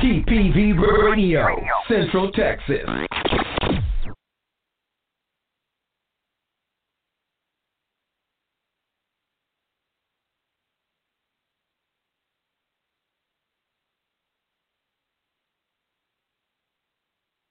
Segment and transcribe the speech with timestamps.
[0.00, 0.72] TPV
[1.04, 1.46] Radio,
[1.86, 2.78] Central Texas.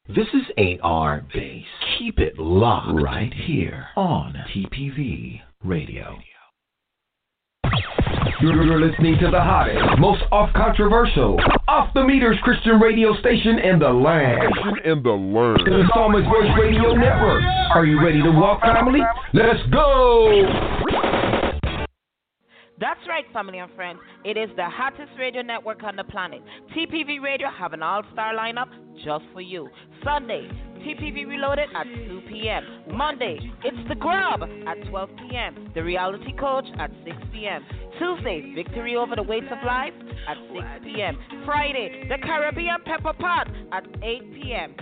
[0.07, 1.63] This is AR Base.
[1.99, 6.17] Keep it locked right here on TPV Radio.
[8.41, 13.79] You're listening to the hottest, most off controversial, off the meters Christian radio station in
[13.79, 14.53] the land.
[14.85, 15.59] In the land.
[15.65, 17.43] The Psalmist Voice Radio Network.
[17.75, 19.01] Are you ready to walk, family?
[19.33, 21.38] Let's go!
[22.79, 23.99] That's right, family and friends.
[24.23, 26.41] It is the hottest radio network on the planet.
[26.73, 28.69] TPV Radio have an all-star lineup
[29.03, 29.67] just for you.
[30.01, 30.47] Sunday,
[30.79, 32.63] TPV Reloaded at 2 p.m.
[32.95, 35.71] Monday, it's The Grub at 12 p.m.
[35.75, 37.65] The Reality Coach at 6 p.m.
[37.99, 39.93] Tuesday, Victory Over the Weights of Life
[40.29, 41.17] at 6 p.m.
[41.45, 44.75] Friday, The Caribbean Pepper Pot at 8 p.m.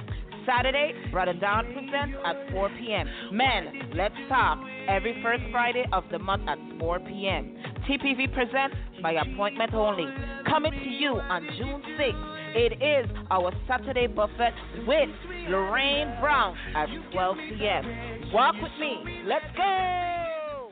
[0.46, 3.08] Saturday, Brother Down presents at 4 p.m.
[3.34, 7.58] Men, let's talk every first Friday of the month at 4 p.m.
[7.88, 10.06] TPV presents by appointment only.
[10.46, 12.38] Coming to you on June 6th.
[12.54, 14.52] It is our Saturday buffet
[14.86, 15.10] with
[15.48, 18.32] Lorraine Brown at 12 p.m.
[18.34, 19.24] Walk with me.
[19.26, 20.70] Let's go.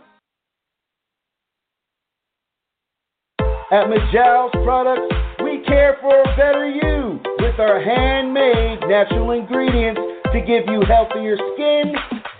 [3.71, 10.01] At Majal's Products, we care for a better you with our handmade natural ingredients
[10.33, 11.95] to give you healthier skin,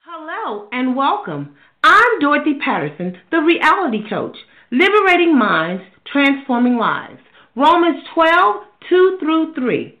[0.00, 1.54] Hello and welcome.
[1.84, 4.36] I'm Dorothy Patterson, the reality coach,
[4.72, 7.20] liberating minds, transforming lives.
[7.54, 9.98] Romans 12, 2 through 3.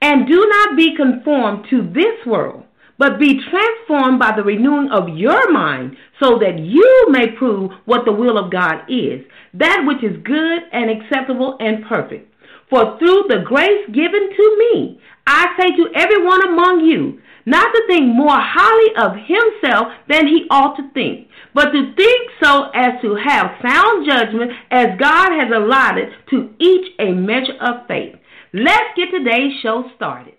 [0.00, 2.62] And do not be conformed to this world,
[2.98, 8.04] but be transformed by the renewing of your mind, so that you may prove what
[8.04, 9.22] the will of God is,
[9.54, 12.32] that which is good and acceptable and perfect.
[12.70, 17.82] For through the grace given to me, I say to everyone among you, not to
[17.88, 21.25] think more highly of himself than he ought to think,
[21.56, 26.92] but to think so as to have sound judgment as God has allotted to each
[26.98, 28.14] a measure of faith.
[28.52, 30.35] Let's get today's show started.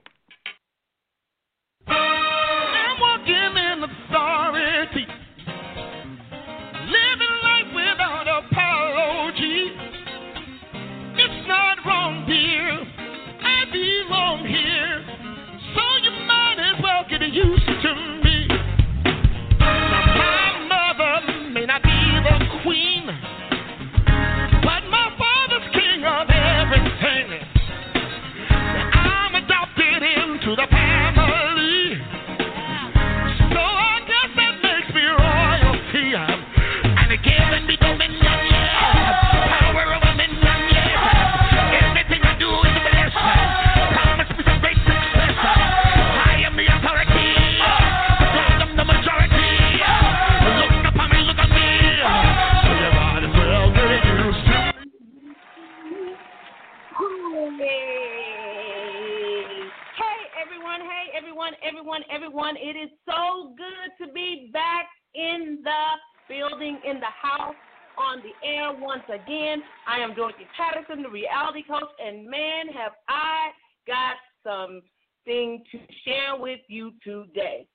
[61.97, 62.55] Everyone, everyone.
[62.57, 65.83] It is so good to be back in the
[66.27, 67.55] building, in the house,
[67.97, 69.61] on the air once again.
[69.87, 73.49] I am Dorothy Patterson, the reality coach, and man, have I
[73.87, 77.67] got something to share with you today.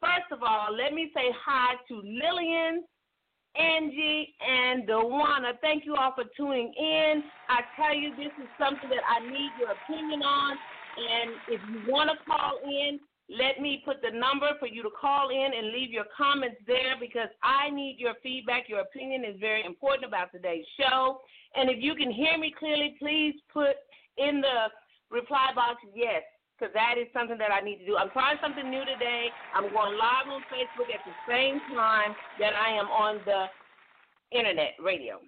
[0.00, 2.84] First of all, let me say hi to Lillian,
[3.56, 5.58] Angie, and Dewana.
[5.60, 7.22] Thank you all for tuning in.
[7.48, 10.56] I tell you, this is something that I need your opinion on.
[10.96, 12.98] And if you want to call in,
[13.30, 16.98] let me put the number for you to call in and leave your comments there
[16.98, 18.68] because I need your feedback.
[18.68, 21.20] Your opinion is very important about today's show.
[21.54, 23.78] And if you can hear me clearly, please put
[24.18, 24.66] in the
[25.10, 26.22] reply box yes,
[26.58, 27.96] because that is something that I need to do.
[27.96, 29.28] I'm trying something new today.
[29.54, 33.46] I'm going live on Facebook at the same time that I am on the
[34.36, 35.20] internet radio.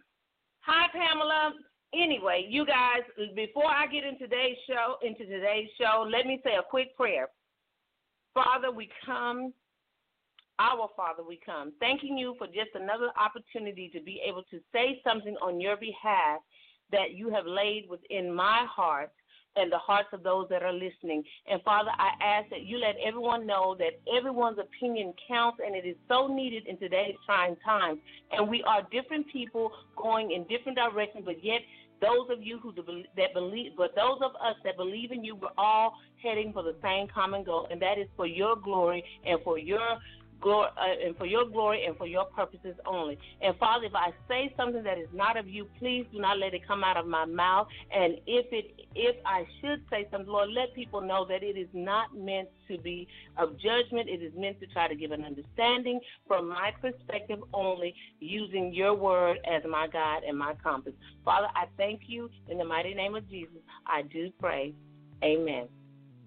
[0.66, 1.54] Hi, Pamela.
[1.94, 3.02] Anyway, you guys,
[3.36, 7.28] before I get into today's show, into today's show, let me say a quick prayer.
[8.34, 9.52] Father, we come,
[10.58, 15.00] our Father, we come, thanking you for just another opportunity to be able to say
[15.04, 16.40] something on your behalf
[16.90, 19.10] that you have laid within my heart
[19.56, 21.22] and the hearts of those that are listening.
[21.50, 25.86] And Father, I ask that you let everyone know that everyone's opinion counts and it
[25.86, 27.98] is so needed in today's trying times.
[28.30, 31.60] And we are different people going in different directions, but yet
[32.02, 32.74] those of you who
[33.16, 36.74] that believe, but those of us that believe in you, we're all heading for the
[36.82, 39.98] same common goal, and that is for your glory and for your
[40.42, 43.18] glory, uh, and for your glory and for your purposes only.
[43.40, 46.52] And Father, if I say something that is not of you, please do not let
[46.52, 47.68] it come out of my mouth.
[47.94, 51.68] And if it, if I should say something, Lord, let people know that it is
[51.72, 53.08] not meant to be
[53.38, 54.08] of judgment.
[54.08, 58.94] It is meant to try to give an understanding from my perspective only, using your
[58.94, 60.92] word as my guide and my compass.
[61.24, 63.58] Father, I thank you in the mighty name of Jesus.
[63.86, 64.74] I do pray.
[65.22, 65.68] Amen.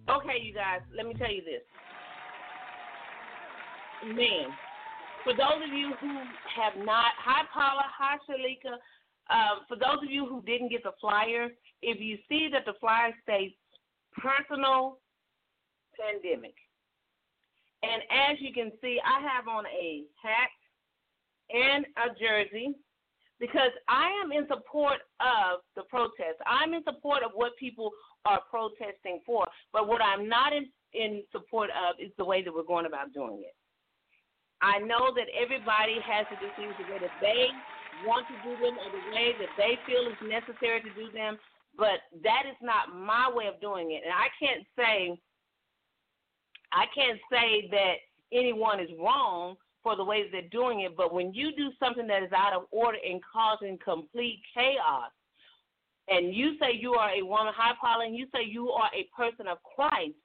[0.09, 1.61] Okay, you guys, let me tell you this
[5.23, 6.13] for those of you who
[6.61, 8.77] have not, hi Paula, hi Shalika.
[9.27, 11.49] Um, for those of you who didn't get the flyer,
[11.81, 13.55] if you see that the flyer states
[14.17, 14.99] personal
[15.97, 16.53] pandemic,
[17.81, 20.53] and as you can see, I have on a hat
[21.49, 22.75] and a jersey
[23.39, 26.37] because I am in support of the protest.
[26.45, 27.91] I'm in support of what people
[28.25, 32.53] are protesting for, but what I'm not in, in support of is the way that
[32.53, 33.55] we're going about doing it.
[34.61, 37.49] I know that everybody has to do things the way that they
[38.07, 41.37] want to do them or the way that they feel is necessary to do them,
[41.77, 44.01] but that is not my way of doing it.
[44.03, 45.19] And I can't say
[46.71, 47.95] I can't say that
[48.33, 52.23] anyone is wrong for the ways they're doing it, but when you do something that
[52.23, 55.11] is out of order and causing complete chaos,
[56.07, 57.73] and you say you are a woman, high
[58.03, 60.15] and you say you are a person of Christ,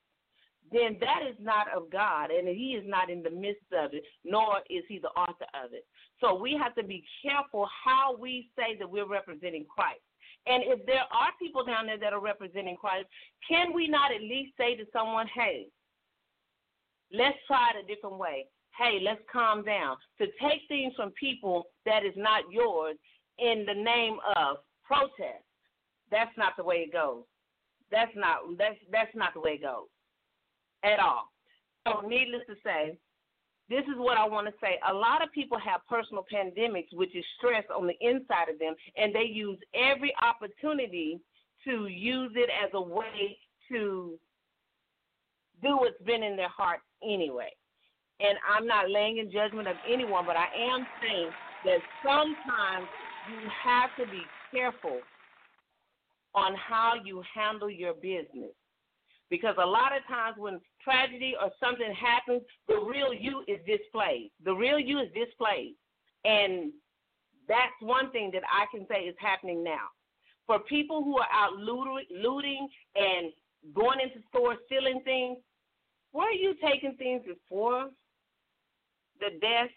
[0.73, 4.05] then that is not of God, and He is not in the midst of it,
[4.25, 5.85] nor is He the author of it.
[6.21, 10.01] So we have to be careful how we say that we're representing Christ.
[10.47, 13.07] And if there are people down there that are representing Christ,
[13.49, 15.67] can we not at least say to someone, hey,
[17.13, 18.47] let's try it a different way?
[18.79, 19.97] Hey, let's calm down.
[20.19, 22.97] To take things from people that is not yours
[23.39, 25.45] in the name of protest,
[26.11, 27.25] that's not the way it goes.
[27.91, 29.89] That's not that's that's not the way it goes
[30.85, 31.31] at all.
[31.87, 32.99] So, needless to say,
[33.69, 34.79] this is what I want to say.
[34.89, 38.75] A lot of people have personal pandemics, which is stress on the inside of them,
[38.97, 41.21] and they use every opportunity
[41.65, 43.39] to use it as a way
[43.71, 44.19] to
[45.63, 47.51] do what's been in their heart anyway.
[48.19, 51.31] And I'm not laying in judgment of anyone, but I am saying
[51.65, 52.89] that sometimes
[53.31, 54.99] you have to be careful
[56.35, 58.55] on how you handle your business.
[59.31, 64.33] Because a lot of times when tragedy or something happens, the real you is displayed.
[64.45, 65.77] The real you is displayed.
[66.25, 66.73] And
[67.49, 69.89] that's one thing that I can say is happening now.
[70.47, 73.33] For people who are out looting and
[73.73, 75.39] going into stores stealing things,
[76.13, 77.89] were you taking things before
[79.21, 79.71] the death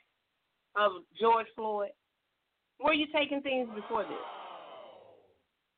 [0.76, 1.90] of George Floyd?
[2.84, 4.43] Were you taking things before this?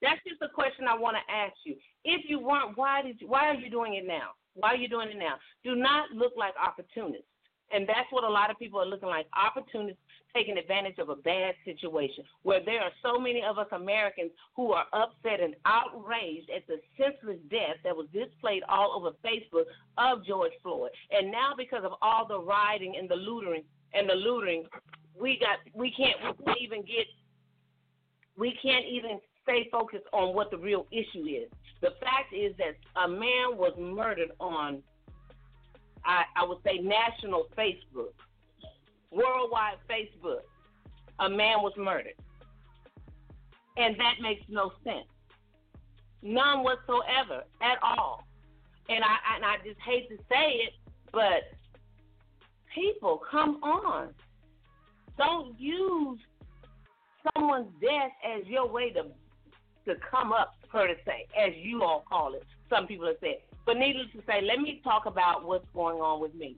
[0.05, 1.75] That's just a question I want to ask you.
[2.03, 4.38] If you weren't, why did you, why are you doing it now?
[4.53, 5.35] Why are you doing it now?
[5.63, 7.25] Do not look like opportunists.
[7.71, 10.00] And that's what a lot of people are looking like opportunists
[10.35, 14.74] taking advantage of a bad situation where there are so many of us Americans who
[14.74, 19.65] are upset and outraged at the senseless death that was displayed all over Facebook
[19.97, 20.91] of George Floyd.
[21.09, 24.65] And now because of all the rioting and the looting and the looting,
[25.19, 27.07] we got we can't we can't even get
[28.38, 31.50] we can't even stay focused on what the real issue is.
[31.82, 34.82] The fact is that a man was murdered on,
[36.04, 38.14] I, I would say, national Facebook,
[39.12, 40.42] worldwide Facebook.
[41.20, 42.16] A man was murdered.
[43.78, 45.08] And that makes no sense.
[46.22, 48.25] None whatsoever at all.
[48.90, 50.74] And I, and I just hate to say it,
[51.12, 51.44] but
[52.74, 54.10] people, come on.
[55.18, 56.20] Don't use
[57.34, 59.06] someone's death as your way to
[59.86, 62.44] to come up, per se, as you all call it.
[62.70, 63.38] Some people have said.
[63.65, 66.58] But needless to say, let me talk about what's going on with me.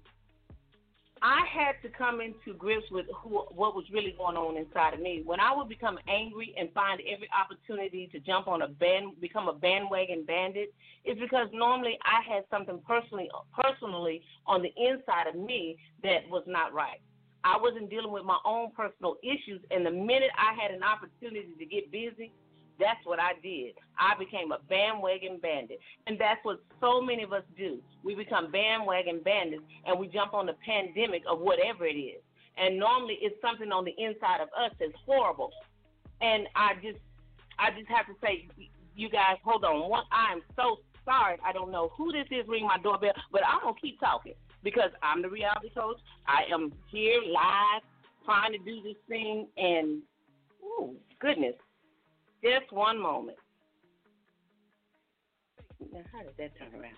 [1.21, 4.99] I had to come into grips with who, what was really going on inside of
[4.99, 5.23] me.
[5.25, 9.47] When I would become angry and find every opportunity to jump on a band, become
[9.47, 10.73] a bandwagon bandit,
[11.05, 16.43] it's because normally I had something personally, personally on the inside of me that was
[16.45, 17.01] not right.
[17.43, 21.53] I wasn't dealing with my own personal issues, and the minute I had an opportunity
[21.57, 22.31] to get busy,
[22.79, 23.73] that's what I did.
[23.99, 25.79] I became a bandwagon bandit.
[26.05, 27.79] And that's what so many of us do.
[28.03, 32.21] We become bandwagon bandits and we jump on the pandemic of whatever it is.
[32.57, 35.51] And normally it's something on the inside of us that's horrible.
[36.21, 36.97] And I just
[37.59, 38.47] I just have to say
[38.95, 40.03] you guys hold on.
[40.11, 41.37] I am so sorry.
[41.45, 44.89] I don't know who this is ringing my doorbell, but I'm gonna keep talking because
[45.03, 45.97] I'm the reality coach.
[46.27, 47.83] I am here live
[48.25, 50.01] trying to do this thing and
[50.63, 51.55] oh goodness
[52.43, 53.37] just one moment.
[55.91, 56.95] Now, how did that turn around?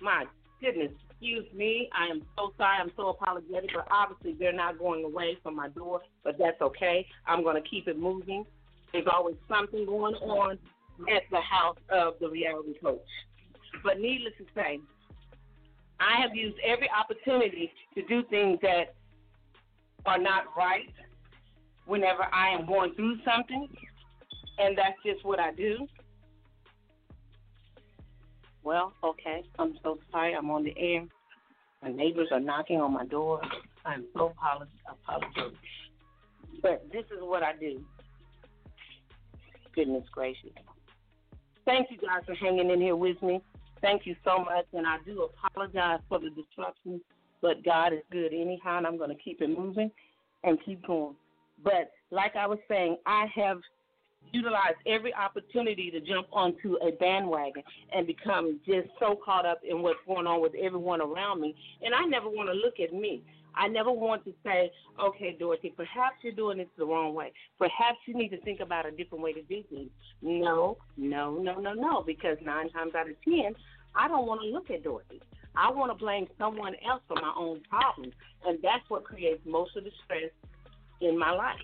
[0.00, 0.24] My
[0.60, 1.88] goodness, excuse me.
[1.92, 2.78] I am so sorry.
[2.80, 7.06] I'm so apologetic, but obviously they're not going away from my door, but that's okay.
[7.26, 8.44] I'm going to keep it moving.
[8.92, 10.58] There's always something going on
[11.14, 13.00] at the house of the reality coach.
[13.82, 14.80] But needless to say,
[16.00, 18.94] I have used every opportunity to do things that
[20.06, 20.88] are not right
[21.86, 23.68] whenever I am going through something,
[24.58, 25.86] and that's just what I do.
[28.62, 30.34] Well, okay, I'm so sorry.
[30.34, 31.04] I'm on the air.
[31.82, 33.40] My neighbors are knocking on my door.
[33.84, 34.32] I'm so
[34.88, 35.58] apologetic.
[36.62, 37.84] But this is what I do.
[39.74, 40.50] Goodness gracious.
[41.66, 43.42] Thank you guys for hanging in here with me.
[43.82, 47.02] Thank you so much, and I do apologize for the disruption,
[47.42, 49.90] but God is good anyhow, and I'm going to keep it moving
[50.42, 51.16] and keep going.
[51.62, 53.58] But like I was saying, I have
[54.32, 57.62] utilized every opportunity to jump onto a bandwagon
[57.94, 61.54] and become just so caught up in what's going on with everyone around me.
[61.82, 63.22] And I never want to look at me.
[63.56, 67.32] I never want to say, okay, Dorothy, perhaps you're doing this the wrong way.
[67.58, 69.90] Perhaps you need to think about a different way to do things.
[70.22, 73.54] No, no, no, no, no, because nine times out of ten,
[73.94, 75.22] I don't want to look at Dorothy.
[75.56, 78.12] I want to blame someone else for my own problems.
[78.44, 80.32] And that's what creates most of the stress
[81.00, 81.58] in my life.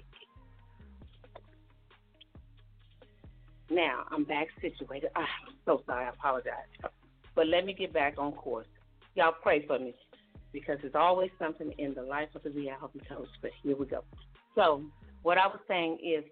[3.70, 5.10] Now I'm back situated.
[5.14, 6.06] Ah, I'm so sorry.
[6.06, 6.66] I apologize.
[7.34, 8.66] But let me get back on course.
[9.14, 9.94] Y'all pray for me
[10.52, 13.28] because there's always something in the life of the reality coach.
[13.40, 14.02] But here we go.
[14.56, 14.82] So
[15.22, 16.25] what I was saying is,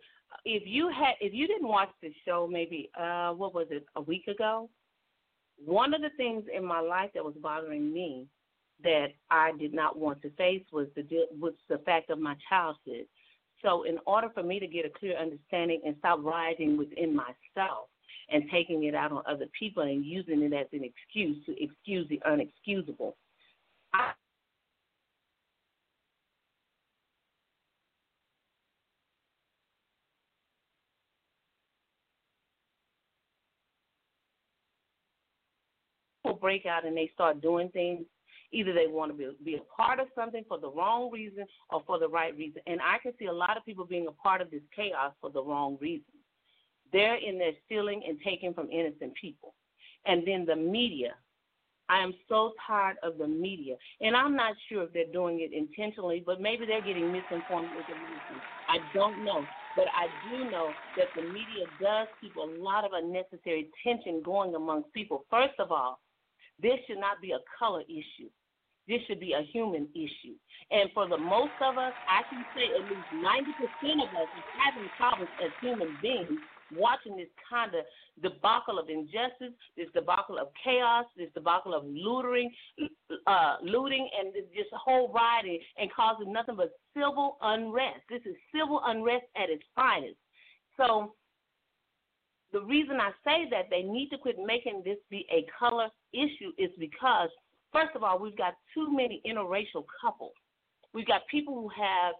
[0.44, 4.00] if you had, if you didn't watch the show, maybe uh, what was it, a
[4.00, 4.68] week ago?
[5.64, 8.26] One of the things in my life that was bothering me
[8.82, 11.04] that I did not want to face was the
[11.38, 13.06] was the fact of my childhood.
[13.62, 17.88] So, in order for me to get a clear understanding and stop rising within myself
[18.30, 22.08] and taking it out on other people and using it as an excuse to excuse
[22.08, 23.14] the unexcusable,
[23.94, 24.12] I
[36.40, 38.04] break out and they start doing things
[38.52, 41.82] Either they want to be, be a part of something for the wrong reason or
[41.86, 42.62] for the right reason.
[42.66, 45.30] And I can see a lot of people being a part of this chaos for
[45.30, 46.04] the wrong reason.
[46.92, 49.54] They're in there stealing and taking from innocent people.
[50.06, 51.14] And then the media.
[51.90, 53.76] I am so tired of the media.
[54.00, 57.86] And I'm not sure if they're doing it intentionally, but maybe they're getting misinformed with
[57.86, 58.42] the information.
[58.68, 59.44] I don't know.
[59.74, 64.54] But I do know that the media does keep a lot of unnecessary tension going
[64.54, 65.24] amongst people.
[65.30, 66.00] First of all,
[66.60, 68.28] this should not be a color issue.
[68.88, 70.34] This should be a human issue.
[70.70, 73.08] And for the most of us, I can say at least
[73.84, 76.40] 90% of us is having problems as human beings
[76.76, 77.84] watching this kind of
[78.22, 82.50] debacle of injustice, this debacle of chaos, this debacle of looting,
[83.26, 88.00] uh, looting, and this whole rioting and causing nothing but civil unrest.
[88.10, 90.16] This is civil unrest at its finest.
[90.76, 91.14] So
[92.52, 96.52] the reason I say that they need to quit making this be a color issue
[96.58, 97.28] is because
[97.72, 100.32] First of all, we've got too many interracial couples.
[100.94, 102.14] We've got people who have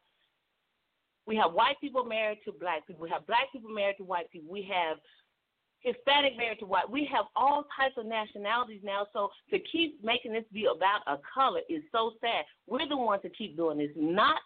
[1.26, 3.02] we have white people married to black people.
[3.02, 4.50] We have black people married to white people.
[4.50, 4.96] We have
[5.80, 6.90] Hispanic married to white.
[6.90, 9.06] We have all types of nationalities now.
[9.12, 12.44] So to keep making this be about a color is so sad.
[12.66, 14.40] We're the ones that keep doing this, not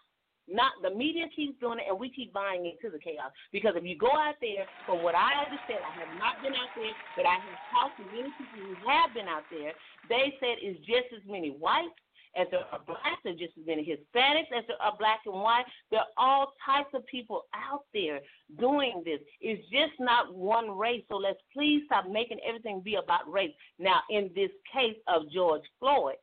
[0.47, 3.31] not the media keeps doing it, and we keep buying into the chaos.
[3.51, 6.71] Because if you go out there, from what I understand, I have not been out
[6.75, 9.71] there, but I have talked to many people who have been out there.
[10.09, 11.95] They said it's just as many whites
[12.35, 13.23] as there are blacks.
[13.25, 15.65] Are just as many Hispanics as there are black and white.
[15.91, 18.19] There are all types of people out there
[18.59, 19.19] doing this.
[19.39, 21.03] It's just not one race.
[21.09, 23.53] So let's please stop making everything be about race.
[23.79, 26.15] Now, in this case of George Floyd,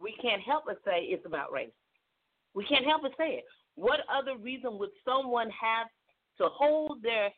[0.00, 1.72] we can't help but say it's about race.
[2.54, 3.44] We can't help but say it.
[3.74, 5.86] What other reason would someone have
[6.38, 7.30] to hold their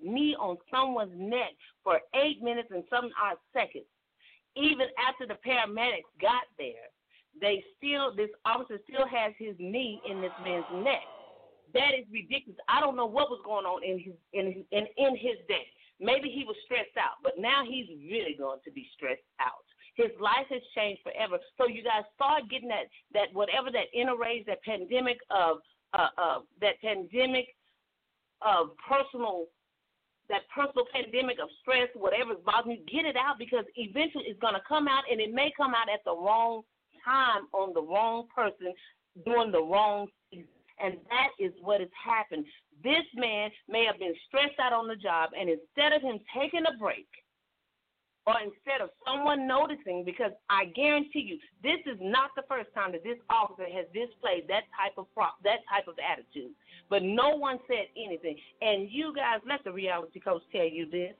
[0.00, 1.52] knee on someone's neck
[1.82, 3.86] for eight minutes and some odd seconds?
[4.56, 6.88] Even after the paramedics got there,
[7.40, 11.02] they still this officer still has his knee in this man's neck.
[11.74, 12.58] That is ridiculous.
[12.68, 15.66] I don't know what was going on in his in his, in, in his day.
[16.00, 19.66] Maybe he was stressed out, but now he's really going to be stressed out.
[19.94, 21.38] His life has changed forever.
[21.56, 25.58] So you guys start getting that that whatever that inner rage, that pandemic of
[25.92, 27.46] uh, uh, that pandemic
[28.42, 29.46] of personal
[30.28, 34.40] that personal pandemic of stress, whatever is bothering you, get it out because eventually it's
[34.40, 36.62] going to come out and it may come out at the wrong
[37.04, 38.72] time on the wrong person
[39.24, 40.44] doing the wrong thing.
[40.80, 42.44] And that is what has happened.
[42.82, 46.64] This man may have been stressed out on the job, and instead of him taking
[46.66, 47.06] a break,
[48.26, 52.92] or instead of someone noticing, because I guarantee you, this is not the first time
[52.92, 56.52] that this officer has displayed that type of prop, that type of attitude.
[56.88, 58.36] But no one said anything.
[58.62, 61.12] And you guys, let the reality coach tell you this.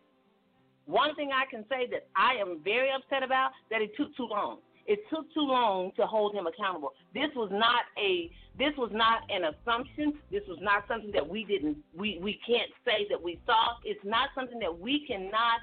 [0.87, 4.27] One thing I can say that I am very upset about that it took too
[4.29, 4.59] long.
[4.87, 6.93] It took too long to hold him accountable.
[7.15, 10.15] This was not a this was not an assumption.
[10.31, 13.77] This was not something that we didn't we we can't say that we saw.
[13.85, 15.61] It's not something that we cannot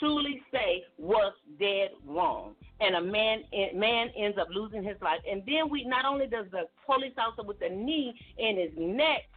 [0.00, 5.20] truly say was dead wrong, and a man man ends up losing his life.
[5.30, 9.28] And then we not only does the police officer with the knee in his neck,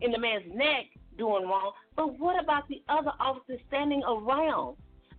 [0.00, 0.86] in the man's neck,
[1.18, 4.76] doing wrong, but what about the other officers standing around?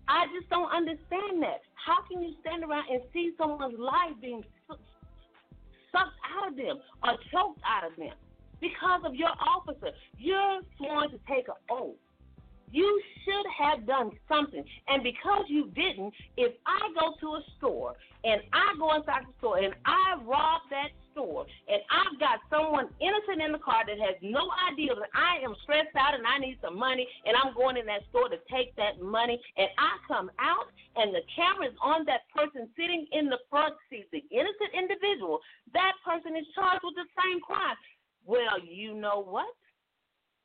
[0.07, 1.61] I just don't understand that.
[1.75, 7.11] How can you stand around and see someone's life being sucked out of them or
[7.31, 8.13] choked out of them
[8.59, 9.91] because of your officer?
[10.17, 11.95] You're sworn to take an oath
[12.73, 14.65] you should have done something.
[14.87, 17.93] And because you didn't, if I go to a store
[18.25, 22.89] and I go inside the store and I rob that store and I've got someone
[22.97, 26.41] innocent in the car that has no idea that I am stressed out and I
[26.41, 30.01] need some money and I'm going in that store to take that money and I
[30.09, 34.25] come out and the camera is on that person sitting in the front seat, the
[34.33, 35.45] innocent individual,
[35.77, 37.77] that person is charged with the same crime.
[38.25, 39.53] Well, you know what?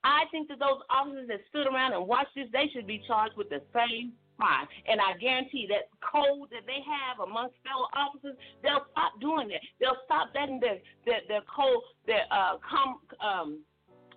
[0.09, 3.37] I think that those officers that stood around and watched this, they should be charged
[3.37, 4.67] with the same crime.
[4.89, 9.61] And I guarantee that code that they have amongst fellow officers, they'll stop doing that.
[9.79, 13.61] They'll stop letting their their, their co their uh com um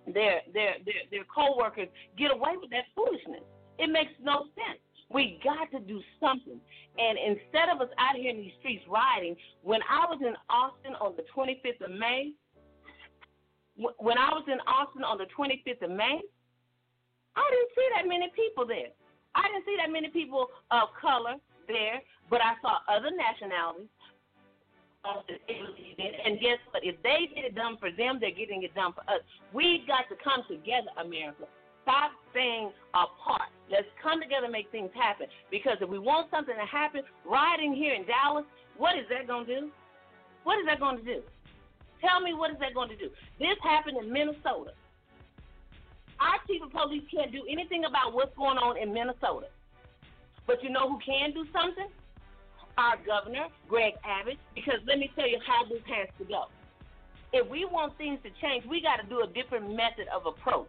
[0.06, 3.44] their their their their co-workers get away with that foolishness.
[3.78, 4.80] It makes no sense.
[5.10, 6.58] We got to do something.
[6.96, 10.94] And instead of us out here in these streets rioting, when I was in Austin
[11.00, 12.32] on the 25th of May,
[13.98, 16.20] when I was in Austin on the 25th of May,
[17.36, 18.92] I didn't see that many people there.
[19.34, 21.36] I didn't see that many people of color
[21.68, 23.88] there, but I saw other nationalities.
[25.04, 26.84] And guess what?
[26.84, 29.24] If they get it done for them, they're getting it done for us.
[29.52, 31.48] We've got to come together, America.
[31.82, 33.50] Stop staying apart.
[33.68, 35.26] Let's come together and make things happen.
[35.50, 38.44] Because if we want something to happen, rioting here in Dallas,
[38.76, 39.70] what is that going to do?
[40.44, 41.22] What is that going to do?
[42.02, 43.08] Tell me what is that going to do?
[43.38, 44.74] This happened in Minnesota.
[46.18, 49.46] Our chief of police can't do anything about what's going on in Minnesota.
[50.46, 51.88] But you know who can do something?
[52.76, 56.46] Our governor, Greg Abbott, because let me tell you how this has to go.
[57.32, 60.68] If we want things to change, we got to do a different method of approach.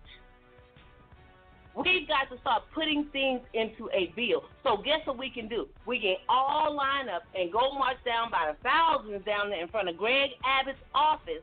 [1.76, 4.44] We've got to start putting things into a bill.
[4.64, 5.68] So guess what we can do?
[5.88, 9.68] We can all line up and go march down by the thousands down there in
[9.70, 11.42] front of Greg Abbott's office.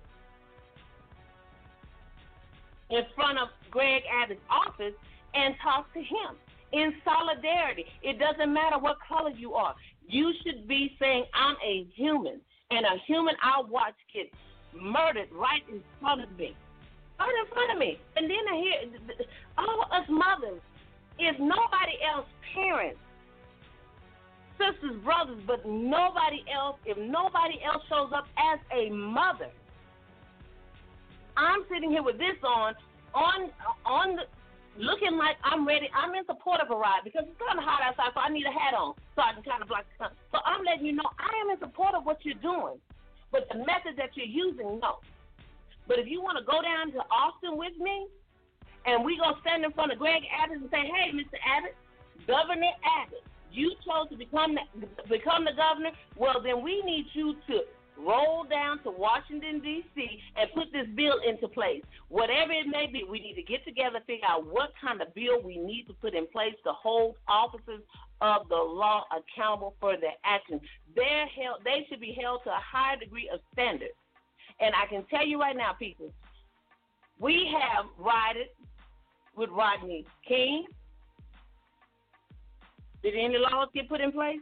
[2.90, 4.94] In front of Greg Abbott's office
[5.34, 6.36] and talk to him
[6.72, 7.86] in solidarity.
[8.02, 9.74] It doesn't matter what color you are.
[10.06, 12.40] You should be saying, I'm a human,
[12.70, 14.30] and a human I watch get
[14.80, 16.54] murdered right in front of me
[17.20, 18.00] right in front of me.
[18.16, 18.76] And then I hear
[19.58, 20.60] all us mothers,
[21.18, 23.00] if nobody else, parents,
[24.56, 29.50] sisters, brothers, but nobody else, if nobody else shows up as a mother,
[31.36, 32.74] I'm sitting here with this on,
[33.14, 33.50] on,
[33.86, 34.24] on the,
[34.76, 35.88] looking like I'm ready.
[35.94, 38.44] I'm in support of a ride because it's kind of hot outside, so I need
[38.44, 40.12] a hat on so I can kind of block the sun.
[40.32, 42.76] So I'm letting you know I am in support of what you're doing,
[43.32, 45.00] but the method that you're using, no.
[45.86, 48.06] But if you want to go down to Austin with me,
[48.86, 51.36] and we gonna stand in front of Greg Abbott and say, "Hey, Mr.
[51.44, 51.76] Abbott,
[52.26, 55.90] Governor Abbott, You chose to become the, become the governor.
[56.16, 57.62] Well, then we need you to
[57.98, 60.22] roll down to Washington D.C.
[60.36, 61.82] and put this bill into place.
[62.08, 65.42] Whatever it may be, we need to get together, figure out what kind of bill
[65.42, 67.82] we need to put in place to hold officers
[68.20, 70.60] of the law accountable for their actions.
[70.94, 73.90] They're held, they should be held to a higher degree of standard.
[74.60, 76.12] And I can tell you right now, people,
[77.18, 78.48] we have rioted
[79.36, 80.66] with Rodney King.
[83.02, 84.40] Did any laws get put in place?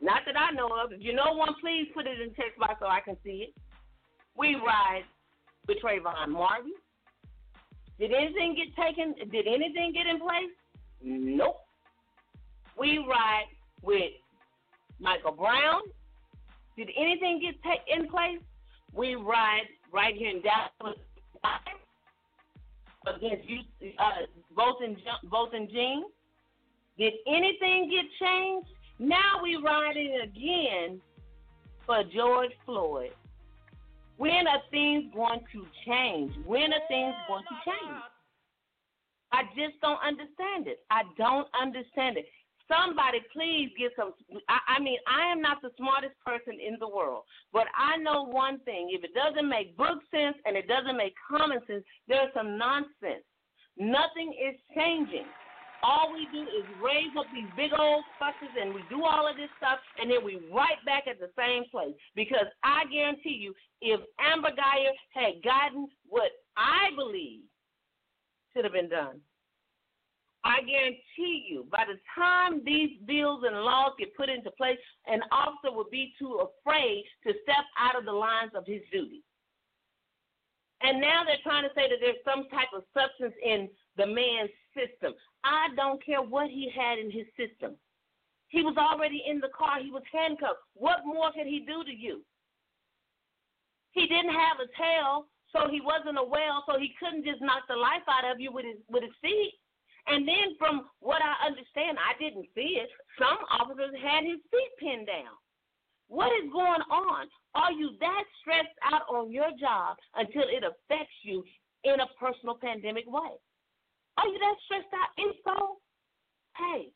[0.00, 0.92] Not that I know of.
[0.92, 3.48] If you know one, please put it in the text box so I can see
[3.48, 3.54] it.
[4.36, 5.04] We ride
[5.66, 6.72] with Trayvon Martin.
[7.98, 9.14] Did anything get taken?
[9.30, 10.50] Did anything get in place?
[11.02, 11.60] Nope.
[12.78, 13.46] We ride
[13.82, 14.12] with
[14.98, 15.82] Michael Brown.
[16.76, 18.40] Did anything get ta- in place?
[18.94, 20.98] We ride right here in Dallas
[23.06, 23.60] against you,
[23.98, 24.96] uh, both in
[25.30, 25.50] both.
[26.98, 28.68] Did anything get changed?
[28.98, 31.00] Now we riding again
[31.86, 33.10] for George Floyd.
[34.18, 36.32] When are things going to change?
[36.46, 38.02] When are things going to change?
[39.32, 40.80] I just don't understand it.
[40.90, 42.26] I don't understand it.
[42.72, 44.14] Somebody please get some.
[44.48, 48.24] I, I mean, I am not the smartest person in the world, but I know
[48.24, 48.88] one thing.
[48.92, 53.28] If it doesn't make book sense and it doesn't make common sense, there's some nonsense.
[53.76, 55.28] Nothing is changing.
[55.82, 59.36] All we do is raise up these big old fusses and we do all of
[59.36, 61.94] this stuff and then we right back at the same place.
[62.14, 67.42] Because I guarantee you, if Amber Guyger had gotten what I believe
[68.54, 69.20] should have been done,
[70.44, 75.20] I guarantee you, by the time these bills and laws get put into place, an
[75.30, 79.22] officer will be too afraid to step out of the lines of his duty.
[80.82, 84.50] And now they're trying to say that there's some type of substance in the man's
[84.74, 85.14] system.
[85.44, 87.76] I don't care what he had in his system.
[88.48, 89.78] He was already in the car.
[89.80, 90.58] He was handcuffed.
[90.74, 92.22] What more could he do to you?
[93.92, 97.62] He didn't have a tail, so he wasn't a whale, so he couldn't just knock
[97.68, 99.54] the life out of you with his with his feet.
[100.06, 102.90] And then, from what I understand, I didn't see it.
[103.18, 105.38] Some officers had his feet pinned down.
[106.08, 107.26] What is going on?
[107.54, 111.44] Are you that stressed out on your job until it affects you
[111.84, 113.32] in a personal pandemic way?
[114.18, 115.08] Are you that stressed out?
[115.16, 115.78] If so,
[116.58, 116.90] hey,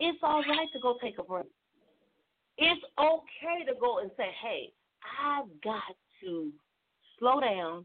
[0.00, 1.46] it's all right to go take a break.
[2.56, 4.72] It's okay to go and say, hey,
[5.20, 6.52] I've got to
[7.18, 7.84] slow down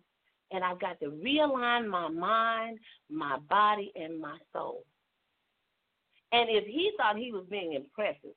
[0.51, 4.83] and I've got to realign my mind, my body, and my soul.
[6.31, 8.35] And if he thought he was being impressive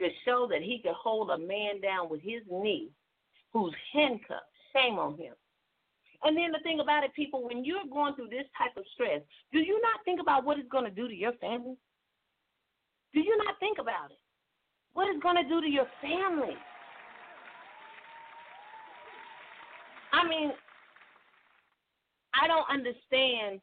[0.00, 2.90] to show that he could hold a man down with his knee
[3.52, 5.34] who's handcuffed, shame on him.
[6.24, 9.22] And then the thing about it, people, when you're going through this type of stress,
[9.52, 11.76] do you not think about what it's going to do to your family?
[13.12, 14.18] Do you not think about it?
[14.94, 16.56] What it's going to do to your family?
[20.12, 20.52] I mean,
[22.34, 23.60] I don't understand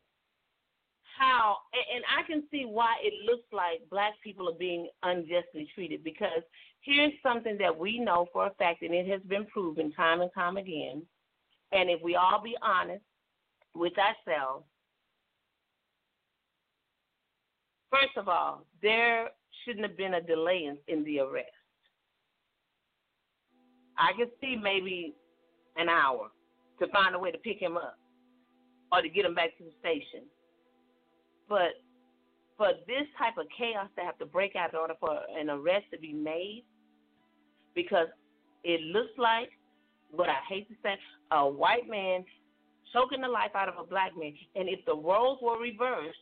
[1.17, 1.57] how,
[1.93, 6.43] and I can see why it looks like black people are being unjustly treated because
[6.81, 10.31] here's something that we know for a fact, and it has been proven time and
[10.33, 11.01] time again.
[11.71, 13.03] And if we all be honest
[13.75, 14.65] with ourselves,
[17.91, 19.29] first of all, there
[19.65, 21.47] shouldn't have been a delay in, the arrest.
[23.97, 25.13] I could see maybe
[25.75, 26.29] an hour
[26.79, 27.98] to find a way to pick him up
[28.91, 30.25] or to get them back to the station.
[31.47, 31.81] But
[32.57, 35.85] for this type of chaos to have to break out in order for an arrest
[35.93, 36.63] to be made,
[37.75, 38.07] because
[38.63, 39.49] it looks like,
[40.11, 40.95] what I hate to say,
[41.31, 42.25] a white man
[42.93, 44.33] choking the life out of a black man.
[44.55, 46.17] And if the roles were reversed,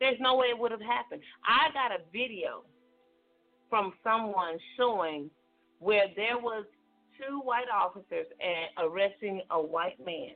[0.00, 1.22] there's no way it would have happened.
[1.44, 2.64] I got a video
[3.70, 5.30] from someone showing
[5.78, 6.64] where there was
[7.18, 10.32] two white officers and arresting a white man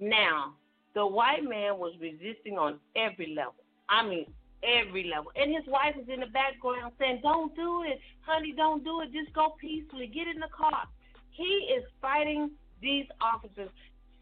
[0.00, 0.54] now,
[0.94, 3.54] the white man was resisting on every level.
[3.88, 4.26] I mean,
[4.62, 5.30] every level.
[5.36, 8.00] And his wife is in the background saying, Don't do it.
[8.22, 9.12] Honey, don't do it.
[9.12, 10.06] Just go peacefully.
[10.06, 10.84] Get in the car.
[11.30, 13.70] He is fighting these officers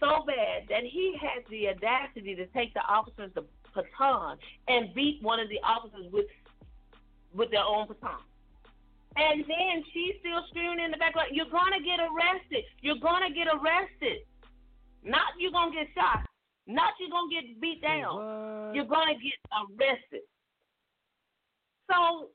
[0.00, 3.30] so bad that he has the audacity to take the officers
[3.74, 4.36] baton
[4.68, 6.26] and beat one of the officers with
[7.34, 8.20] with their own baton.
[9.16, 12.64] And then she's still screaming in the background, You're gonna get arrested.
[12.80, 14.24] You're gonna get arrested.
[15.04, 16.24] Not you're gonna get shot.
[16.66, 18.16] Not you're gonna get beat down.
[18.16, 18.74] What?
[18.74, 20.26] You're gonna get arrested.
[21.90, 22.30] So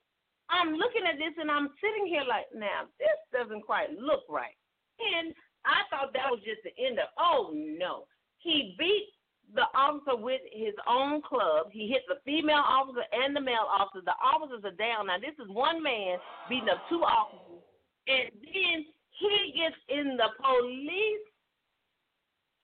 [0.49, 4.55] I'm looking at this and I'm sitting here like, now this doesn't quite look right.
[4.99, 5.33] And
[5.65, 7.07] I thought that was just the end of.
[7.17, 8.07] Oh no,
[8.39, 9.09] he beat
[9.55, 11.67] the officer with his own club.
[11.71, 14.03] He hit the female officer and the male officer.
[14.03, 15.07] The officers are down.
[15.07, 16.17] Now, this is one man
[16.49, 17.63] beating up two officers.
[18.07, 18.85] And then
[19.19, 21.27] he gets in the police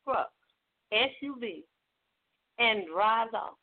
[0.03, 0.31] truck,
[0.93, 1.63] SUV,
[2.59, 3.57] and drives off.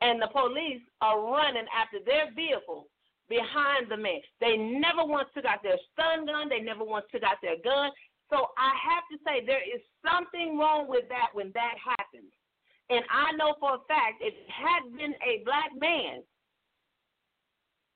[0.00, 2.88] And the police are running after their vehicle
[3.28, 4.20] behind the man.
[4.40, 6.48] They never once took out their stun gun.
[6.48, 7.90] They never once took out their gun.
[8.30, 12.32] So I have to say there is something wrong with that when that happens.
[12.90, 16.22] And I know for a fact if it had been a black man,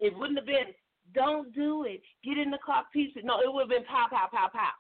[0.01, 0.75] it wouldn't have been,
[1.15, 2.01] don't do it.
[2.25, 3.25] Get in the car, piece it.
[3.25, 4.75] No, it would have been pow, pow, pow, pow.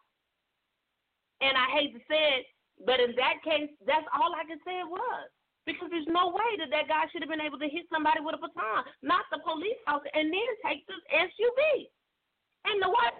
[1.40, 2.46] And I hate to say it,
[2.86, 5.28] but in that case, that's all I can say it was.
[5.68, 8.34] Because there's no way that that guy should have been able to hit somebody with
[8.34, 11.86] a baton, not the police officer, and then take the SUV.
[12.64, 13.16] And the white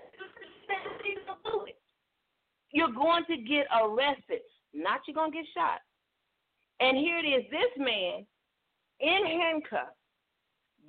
[1.45, 1.77] do it.
[2.73, 4.41] You're going to get arrested,
[4.73, 5.81] not you're going to get shot.
[6.81, 8.25] And here it is this man
[9.01, 9.97] in handcuffs,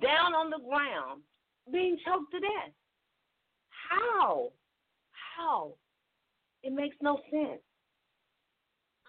[0.00, 1.22] down on the ground,
[1.70, 2.72] being choked to death.
[3.90, 4.48] How?
[5.36, 5.74] How?
[6.62, 7.60] It makes no sense.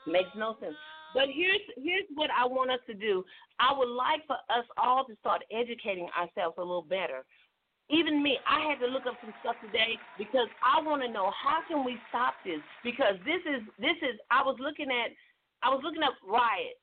[0.08, 0.76] Makes no sense.
[1.14, 3.24] But here's here's what I want us to do.
[3.60, 7.24] I would like for us all to start educating ourselves a little better.
[7.90, 11.32] Even me, I had to look up some stuff today because I want to know
[11.32, 12.60] how can we stop this?
[12.84, 15.12] Because this is this is I was looking at
[15.62, 16.82] I was looking up riot,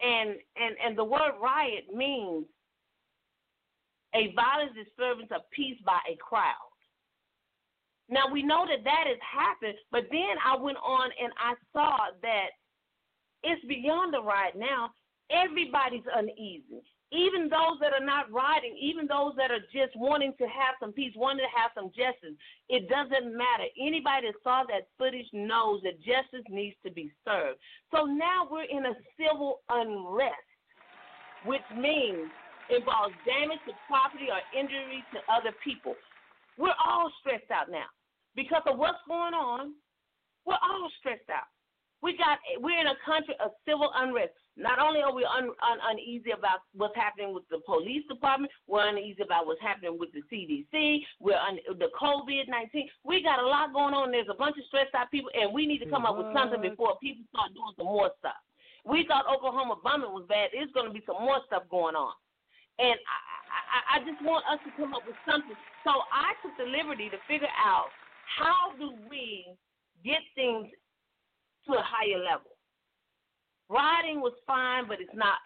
[0.00, 2.44] and and and the word riot means
[4.14, 6.71] a violent disturbance of peace by a crowd.
[8.12, 12.12] Now we know that that has happened, but then I went on and I saw
[12.20, 12.52] that
[13.42, 14.92] it's beyond the riot now.
[15.32, 16.84] Everybody's uneasy.
[17.08, 20.92] Even those that are not riding, even those that are just wanting to have some
[20.92, 22.36] peace, wanting to have some justice,
[22.68, 23.64] it doesn't matter.
[23.80, 27.56] Anybody that saw that footage knows that justice needs to be served.
[27.96, 30.52] So now we're in a civil unrest,
[31.48, 32.28] which means
[32.68, 35.96] involves damage to property or injury to other people.
[36.58, 37.88] We're all stressed out now
[38.34, 39.74] because of what's going on.
[40.44, 41.46] We're all stressed out.
[42.02, 44.34] We got we're in a country of civil unrest.
[44.58, 48.82] Not only are we un, un, uneasy about what's happening with the police department, we're
[48.82, 50.98] uneasy about what's happening with the CDC.
[51.22, 52.90] We're un, the COVID nineteen.
[53.06, 54.10] We got a lot going on.
[54.10, 56.18] There's a bunch of stressed out people, and we need to come what?
[56.18, 58.42] up with something before people start doing some more stuff.
[58.82, 60.50] We thought Oklahoma bombing was bad.
[60.50, 62.18] There's going to be some more stuff going on,
[62.82, 63.18] and I,
[63.62, 65.54] I, I just want us to come up with something.
[65.86, 69.46] So I took the liberty to figure out how do we
[70.04, 70.68] get things
[71.66, 72.50] to a higher level.
[73.70, 75.38] Riding was fine, but it's not.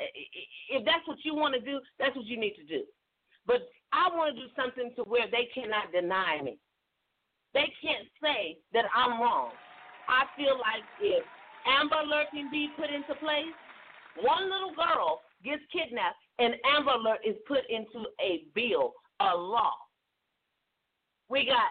[0.70, 2.82] If that's what you want to do, that's what you need to do.
[3.46, 6.58] But I want to do something to where they cannot deny me.
[7.54, 9.50] They can't say that I'm wrong.
[10.08, 11.22] I feel like if
[11.66, 13.54] Amber Alert can be put into place,
[14.22, 19.74] one little girl gets kidnapped, and Amber Alert is put into a bill, a law.
[21.28, 21.70] We got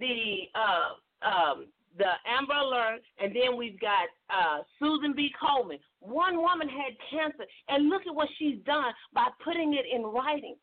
[0.00, 5.30] the uh, um, the Amber Alert, and then we've got uh, Susan B.
[5.40, 5.78] Komen.
[6.00, 10.56] One woman had cancer, and look at what she's done by putting it in writing.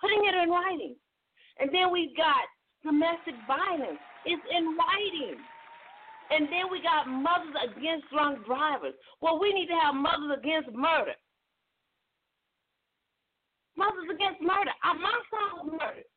[0.00, 0.96] Putting it in writing.
[1.58, 2.48] And then we've got
[2.82, 4.00] domestic violence.
[4.24, 5.36] It's in writing.
[6.30, 8.94] And then we got mothers against drunk drivers.
[9.20, 11.18] Well, we need to have mothers against murder.
[13.76, 14.72] Mothers against murder.
[14.84, 16.09] My son was murdered.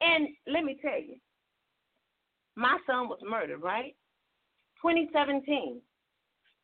[0.00, 1.16] And let me tell you,
[2.56, 3.94] my son was murdered, right?
[4.82, 5.80] 2017.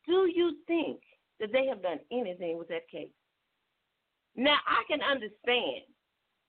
[0.07, 0.99] Do you think
[1.39, 3.09] that they have done anything with that case?
[4.35, 5.83] Now, I can understand.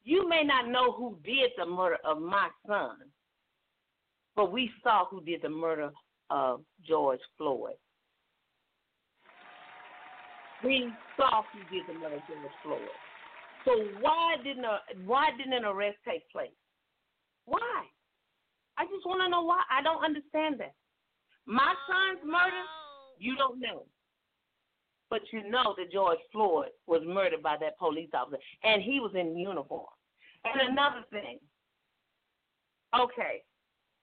[0.05, 2.97] You may not know who did the murder of my son,
[4.37, 5.91] but we saw who did the murder
[6.31, 7.75] of George Floyd.
[10.65, 12.89] We saw who did the murder of George Floyd.
[13.65, 16.51] So why didn't a, why didn't an arrest take place?
[17.49, 17.85] Why?
[18.77, 19.63] I just want to know why.
[19.71, 20.75] I don't understand that.
[21.47, 23.17] My son's murder, oh.
[23.19, 23.85] you don't know.
[25.11, 29.13] But you know that George Floyd was murdered by that police officer, and he was
[29.15, 29.87] in uniform.
[30.45, 31.39] And another thing,
[32.95, 33.43] okay,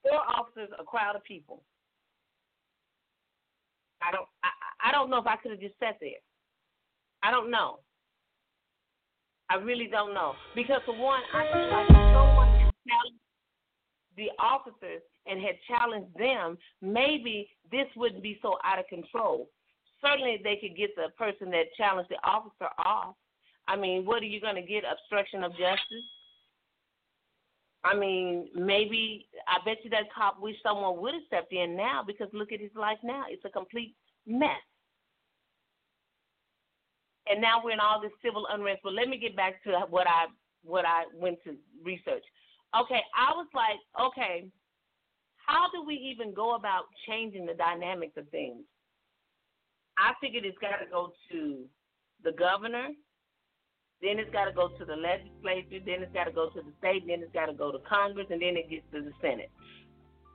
[0.01, 1.61] four officers, a crowd of people.
[4.01, 6.19] I don't, I, I don't know if I could have just sat there.
[7.21, 7.79] I don't know.
[9.49, 12.71] I really don't know because for one, I feel like someone
[14.17, 19.49] the officers and had challenged them, maybe this wouldn't be so out of control.
[20.01, 23.15] Certainly, they could get the person that challenged the officer off.
[23.67, 24.83] I mean, what are you going to get?
[24.83, 26.05] Obstruction of justice?
[27.83, 32.03] I mean, maybe I bet you that cop wish someone would have stepped in now
[32.05, 33.25] because look at his life now.
[33.29, 34.49] It's a complete mess.
[37.29, 38.81] And now we're in all this civil unrest.
[38.83, 40.25] But let me get back to what I
[40.63, 42.23] what I went to research.
[42.81, 44.51] Okay, I was like, okay,
[45.45, 48.63] how do we even go about changing the dynamics of things?
[49.97, 51.63] I figured it's got to go to
[52.23, 52.89] the governor,
[54.01, 56.73] then it's got to go to the legislature, then it's got to go to the
[56.79, 59.51] state, then it's got to go to Congress, and then it gets to the Senate.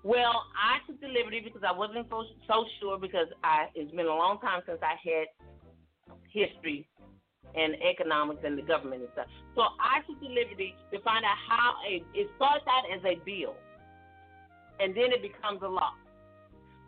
[0.02, 4.06] Well, I took the liberty because I wasn't so, so sure because I it's been
[4.06, 5.28] a long time since I had
[6.32, 6.88] history
[7.54, 9.26] and economics and the government and stuff.
[9.54, 13.18] So I took the liberty to find out how a it starts out as a
[13.24, 13.54] bill
[14.80, 15.92] and then it becomes a law.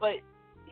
[0.01, 0.25] But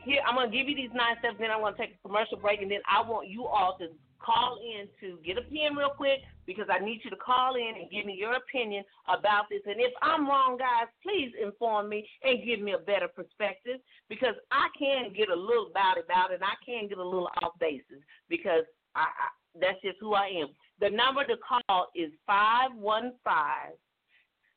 [0.05, 2.63] here I'm gonna give you these nine steps, then I'm gonna take a commercial break
[2.63, 3.89] and then I want you all to
[4.21, 7.81] call in to get a pen real quick because I need you to call in
[7.81, 9.61] and give me your opinion about this.
[9.65, 14.35] And if I'm wrong, guys, please inform me and give me a better perspective because
[14.53, 17.59] I can get a little about about it and I can get a little off
[17.59, 20.49] basis because I, I that's just who I am.
[20.81, 23.77] The number to call is 515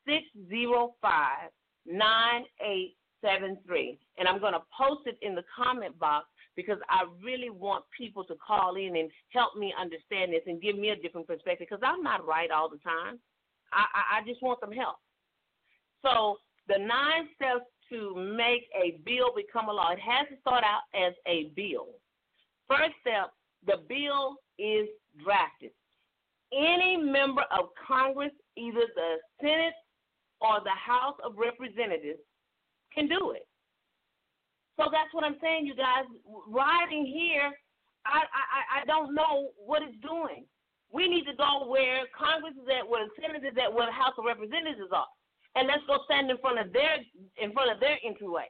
[0.06, 1.50] 605
[1.86, 3.98] 9873.
[4.18, 6.26] And I'm going to post it in the comment box
[6.56, 10.78] because I really want people to call in and help me understand this and give
[10.78, 13.18] me a different perspective because I'm not right all the time.
[13.72, 14.96] I, I, I just want some help.
[16.02, 16.36] So
[16.68, 20.82] the nine steps to make a bill become a law, it has to start out
[20.94, 21.88] as a bill.
[22.68, 23.32] First step,
[23.66, 24.88] the bill is
[25.22, 25.70] drafted.
[26.52, 29.74] Any member of Congress, either the Senate
[30.40, 32.20] or the House of Representatives,
[32.92, 33.46] can do it.
[34.76, 36.04] So that's what I'm saying, you guys.
[36.48, 37.50] Riding here,
[38.06, 40.46] I, I, I don't know what it's doing.
[40.92, 43.92] We need to go where Congress is at, where the Senate is at, where the
[43.92, 45.10] House of Representatives are,
[45.56, 47.02] and let's go stand in front of their
[47.42, 48.46] in front of their entryway,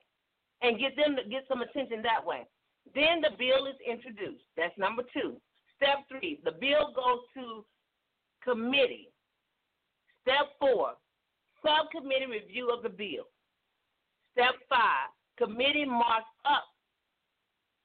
[0.61, 2.45] and get them to get some attention that way.
[2.93, 4.45] Then the bill is introduced.
[4.57, 5.41] That's number two.
[5.77, 7.65] Step three, the bill goes to
[8.43, 9.09] committee.
[10.23, 10.93] Step four,
[11.65, 13.25] subcommittee review of the bill.
[14.33, 16.65] Step five, committee marks up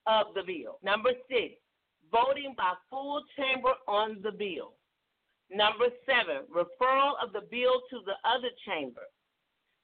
[0.08, 0.80] of the bill.
[0.84, 1.56] Number six,
[2.12, 4.74] voting by full chamber on the bill.
[5.52, 9.02] Number seven, referral of the bill to the other chamber.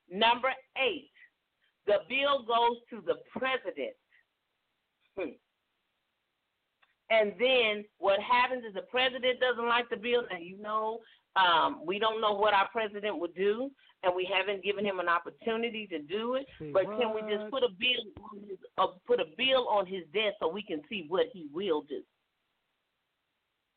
[0.09, 1.11] Number eight,
[1.87, 3.95] the bill goes to the president.
[5.17, 5.35] Hmm.
[7.09, 10.99] And then what happens is the president doesn't like the bill, and you know,
[11.35, 13.69] um, we don't know what our president would do
[14.05, 16.45] and we haven't given him an opportunity to do it.
[16.59, 16.99] See but what?
[16.99, 20.35] can we just put a bill on his uh, put a bill on his desk
[20.39, 22.01] so we can see what he will do?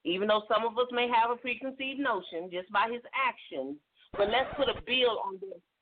[0.04, 3.76] Even though some of us may have a preconceived notion just by his actions,
[4.12, 5.40] but let's put a bill on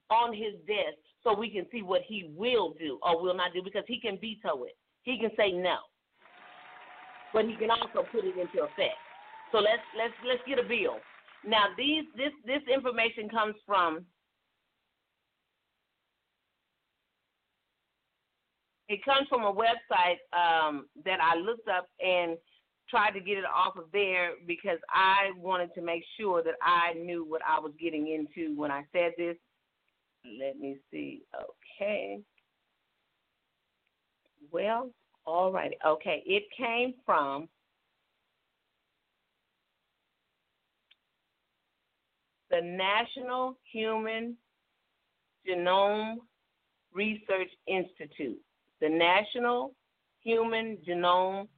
[0.08, 3.60] on his desk so we can see what he will do or will not do
[3.62, 4.76] because he can veto it.
[5.02, 5.78] He can say no,
[7.36, 8.96] but he can also put it into effect.
[9.52, 10.96] So let's let's let's get a bill.
[11.44, 14.06] Now these this this information comes from
[18.88, 22.38] it comes from a website um, that I looked up and
[22.88, 26.94] tried to get it off of there because I wanted to make sure that I
[26.94, 29.36] knew what I was getting into when I said this.
[30.40, 31.22] Let me see.
[31.78, 32.20] Okay.
[34.50, 34.90] Well,
[35.26, 35.74] all right.
[35.86, 36.22] Okay.
[36.26, 37.48] It came from
[42.50, 44.36] the National Human
[45.48, 46.16] Genome
[46.92, 48.40] Research Institute
[48.80, 49.74] the National
[50.22, 51.48] Human Genome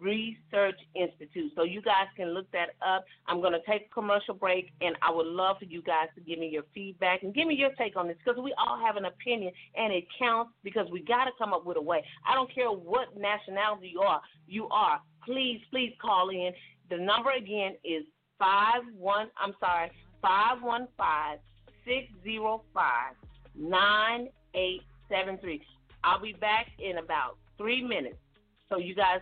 [0.00, 1.52] Research Institute.
[1.54, 3.04] So you guys can look that up.
[3.26, 6.20] I'm going to take a commercial break, and I would love for you guys to
[6.20, 8.96] give me your feedback and give me your take on this because we all have
[8.96, 12.04] an opinion, and it counts because we got to come up with a way.
[12.28, 14.20] I don't care what nationality you are.
[14.46, 15.00] You are.
[15.24, 16.52] Please, please call in.
[16.90, 18.04] The number again is
[18.38, 19.28] five one.
[19.42, 19.90] I'm sorry,
[20.22, 21.38] five one five
[21.84, 23.14] six zero five
[23.58, 25.62] nine eight seven three.
[26.04, 28.16] I'll be back in about three minutes.
[28.68, 29.20] So you guys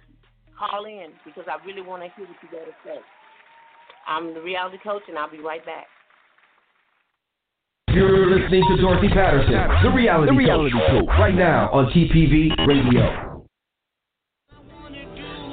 [0.58, 2.98] call in because I really want to hear what you got to say.
[4.06, 5.86] I'm the reality coach, and I'll be right back.
[7.88, 13.46] You're listening to Dorothy Patterson, the reality, the reality coach, right now on TPV Radio.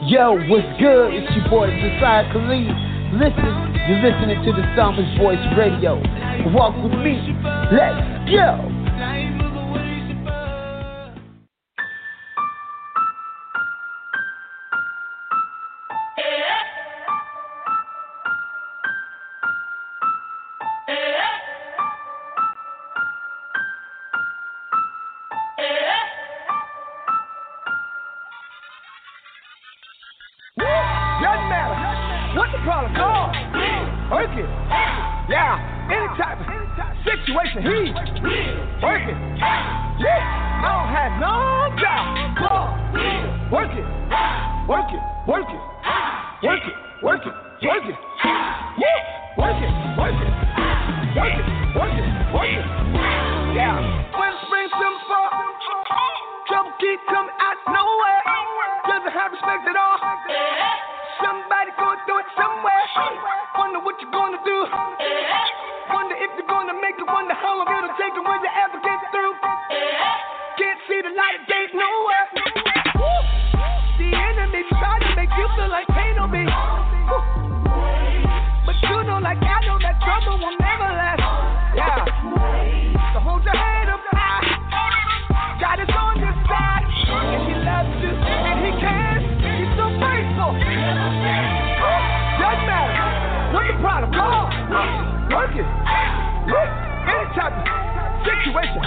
[0.09, 1.13] Yo, what's good?
[1.13, 2.73] It's your boy Josiah Khalid.
[3.21, 3.53] Listen,
[3.85, 6.01] you're listening to the Psalmist Voice Radio.
[6.49, 7.21] Walk with me.
[7.69, 9.30] Let's go.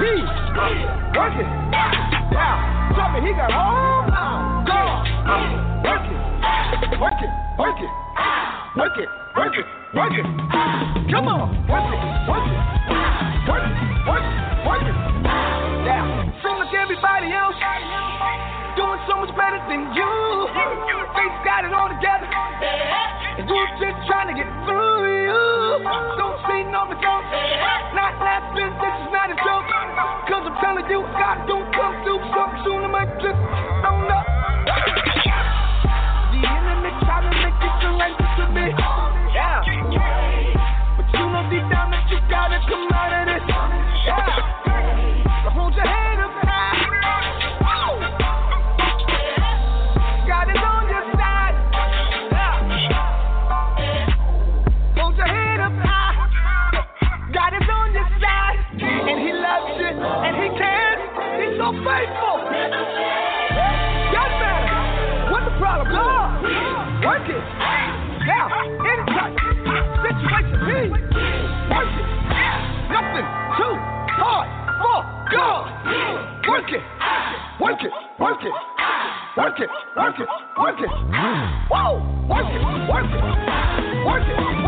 [0.04, 0.28] Work it.
[0.60, 1.48] Work it.
[6.98, 7.30] Work it.
[7.56, 7.88] Work it.
[8.76, 9.08] Work it.
[9.34, 9.66] Work it.
[9.94, 10.26] Work it.
[11.10, 11.56] Come on.
[11.64, 12.00] Work it.
[12.28, 12.60] Work it.
[13.48, 13.72] Work it.
[14.04, 14.66] Work it.
[14.66, 15.04] Work it.
[19.68, 20.46] Than you.
[21.16, 22.28] Face got it all together.
[23.38, 24.83] And you just trying to get through
[26.84, 27.28] overdose.
[27.96, 29.68] Not last this, this is not a joke.
[30.28, 32.84] Cause I'm telling you, God don't come through something soon.
[32.84, 33.40] I might just
[33.88, 35.03] own up.
[80.80, 80.90] work it,
[81.70, 84.63] woo, work it, work it, work it.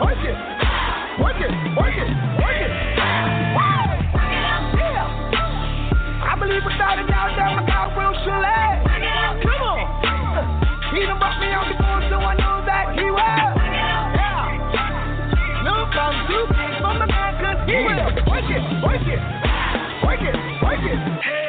[0.00, 0.36] work it,
[1.20, 2.72] work it, work it, work it.
[6.20, 6.62] I believe
[6.98, 8.40] a doubt that my God will shall.
[9.44, 10.00] Come on.
[10.94, 13.16] He done brought me on the board, so I know that he will.
[14.16, 14.40] Yeah.
[15.64, 15.86] No
[16.80, 17.06] from the
[17.68, 18.10] he will.
[18.30, 19.20] Work it, work it,
[20.02, 20.98] work it, work it.
[21.22, 21.39] Hey.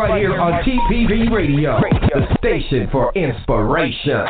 [0.00, 1.78] Right here on TPV Radio,
[2.14, 4.26] the station for inspiration.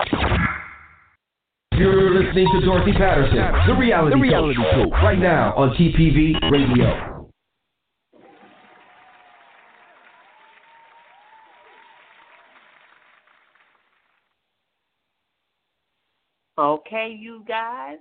[1.74, 7.30] You're listening to Dorothy Patterson, the reality, the reality coach, right now on TPV Radio.
[16.58, 17.98] Okay, you guys.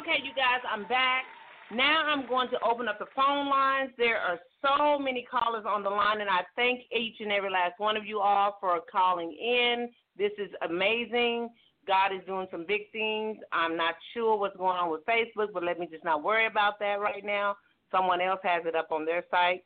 [0.00, 1.24] Okay, you guys, I'm back.
[1.72, 3.90] Now I'm going to open up the phone lines.
[3.98, 7.74] There are so many callers on the line, and I thank each and every last
[7.78, 9.88] one of you all for calling in.
[10.16, 11.48] This is amazing.
[11.86, 13.38] God is doing some big things.
[13.52, 16.78] I'm not sure what's going on with Facebook, but let me just not worry about
[16.80, 17.56] that right now.
[17.90, 19.64] Someone else has it up on their site.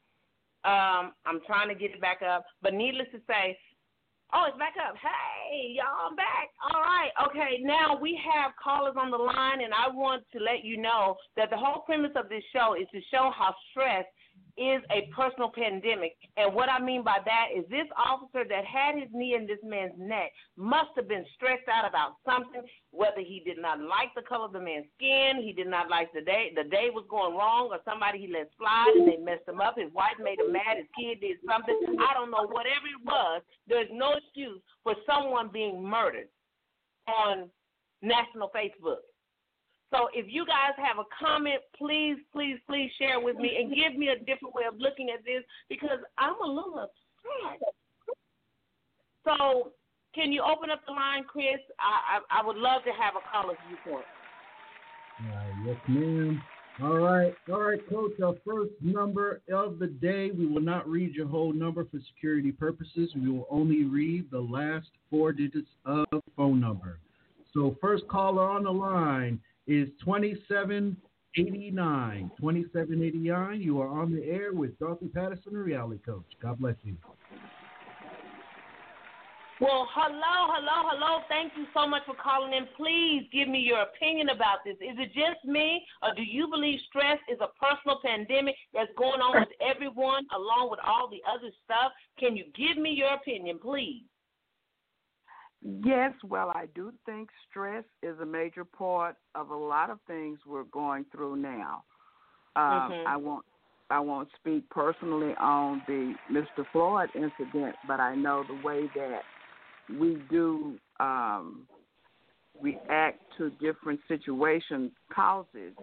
[0.64, 2.44] Um, I'm trying to get it back up.
[2.62, 3.58] But needless to say,
[4.32, 4.94] Oh, it's back up.
[5.02, 6.54] Hey, y'all, I'm back.
[6.62, 7.10] All right.
[7.26, 11.16] Okay, now we have callers on the line, and I want to let you know
[11.36, 14.06] that the whole premise of this show is to show how stress
[14.56, 16.16] is a personal pandemic.
[16.36, 19.58] And what I mean by that is this officer that had his knee in this
[19.64, 24.22] man's neck must have been stressed out about something, whether he did not like the
[24.22, 27.36] color of the man's skin, he did not like the day the day was going
[27.36, 30.52] wrong, or somebody he let slide and they messed him up, his wife made him
[30.52, 31.78] mad, his kid did something.
[32.00, 36.28] I don't know, whatever it was, there's no excuse for someone being murdered
[37.06, 37.50] on
[38.02, 39.04] national Facebook.
[39.90, 43.98] So if you guys have a comment, please, please, please share with me and give
[43.98, 47.74] me a different way of looking at this because I'm a little upset.
[49.24, 49.72] So
[50.14, 51.60] can you open up the line, Chris?
[51.78, 54.06] I I, I would love to have a caller's viewpoint.
[55.20, 56.42] Uh, yes, ma'am.
[56.82, 58.12] All right, all right, Coach.
[58.24, 60.30] Our first number of the day.
[60.30, 63.10] We will not read your whole number for security purposes.
[63.14, 66.98] We will only read the last four digits of phone number.
[67.52, 72.30] So, first caller on the line is 2789.
[72.38, 76.24] 2789, you are on the air with Dorothy Patterson, the reality coach.
[76.42, 76.96] God bless you.
[79.60, 81.20] Well, hello, hello, hello.
[81.28, 82.66] Thank you so much for calling in.
[82.78, 84.76] Please give me your opinion about this.
[84.80, 89.20] Is it just me, or do you believe stress is a personal pandemic that's going
[89.20, 91.92] on with everyone along with all the other stuff?
[92.18, 94.04] Can you give me your opinion, please?
[95.62, 100.38] Yes, well, I do think stress is a major part of a lot of things
[100.46, 101.84] we're going through now.
[102.56, 103.06] Um, Mhm.
[103.06, 103.44] I won't,
[103.90, 106.66] I won't speak personally on the Mr.
[106.72, 109.26] Floyd incident, but I know the way that
[109.88, 111.68] we do um,
[112.60, 115.74] react to different situations causes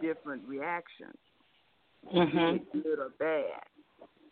[0.00, 1.18] different reactions,
[2.12, 2.64] Mhm.
[2.72, 3.62] good or bad,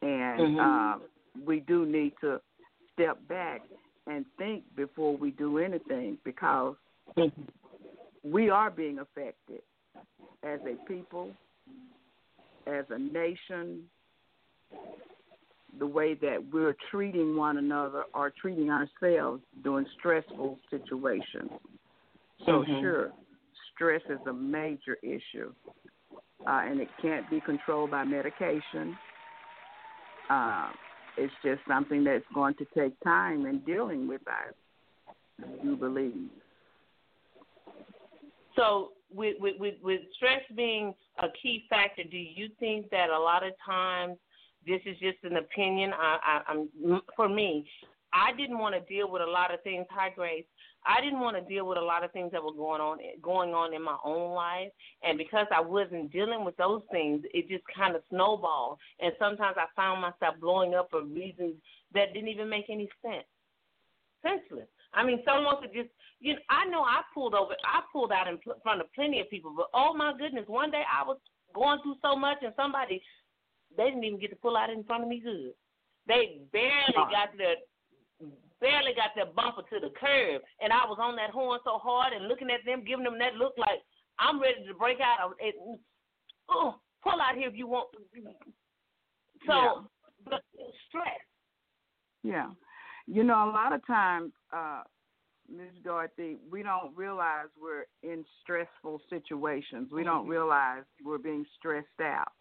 [0.02, 0.60] and Mhm.
[0.60, 1.02] um,
[1.44, 2.40] we do need to
[2.92, 3.62] step back
[4.06, 6.74] and think before we do anything because
[8.24, 9.62] we are being affected
[10.44, 11.30] as a people,
[12.66, 13.84] as a nation,
[15.78, 21.50] the way that we're treating one another or treating ourselves during stressful situations.
[22.44, 22.80] So, Mhm.
[22.80, 23.12] sure,
[23.72, 25.54] stress is a major issue,
[26.46, 28.98] uh, and it can't be controlled by medication.
[30.28, 30.72] Uh,
[31.16, 34.54] it's just something that's going to take time in dealing with, that,
[35.42, 36.28] I do believe.
[38.56, 43.46] So, with, with with stress being a key factor, do you think that a lot
[43.46, 44.16] of times
[44.66, 45.92] this is just an opinion?
[45.92, 47.66] I, I, I'm for me,
[48.12, 49.86] I didn't want to deal with a lot of things.
[49.90, 50.44] Hi, Grace.
[50.84, 53.54] I didn't want to deal with a lot of things that were going on going
[53.54, 54.70] on in my own life,
[55.02, 58.78] and because I wasn't dealing with those things, it just kind of snowballed.
[59.00, 61.54] And sometimes I found myself blowing up for reasons
[61.94, 63.26] that didn't even make any sense,
[64.22, 64.68] senseless.
[64.94, 65.88] I mean, someone could just,
[66.20, 69.20] you know, I know I pulled over, I pulled out in pl- front of plenty
[69.20, 71.18] of people, but oh my goodness, one day I was
[71.54, 73.00] going through so much, and somebody,
[73.76, 75.52] they didn't even get to pull out in front of me good.
[76.08, 77.56] They barely got their
[78.62, 82.14] barely got their bumper to the curb, and I was on that horn so hard
[82.14, 83.82] and looking at them, giving them that look like
[84.18, 85.18] I'm ready to break out.
[85.26, 85.56] Of it.
[86.48, 87.88] Oh, pull out here if you want.
[89.46, 89.82] So, Yeah.
[90.30, 90.44] but
[90.86, 91.20] stress.
[92.22, 92.50] Yeah.
[93.06, 94.84] You know, a lot of times, uh,
[95.48, 95.74] Ms.
[95.82, 99.90] Dorothy, we don't realize we're in stressful situations.
[99.90, 102.32] We don't realize we're being stressed out.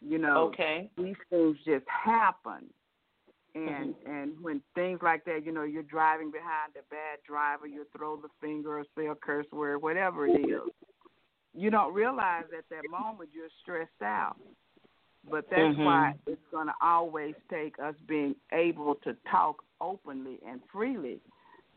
[0.00, 0.90] You know, Okay.
[0.98, 2.72] these things just happen.
[3.54, 7.86] And and when things like that, you know, you're driving behind a bad driver, you
[7.96, 10.60] throw the finger or say a curse word, whatever it is.
[11.56, 14.36] You don't realize at that moment you're stressed out.
[15.30, 15.84] But that's Mhm.
[15.84, 21.20] why it's going to always take us being able to talk openly and freely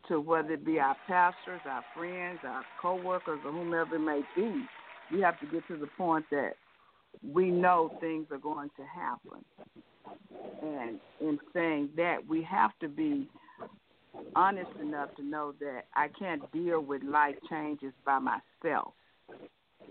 [0.08, 4.66] to whether it be our pastors, our friends, our coworkers, or whomever it may be.
[5.12, 6.54] We have to get to the point that
[7.22, 9.44] we know things are going to happen.
[10.62, 13.28] And in saying that, we have to be
[14.34, 18.94] honest enough to know that I can't deal with life changes by myself.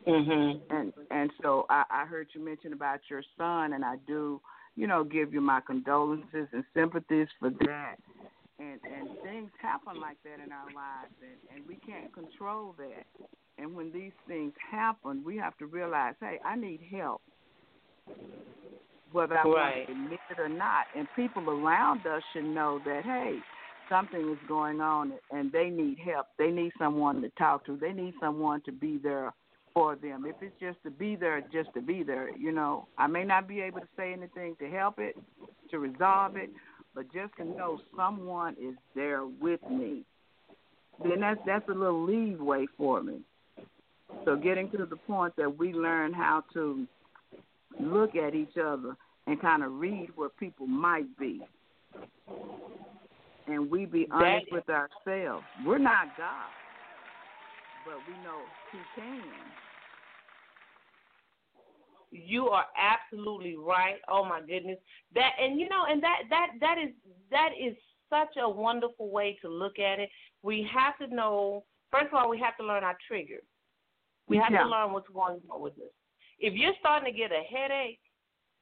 [0.05, 0.61] Mhm.
[0.69, 4.41] And and so I, I heard you mention about your son, and I do,
[4.75, 7.95] you know, give you my condolences and sympathies for that.
[8.59, 13.05] And and things happen like that in our lives, and and we can't control that.
[13.57, 17.21] And when these things happen, we have to realize, hey, I need help,
[19.11, 20.85] whether I want to admit it or not.
[20.95, 23.37] And people around us should know that, hey,
[23.89, 26.27] something is going on, and they need help.
[26.37, 27.77] They need someone to talk to.
[27.77, 29.33] They need someone to be there
[29.73, 30.25] for them.
[30.25, 32.87] If it's just to be there, just to be there, you know.
[32.97, 35.15] I may not be able to say anything to help it,
[35.71, 36.49] to resolve it,
[36.95, 40.03] but just to know someone is there with me.
[41.03, 43.19] Then that's that's a little leeway for me.
[44.25, 46.87] So getting to the point that we learn how to
[47.79, 48.95] look at each other
[49.27, 51.41] and kind of read where people might be.
[53.47, 55.45] And we be honest with ourselves.
[55.65, 56.49] We're not God,
[57.85, 59.23] but we know He can.
[62.11, 63.97] You are absolutely right.
[64.09, 64.77] Oh my goodness.
[65.13, 66.93] That and you know and that that that is
[67.31, 67.75] that is
[68.09, 70.09] such a wonderful way to look at it.
[70.41, 73.39] We have to know first of all we have to learn our trigger.
[74.27, 74.63] We have Yeah.
[74.63, 75.91] to learn what's going on with us.
[76.39, 77.99] If you're starting to get a headache,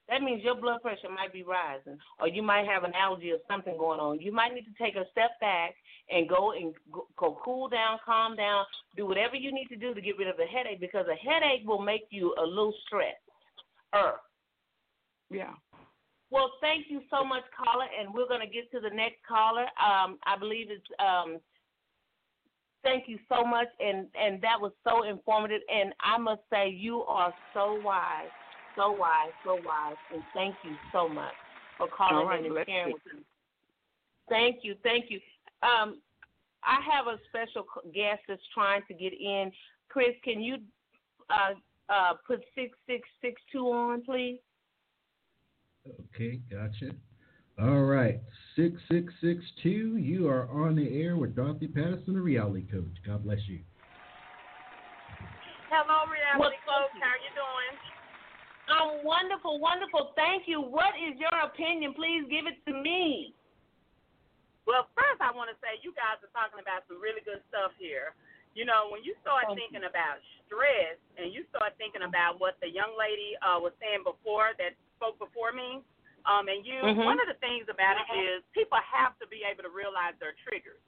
[0.08, 3.38] that means your blood pressure might be rising, or you might have an allergy or
[3.50, 4.20] something going on.
[4.20, 5.74] You might need to take a step back
[6.10, 6.72] and go and
[7.16, 8.64] go, cool down, calm down,
[8.96, 11.66] do whatever you need to do to get rid of the headache because a headache
[11.66, 13.16] will make you a little stressed.
[13.94, 14.14] Er.
[15.28, 15.54] Yeah.
[16.30, 19.66] Well, thank you so much, caller, and we're going to get to the next caller.
[19.82, 20.86] Um, I believe it's.
[21.00, 21.38] Um,
[22.86, 25.60] thank you so much, and and that was so informative.
[25.68, 28.30] And I must say, you are so wise,
[28.76, 31.34] so wise, so wise, and thank you so much
[31.76, 33.22] for calling All right, in and bless sharing with us.
[34.28, 35.20] Thank you, thank you.
[35.62, 36.00] Um,
[36.64, 37.64] I have a special
[37.94, 39.50] guest that's trying to get in.
[39.88, 40.56] Chris, can you
[41.30, 41.54] uh,
[41.92, 44.38] uh, put six six six two on, please?
[46.14, 46.94] Okay, gotcha.
[47.56, 48.20] All right,
[48.52, 49.96] six six six two.
[49.96, 52.92] You are on the air with Dorothy Patterson, the reality coach.
[53.00, 53.64] God bless you.
[55.72, 56.92] Hello, reality coach.
[57.00, 57.72] How are you doing?
[58.68, 60.12] I'm wonderful, wonderful.
[60.20, 60.60] Thank you.
[60.60, 61.96] What is your opinion?
[61.96, 63.32] Please give it to me.
[64.68, 67.72] Well, first I want to say you guys are talking about some really good stuff
[67.80, 68.12] here.
[68.52, 72.60] You know, when you start Thank thinking about stress and you start thinking about what
[72.60, 75.80] the young lady uh, was saying before that spoke before me,
[76.26, 77.06] um, and you, Mhm.
[77.06, 80.34] one of the things about it is people have to be able to realize their
[80.46, 80.82] triggers.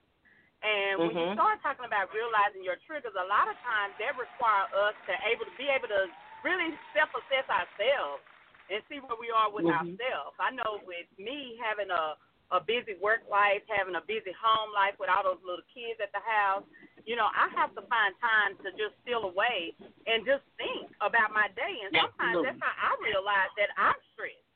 [0.62, 1.34] And when you Mhm.
[1.34, 5.46] start talking about realizing your triggers, a lot of times that require us to able
[5.46, 6.10] to be able to
[6.42, 8.24] really self-assess ourselves
[8.68, 9.70] and see where we are with Mhm.
[9.70, 10.36] ourselves.
[10.40, 12.16] I know with me having a
[12.50, 16.08] a busy work life, having a busy home life with all those little kids at
[16.16, 16.64] the house,
[17.04, 19.76] you know, I have to find time to just steal away
[20.08, 21.76] and just think about my day.
[21.84, 22.48] And sometimes Absolutely.
[22.48, 24.47] that's how I realize that I'm stressed.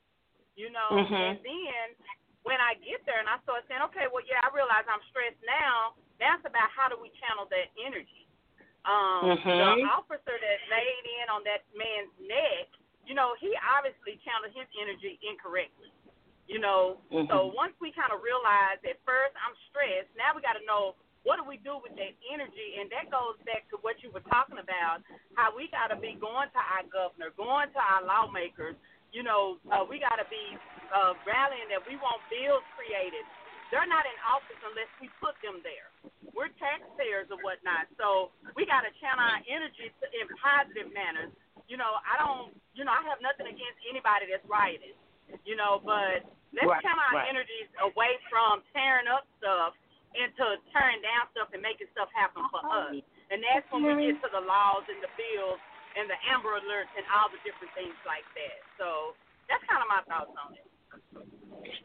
[0.55, 1.11] You know, Mhm.
[1.11, 1.95] and then
[2.43, 5.41] when I get there and I start saying, okay, well, yeah, I realize I'm stressed
[5.41, 5.95] now.
[6.19, 8.27] It's about how do we channel that energy.
[8.85, 9.43] Um, Mhm.
[9.43, 12.67] The officer that laid in on that man's neck,
[13.05, 15.91] you know, he obviously channeled his energy incorrectly.
[16.47, 17.27] You know, Mhm.
[17.29, 20.95] so once we kind of realize at first I'm stressed, now we got to know
[21.23, 24.19] what do we do with that energy, and that goes back to what you were
[24.27, 25.01] talking about,
[25.35, 28.75] how we got to be going to our governor, going to our lawmakers.
[29.13, 30.57] You know, uh, we got to be
[30.89, 33.23] uh, rallying that we want bills created.
[33.69, 35.89] They're not in office unless we put them there.
[36.33, 41.29] We're taxpayers or whatnot, so we got to channel our energy to, in positive manners.
[41.69, 44.97] You know, I don't, you know, I have nothing against anybody that's rioting
[45.41, 46.21] you know, but
[46.53, 47.29] let's Right, channel our right.
[47.29, 49.73] energies away from tearing up stuff
[50.13, 52.93] into tearing down stuff and making stuff happen for us.
[53.33, 55.57] And that's when we get to the laws and the bills
[55.97, 58.57] and the Amber Alerts and all the different things like that.
[58.77, 59.17] So
[59.49, 60.65] that's kind of my thoughts on it.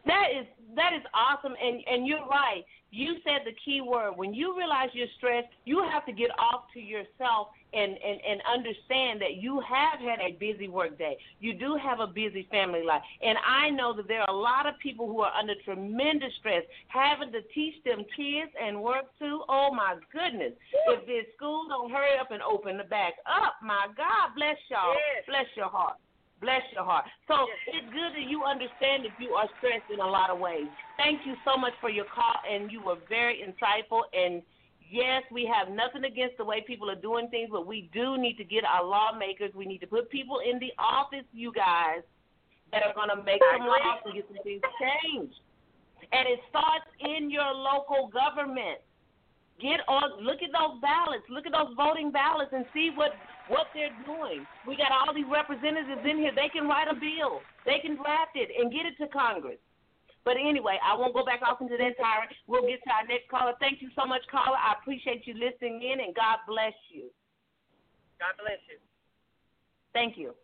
[0.06, 0.46] That is
[0.76, 2.64] that is awesome, and and you're right.
[2.90, 4.12] You said the key word.
[4.16, 8.40] When you realize you're stressed, you have to get off to yourself and and and
[8.50, 11.18] understand that you have had a busy work day.
[11.38, 14.66] You do have a busy family life, and I know that there are a lot
[14.66, 19.42] of people who are under tremendous stress, having to teach them kids and work too.
[19.50, 20.54] Oh my goodness!
[20.86, 24.94] If this school don't hurry up and open the back up, my God, bless y'all,
[24.94, 25.24] Yes.
[25.26, 25.98] bless your heart.
[26.40, 27.04] Bless your heart.
[27.26, 27.34] So
[27.66, 30.70] it's good that you understand that you are stressed in a lot of ways.
[30.96, 34.42] Thank you so much for your call, and you were very insightful, and
[34.88, 38.36] yes, we have nothing against the way people are doing things, but we do need
[38.38, 39.52] to get our lawmakers.
[39.54, 42.06] We need to put people in the office, you guys,
[42.72, 45.40] that are going to make some laws and get some things changed.
[46.12, 48.78] And it starts in your local government.
[49.60, 53.10] Get on, look at those ballots, look at those voting ballots, and see what
[53.48, 54.46] what they're doing.
[54.66, 56.32] We got all these representatives in here.
[56.34, 59.58] They can write a bill, they can draft it, and get it to Congress.
[60.24, 62.32] But anyway, I won't go back off into that tyrant.
[62.46, 63.54] We'll get to our next caller.
[63.60, 64.58] Thank you so much, caller.
[64.58, 67.08] I appreciate you listening in, and God bless you.
[68.20, 68.76] God bless you.
[69.94, 70.34] Thank you.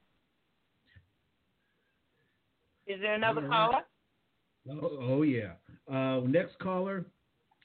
[2.87, 3.85] Is there another All caller?
[4.71, 5.53] Oh, oh yeah.
[5.91, 7.05] Uh, next caller,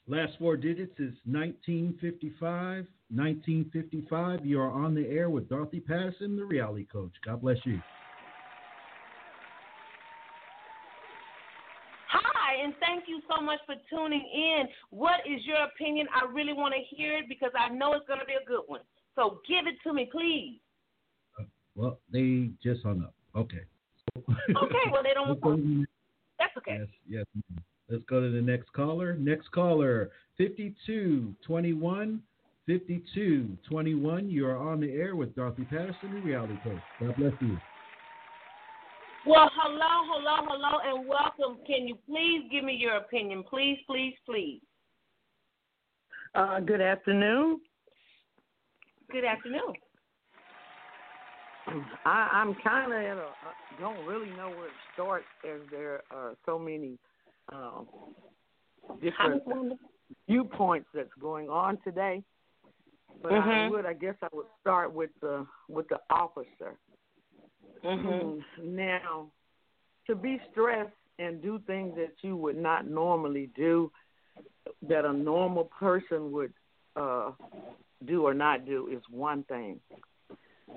[0.06, 2.86] last four digits is 1955.
[3.10, 4.46] 1955.
[4.46, 7.12] You are on the air with Dorothy Patterson, the reality coach.
[7.24, 7.80] God bless you.
[12.08, 14.68] Hi, and thank you so much for tuning in.
[14.90, 16.06] What is your opinion?
[16.14, 18.62] I really want to hear it because I know it's going to be a good
[18.66, 18.80] one.
[19.14, 20.60] So give it to me, please.
[21.38, 21.44] Uh,
[21.74, 23.14] well, they just hung up.
[23.36, 23.64] Okay.
[24.16, 25.86] Okay, well, they don't to
[26.38, 26.78] That's okay.
[27.08, 27.44] Yes, yes.
[27.88, 29.14] Let's go to the next caller.
[29.14, 32.22] Next caller, 5221.
[32.78, 34.30] 5221.
[34.30, 36.78] You are on the air with Dorothy Patterson, the reality coach.
[37.00, 37.58] God bless you.
[39.26, 41.58] Well, hello, hello, hello, and welcome.
[41.66, 43.42] Can you please give me your opinion?
[43.48, 44.60] Please, please, please.
[46.36, 47.60] Uh, good afternoon.
[49.10, 49.74] Good afternoon.
[52.04, 56.02] I, I'm kind of at a I don't really know where to start as there
[56.12, 56.98] are so many
[57.52, 57.88] um,
[59.02, 59.42] different
[60.28, 62.22] viewpoints that's going on today.
[63.22, 63.70] But I Mhm.
[63.70, 66.78] would, I guess, I would start with the with the officer.
[67.84, 68.44] Mhm.
[68.62, 69.30] Now,
[70.06, 73.92] to be stressed and do things that you would not normally do,
[74.82, 76.52] that a normal person would
[76.96, 77.32] uh,
[78.06, 79.80] do or not do, is one thing.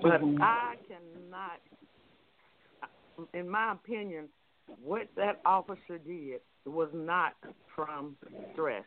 [0.02, 0.40] But Mhm.
[0.42, 1.60] I cannot,
[3.32, 4.28] in my opinion,
[4.82, 7.34] what that officer did was not
[7.74, 8.16] from
[8.52, 8.84] stress.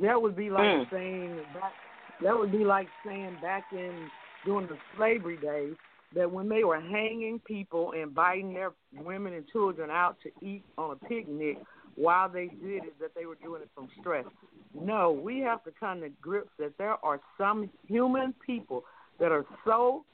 [0.00, 0.90] That would be like Mm.
[0.90, 1.74] saying back,
[2.22, 4.08] that would be like saying back in
[4.44, 5.74] during the slavery days
[6.14, 10.64] that when they were hanging people, and biting their women and children out to eat
[10.78, 11.58] on a picnic,
[11.96, 14.24] while they did it, that they were doing it from stress.
[14.72, 18.84] No, we have to come to grips that there are some human people
[19.18, 20.04] that are so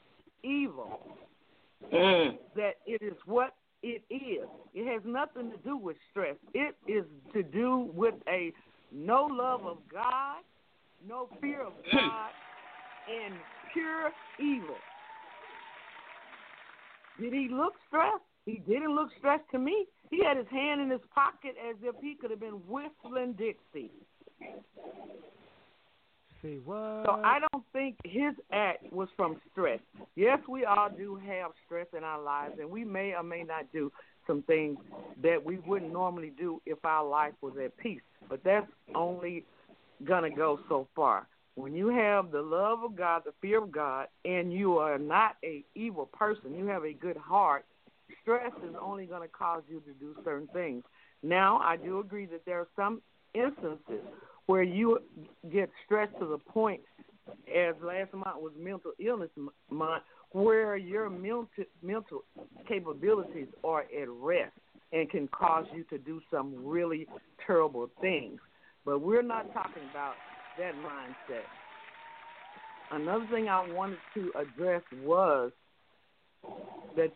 [0.43, 0.99] evil
[1.91, 2.37] Mm.
[2.55, 3.53] that it is what
[3.83, 4.47] it is.
[4.73, 6.35] It has nothing to do with stress.
[6.53, 8.51] It is to do with a
[8.91, 10.37] no love of God,
[11.07, 12.29] no fear of God,
[13.09, 13.35] and
[13.73, 14.75] pure evil.
[17.19, 18.23] Did he look stressed?
[18.45, 19.85] He didn't look stressed to me.
[20.11, 23.91] He had his hand in his pocket as if he could have been whistling Dixie.
[26.41, 27.05] See what?
[27.05, 29.79] So I don't think his act was from stress.
[30.15, 33.71] Yes, we all do have stress in our lives, and we may or may not
[33.73, 33.91] do
[34.27, 34.77] some things
[35.23, 38.01] that we wouldn't normally do if our life was at peace.
[38.29, 39.43] But that's only
[40.03, 41.27] gonna go so far.
[41.55, 45.37] When you have the love of God, the fear of God, and you are not
[45.43, 47.65] a evil person, you have a good heart.
[48.21, 50.83] Stress is only going to cause you to do certain things.
[51.23, 53.01] Now, I do agree that there are some
[53.33, 54.05] instances
[54.47, 54.99] where you
[55.51, 56.81] get stressed to the point,
[57.47, 59.29] as last month was mental illness
[59.69, 61.47] month, where your mental
[61.81, 62.23] mental
[62.67, 64.51] capabilities are at rest
[64.91, 67.07] and can cause you to do some really
[67.47, 68.39] terrible things.
[68.85, 70.17] But we're not talking about
[70.57, 71.47] that mindset.
[72.91, 75.51] Another thing I wanted to address was
[76.95, 77.11] that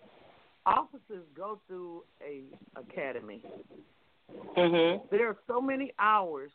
[0.66, 2.44] officers go through a
[2.76, 3.44] academy.
[4.58, 5.10] Mhm.
[5.12, 6.52] There are so many hours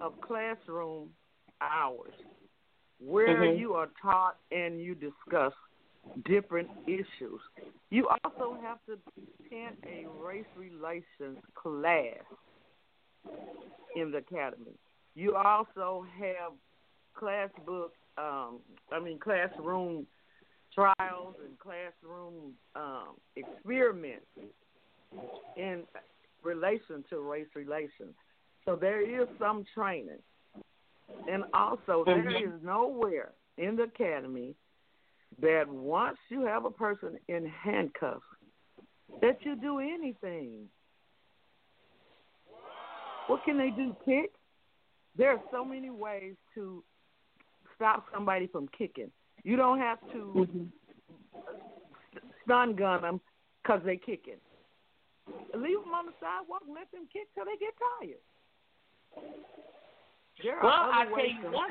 [0.00, 1.14] of classroom
[1.60, 2.14] hours
[2.98, 3.58] where Mhm.
[3.58, 5.54] you are taught and you discuss
[6.24, 7.40] different issues.
[7.90, 12.24] You also have to attend a race relations class
[13.94, 14.72] in the academy.
[15.14, 16.52] You also have
[17.14, 18.60] class book, um,
[18.92, 20.06] I mean classroom
[20.74, 24.26] trials and classroom um, experiments
[25.56, 25.84] in
[26.42, 28.14] relation to race relations.
[28.64, 30.22] So there is some training.
[31.28, 32.62] And also, there Mhm.
[32.62, 34.54] nowhere in the academy
[35.38, 38.26] that once you have a person in handcuffs,
[39.20, 40.68] that you do anything.
[43.26, 43.96] What can they do?
[44.04, 44.32] Kick?
[45.16, 46.82] There are so many ways to
[47.74, 49.10] stop somebody from kicking.
[49.42, 50.48] You don't have to
[52.44, 53.20] stun gun them
[53.62, 54.40] because they're kicking.
[55.54, 58.22] Leave them on the sidewalk and let them kick till they get tired.
[60.42, 61.70] There Well, I tell you what.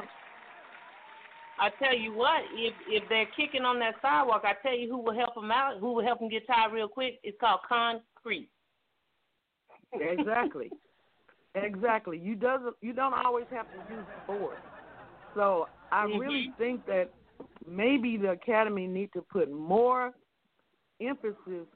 [1.58, 4.98] I tell you what, if if they're kicking on that sidewalk, I tell you who
[4.98, 7.20] will help them out, who will help them get tired real quick.
[7.24, 8.50] It's called concrete.
[9.94, 10.70] Exactly.
[11.56, 12.18] Exactly.
[12.18, 14.58] You doesn't you don't always have to use force.
[15.34, 17.10] So I really think that
[17.68, 20.14] maybe the academy need to put more
[21.02, 21.68] emphasis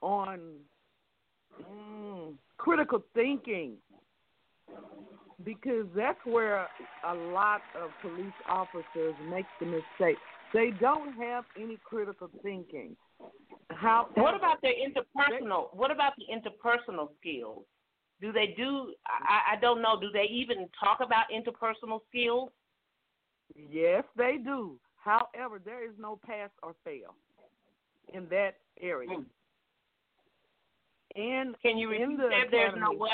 [0.00, 0.40] on
[1.70, 3.74] mm, critical thinking
[5.44, 6.66] because that's where
[7.06, 10.18] a lot of police officers make the mistake.
[10.52, 12.96] They don't have any critical thinking.
[13.70, 15.74] How What about their interpersonal?
[15.74, 17.64] What about the interpersonal skills?
[18.20, 18.94] Do they do?
[19.06, 19.98] I, I don't know.
[20.00, 22.50] Do they even talk about interpersonal skills?
[23.54, 24.78] Yes, they do.
[24.96, 27.14] However, there is no pass or fail
[28.12, 29.10] in that area.
[29.10, 29.22] Hmm.
[31.20, 32.50] And Can you in repeat the that?
[32.50, 33.10] There's no what?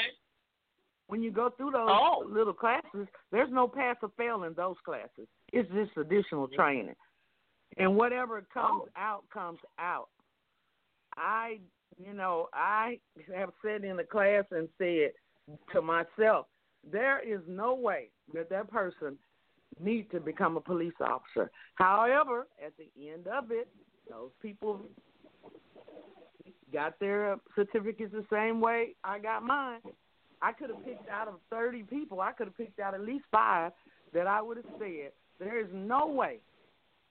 [1.07, 2.25] When you go through those Oh.
[2.27, 5.29] little classes, there's no pass or fail in those classes.
[5.53, 6.97] It's just additional training.
[7.77, 8.89] And whatever comes oh.
[8.97, 10.09] out comes out.
[11.17, 11.61] I,
[12.03, 12.99] you know, I
[13.35, 15.13] have sat in the class and said
[15.73, 16.47] to myself,
[16.91, 19.17] there is no way that that person
[19.81, 21.51] needs to become a police officer.
[21.77, 23.69] However, at the end of it,
[24.09, 24.81] those people
[26.73, 29.81] got their certificates the same way I got mine.
[30.43, 33.25] I could have picked out of 30 people, I could have picked out at least
[33.31, 33.73] five
[34.13, 36.39] that I would have said, there is no way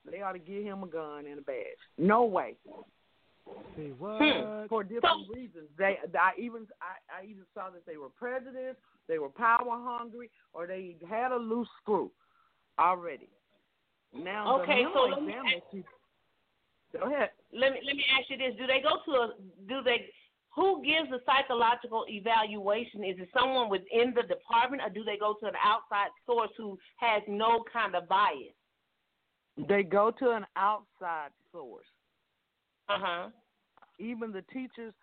[0.10, 1.64] they ought to give him a gun and a badge.
[1.98, 2.56] No way.
[3.46, 3.90] Hmm.
[3.98, 4.70] what?
[4.70, 5.70] For different reasons.
[5.78, 10.30] They, I even, I, I even saw that they were prejudiced, they were power hungry,
[10.54, 12.12] or they had a loose screw
[12.80, 13.30] already.
[14.14, 15.86] Now, Okay, so let me ask-
[16.94, 17.32] go ahead.
[17.52, 19.34] Let me let me ask you this: Do they go to a?
[19.68, 20.06] Do they?
[20.56, 23.04] Who gives the psychological evaluation?
[23.04, 26.78] Is it someone within the department, or do they go to an outside source who
[26.98, 28.54] has no kind of bias?
[29.68, 31.88] They go to an outside source.
[32.90, 33.30] Uh huh.
[34.00, 34.94] Even the teachers,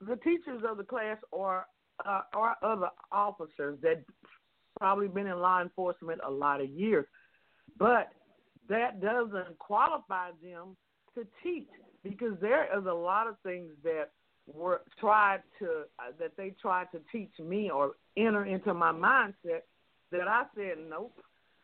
[0.00, 1.66] the teachers of the class or
[2.04, 4.02] uh, or other officers that
[4.78, 7.06] probably been in law enforcement a lot of years,
[7.78, 8.08] but
[8.68, 10.76] that doesn't qualify them
[11.14, 11.68] to teach
[12.02, 14.10] because there is a lot of things that
[14.46, 19.62] were tried to uh, that they tried to teach me or enter into my mindset
[20.12, 21.16] that I said nope.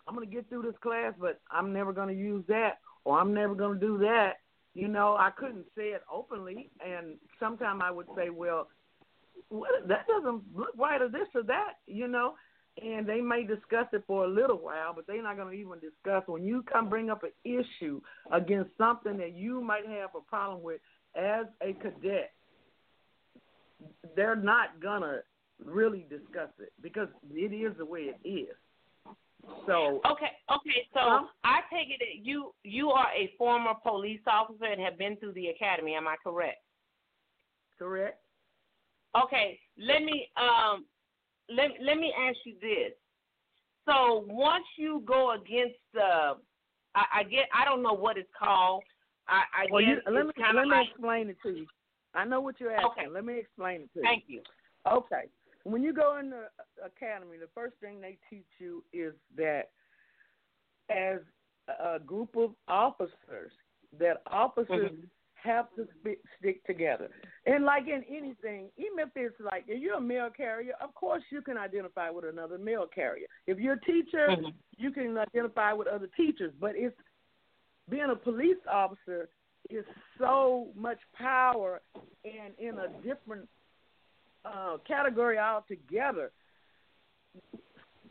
[0.08, 3.20] I'm going to get through this class, but I'm never going to use that or
[3.20, 4.38] I'm never going to do that.
[4.74, 8.68] You know, I couldn't say it openly, and sometimes I would say, well,
[9.48, 12.34] what, that doesn't look right or this or that, you know.
[12.80, 15.80] And they may discuss it for a little while, but they're not going to even
[15.80, 18.00] discuss when you come bring up an issue
[18.30, 20.80] against something that you might have a problem with
[21.16, 22.30] as a cadet.
[24.14, 25.20] They're not gonna
[25.64, 28.54] really discuss it because it is the way it is.
[29.66, 30.86] So Okay, okay.
[30.94, 35.16] So I take it that you you are a former police officer and have been
[35.16, 35.94] through the academy.
[35.94, 36.58] Am I correct?
[37.78, 38.20] correct.
[39.16, 40.84] Okay, let me um
[41.48, 42.92] let let me ask you this.
[43.86, 46.36] So once you go against the,
[46.94, 48.82] I, I get I don't know what it's called.
[49.26, 51.66] I, I Well, you, let me let me like explain it to you.
[52.14, 53.04] I know what you're asking.
[53.04, 53.08] Okay.
[53.08, 54.04] Let me explain it to you.
[54.04, 54.42] thank you.
[54.90, 55.24] Okay.
[55.64, 56.48] When you go in the
[56.84, 59.70] academy, the first thing they teach you is that
[60.90, 61.20] as
[61.68, 63.52] a group of officers,
[63.98, 65.10] that officers Mhm.
[65.34, 67.10] have to sp- stick together.
[67.46, 71.22] And like in anything, even if it's like if you're a mail carrier, of course
[71.30, 73.26] you can identify with another mail carrier.
[73.46, 74.54] If you're a teacher, Mhm.
[74.76, 76.52] you can identify with other teachers.
[76.54, 76.96] But it's
[77.88, 79.28] being a police officer
[79.68, 79.84] is
[80.18, 81.80] so much power
[82.24, 83.48] and in a different
[84.44, 86.30] uh, category altogether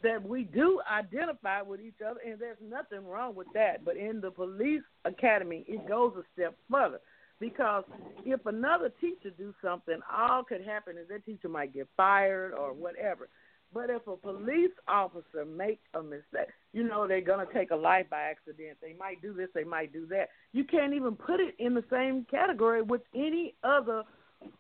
[0.02, 3.84] that we do identify with each other, and there's nothing wrong with that.
[3.84, 7.00] But in the police academy, it goes a step further
[7.40, 7.84] because
[8.26, 12.74] if another teacher do something, all could happen is that teacher might get fired or
[12.74, 13.30] whatever.
[13.74, 18.08] But if a police officer make a mistake, you know they're gonna take a life
[18.10, 18.78] by accident.
[18.82, 20.30] They might do this, they might do that.
[20.54, 24.04] You can't even put it in the same category with any other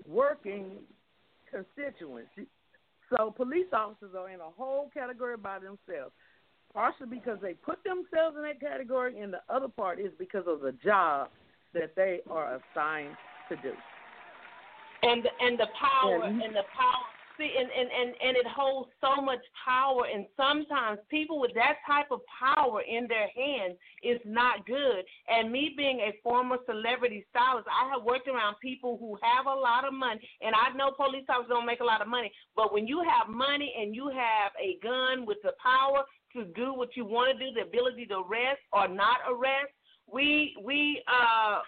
[0.06, 0.78] working
[1.52, 2.30] constituents.
[3.10, 6.14] So police officers are in a whole category by themselves,
[6.74, 10.62] partially because they put themselves in that category, and the other part is because of
[10.62, 11.30] the job
[11.74, 13.16] that they are assigned
[13.50, 13.74] to do.
[15.02, 17.06] And the, and the power and the power
[17.40, 21.78] See, and, and, and, and it holds so much power, and sometimes people with that
[21.88, 25.06] type of power in their hands is not good.
[25.30, 29.56] And me being a former celebrity stylist, I have worked around people who have a
[29.58, 32.74] lot of money, and I know police officers don't make a lot of money, but
[32.74, 36.98] when you have money and you have a gun with the power to do what
[36.98, 39.72] you want to do, the ability to arrest or not arrest,
[40.12, 41.60] we we uh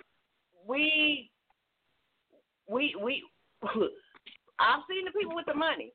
[0.67, 1.31] we
[2.67, 3.23] we we
[4.61, 5.91] I've seen the people with the money.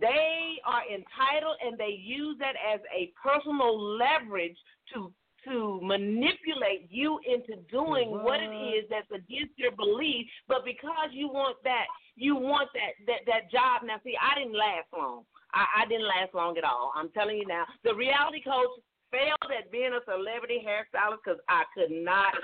[0.00, 4.56] They are entitled and they use that as a personal leverage
[4.92, 5.12] to
[5.46, 11.10] to manipulate you into doing what, what it is that's against your belief, but because
[11.12, 13.82] you want that you want that that that job.
[13.84, 15.22] Now see, I didn't last long.
[15.54, 16.92] I, I didn't last long at all.
[16.96, 17.64] I'm telling you now.
[17.84, 18.74] The reality coach
[19.12, 22.34] failed at being a celebrity hairstylist because I could not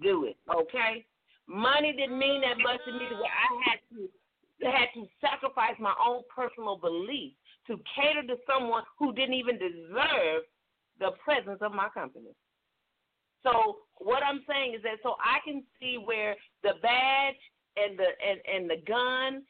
[0.00, 0.36] do it.
[0.48, 1.04] Okay,
[1.46, 3.04] money didn't mean that much to me.
[3.10, 4.08] Where I had to
[4.62, 7.32] had to sacrifice my own personal belief
[7.66, 10.42] to cater to someone who didn't even deserve
[10.98, 12.30] the presence of my company.
[13.42, 17.36] So what I'm saying is that so I can see where the badge
[17.76, 19.42] and the and, and the gun.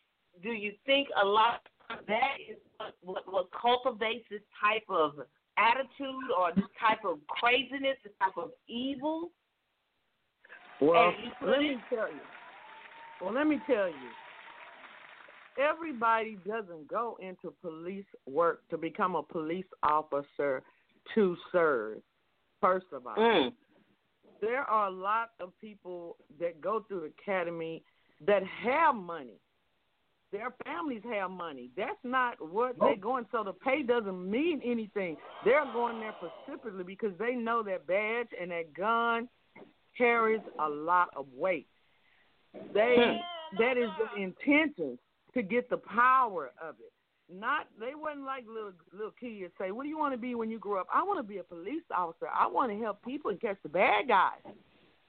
[0.42, 5.12] Do you think a lot of that is what, what, what cultivates this type of
[5.56, 9.30] attitude or this type of craziness, this type of evil?
[10.80, 12.20] Well, let me tell you.
[13.22, 14.10] Well, let me tell you
[15.58, 20.62] everybody doesn't go into police work to become a police officer
[21.14, 21.98] to serve.
[22.60, 23.52] First of all, mm.
[24.40, 27.82] there are a lot of people that go through the academy
[28.26, 29.38] that have money.
[30.32, 31.70] Their families have money.
[31.76, 33.26] That's not what they're going.
[33.30, 35.16] So the pay doesn't mean anything.
[35.44, 39.28] They're going there specifically because they know that badge and that gun
[39.96, 41.68] carries a lot of weight.
[42.74, 43.58] They hmm.
[43.58, 44.98] that is the intention
[45.36, 46.92] to get the power of it.
[47.32, 50.50] Not they wasn't like little little kids say, "What do you want to be when
[50.50, 52.28] you grow up?" I want to be a police officer.
[52.28, 54.40] I want to help people and catch the bad guys.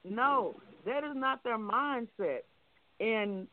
[0.04, 0.54] No,
[0.84, 2.42] that is not their mindset,
[3.00, 3.46] and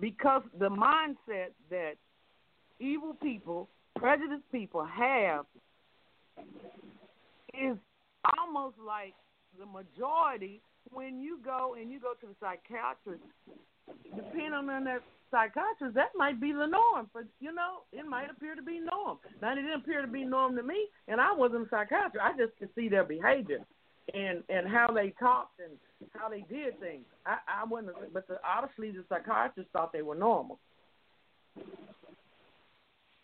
[0.00, 1.94] because the mindset that
[2.80, 5.46] evil people, prejudiced people have
[7.54, 7.76] is
[8.38, 9.14] almost like
[9.58, 10.60] the majority
[10.90, 13.22] when you go and you go to the psychiatrist,
[14.14, 17.08] depending on that psychiatrist, that might be the norm.
[17.12, 19.18] But you know, it might appear to be norm.
[19.40, 22.18] Now it didn't appear to be norm to me, and I wasn't a psychiatrist.
[22.22, 23.64] I just could see their behavior
[24.14, 25.76] and and how they talked and
[26.14, 27.04] how they did things.
[27.26, 30.58] I I wasn't, but the, obviously the psychiatrist thought they were normal.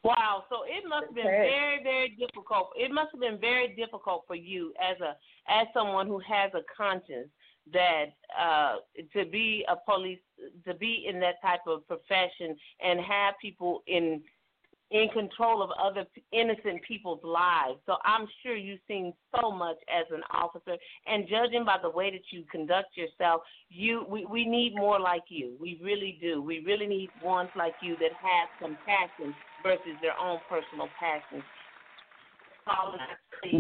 [0.05, 2.71] Wow, so it must have been very, very difficult.
[2.77, 5.17] It must have been very difficult for you as a
[5.51, 7.29] as someone who has a conscience
[7.73, 8.07] that
[8.39, 8.77] uh,
[9.12, 10.19] to be a police,
[10.66, 14.23] to be in that type of profession and have people in
[14.91, 17.79] in control of other innocent people's lives.
[17.85, 22.11] So I'm sure you've seen so much as an officer, and judging by the way
[22.11, 25.57] that you conduct yourself, you we, we need more like you.
[25.61, 26.41] We really do.
[26.41, 31.45] We really need ones like you that have compassion versus their own personal passions.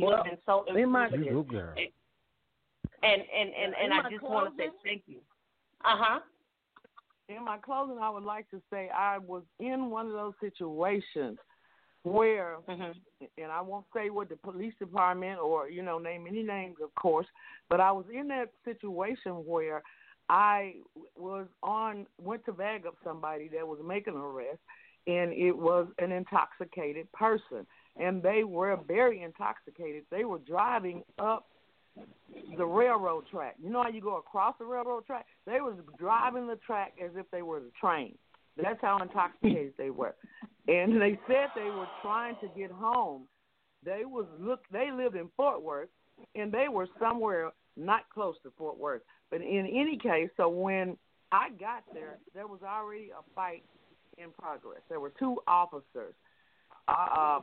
[0.02, 1.08] Well, so in my,
[3.02, 5.18] and and and, and I just want to say thank you.
[5.84, 6.20] Uh huh.
[7.28, 11.38] In my closing, I would like to say I was in one of those situations
[12.02, 13.24] where, mm-hmm.
[13.36, 16.94] and I won't say what the police department or you know name any names, of
[16.94, 17.26] course,
[17.68, 19.82] but I was in that situation where
[20.28, 20.74] I
[21.16, 24.60] was on went to bag up somebody that was making an arrest,
[25.06, 30.04] and it was an intoxicated person, and they were very intoxicated.
[30.10, 31.46] They were driving up
[32.56, 33.56] the railroad track.
[33.62, 35.26] You know how you go across the railroad track?
[35.46, 38.16] They was driving the track as if they were the train.
[38.56, 40.14] That's how intoxicated they were.
[40.66, 43.26] And they said they were trying to get home.
[43.84, 45.88] They was look they lived in Fort Worth
[46.34, 49.02] and they were somewhere not close to Fort Worth.
[49.30, 50.96] But in any case, so when
[51.30, 53.62] I got there, there was already a fight
[54.16, 54.80] in progress.
[54.88, 56.14] There were two officers
[56.88, 57.40] uh, uh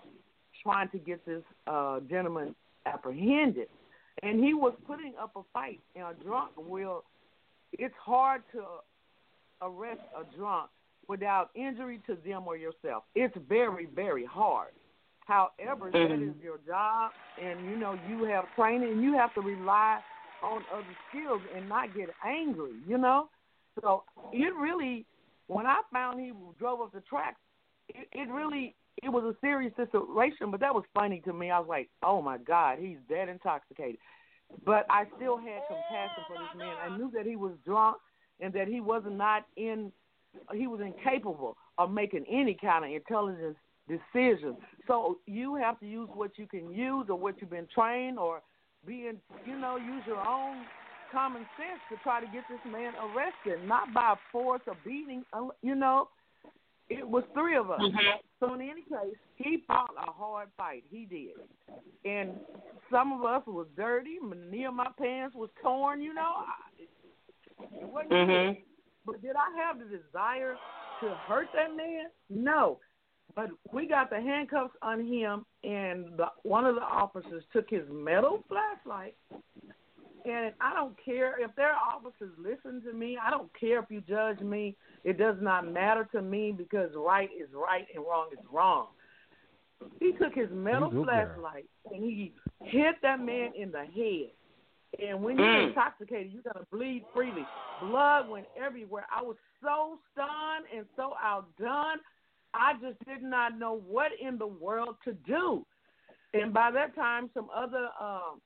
[0.61, 2.53] trying to get this uh gentleman
[2.85, 3.69] apprehended
[4.23, 5.79] and he was putting up a fight.
[5.95, 7.03] And a drunk will.
[7.73, 8.63] It's hard to
[9.61, 10.69] arrest a drunk
[11.07, 13.03] without injury to them or yourself.
[13.15, 14.71] It's very, very hard.
[15.25, 16.13] However, mm-hmm.
[16.13, 17.11] that is your job,
[17.41, 19.99] and you know you have training, and you have to rely
[20.43, 22.73] on other skills and not get angry.
[22.87, 23.29] You know,
[23.81, 25.05] so it really,
[25.47, 27.37] when I found he drove up the track,
[27.89, 31.51] it, it really it was a serious situation, but that was funny to me.
[31.51, 33.97] I was like, oh my God, he's dead intoxicated.
[34.65, 36.75] But I still had compassion for this man.
[36.83, 37.97] I knew that he was drunk
[38.39, 39.91] and that he was not in
[40.53, 43.55] he was incapable of making any kind of intelligence
[43.87, 44.57] decision.
[44.85, 48.41] So you have to use what you can use or what you've been trained or
[48.85, 49.17] being,
[49.47, 50.65] you know, use your own
[51.11, 55.23] common sense to try to get this man arrested, not by force or beating.
[55.33, 56.09] uh, You know,
[56.89, 57.79] it was three of us.
[57.81, 58.21] Mhm.
[58.39, 60.83] So in any case, he fought a hard fight.
[60.89, 61.35] He did,
[62.03, 62.39] and
[62.89, 64.17] some of us was dirty.
[64.17, 66.01] Of my pants was torn.
[66.01, 66.53] You know, I,
[67.59, 68.63] Mhm.
[69.05, 70.57] But did I have the desire
[71.01, 72.09] to hurt that man?
[72.29, 72.79] No.
[73.35, 77.87] But we got the handcuffs on him, and the, one of the officers took his
[77.89, 79.15] metal flashlight.
[80.25, 83.17] And I don't care if their officers listen to me.
[83.21, 84.75] I don't care if you judge me.
[85.03, 88.87] It does not matter to me because right is right and wrong is wrong.
[89.99, 91.05] He took his metal You go, girl.
[91.05, 94.31] flashlight and he hit that man in the head.
[94.99, 95.67] And when you're Mm.
[95.69, 97.49] intoxicated, you're gonna bleed freely.
[97.79, 99.05] Blood went everywhere.
[99.11, 101.99] I was so stunned and so outdone.
[102.53, 105.65] I just did not know what in the world to do.
[106.33, 108.41] And by that time, some other um,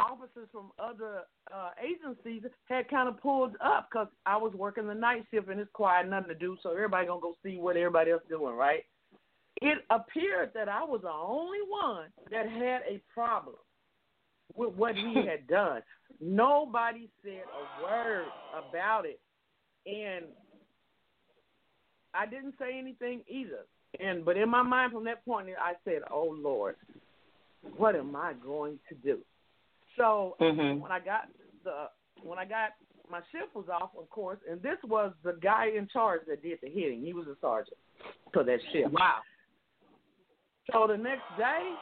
[0.00, 1.22] officers from other
[1.54, 5.60] uh, agencies had kind of pulled up because I was working the night shift and
[5.60, 8.84] it's quiet, nothing to do, so everybody gonna go see what everybody else doing, right?
[9.60, 13.56] It appeared that I was the only one that had a problem
[14.56, 15.82] with what he had done.
[16.20, 18.26] Nobody said a word
[18.68, 19.20] about it,
[19.86, 20.26] and
[22.14, 23.66] I didn't say anything either.
[23.98, 26.76] And but in my mind, from that point, I said, "Oh Lord,
[27.76, 29.18] what am I going to do?"
[29.96, 30.80] So Mhm.
[30.80, 31.28] when I got
[31.64, 31.90] the
[32.22, 32.72] when I got
[33.08, 36.60] my shift was off, of course, and this was the guy in charge that did
[36.60, 37.02] the hitting.
[37.02, 37.78] He was a sergeant
[38.32, 38.92] for that shift.
[38.92, 39.20] Wow.
[40.70, 41.74] So the next day,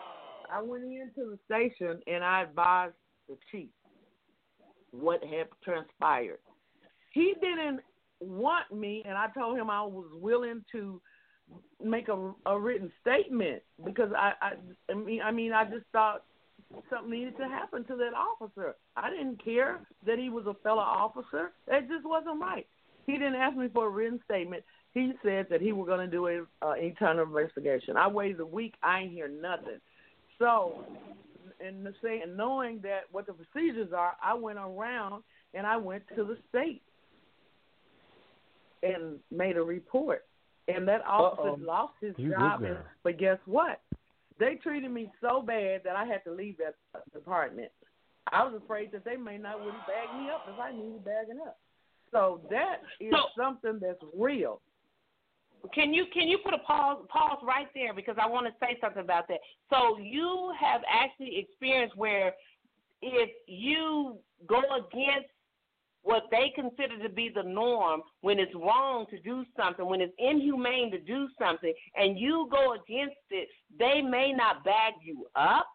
[0.50, 2.94] I went into the station and I advised
[3.28, 3.68] the chief
[4.90, 6.38] what had transpired.
[7.12, 7.80] He didn't
[8.20, 11.00] want me, and I told him I was willing to
[11.82, 14.52] make a, a written statement because I, I,
[14.90, 16.24] I mean, I mean, I just thought
[16.90, 18.76] something needed to happen to that officer.
[18.96, 21.52] I didn't care that he was a fellow officer.
[21.66, 22.66] That just wasn't right.
[23.06, 24.62] He didn't ask me for a written statement.
[24.92, 27.96] He said that he was going to do an uh, internal investigation.
[27.96, 28.74] I waited a week.
[28.82, 29.80] I ain't hear nothing.
[30.38, 30.84] So,
[31.64, 35.22] and the saying, knowing that what the procedures are, I went around
[35.54, 36.82] and I went to the state
[38.82, 40.24] and made a report.
[40.68, 41.58] And that officer Uh-oh.
[41.60, 42.62] lost his You job.
[42.62, 43.80] And, but guess what?
[44.38, 46.74] They treated me so bad that I had to leave that
[47.12, 47.70] department.
[48.30, 51.40] I was afraid that they may not really bag me up if I needed bagging
[51.46, 51.58] up.
[52.12, 54.60] So that is So- something that's real.
[55.74, 58.78] Can you can you put a pause pause right there because I want to say
[58.80, 59.40] something about that.
[59.70, 62.32] So you have actually experienced where
[63.02, 65.30] if you go against
[66.08, 70.14] what they consider to be the norm when it's wrong to do something, when it's
[70.18, 73.46] inhumane to do something, and you go against it,
[73.78, 75.66] they may not bag you up.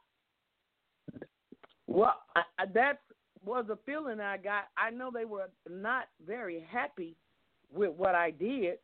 [1.86, 3.01] Well, I, that
[3.45, 4.63] was a feeling I got.
[4.75, 7.15] I know they were not very happy
[7.71, 8.79] with what I did.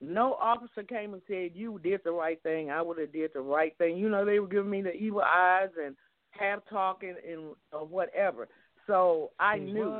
[0.00, 2.70] No officer came and said you did the right thing.
[2.70, 3.96] I would have did the right thing.
[3.96, 5.96] You know, they were giving me the evil eyes and
[6.30, 8.46] half talking and uh, whatever.
[8.86, 9.92] So I knew,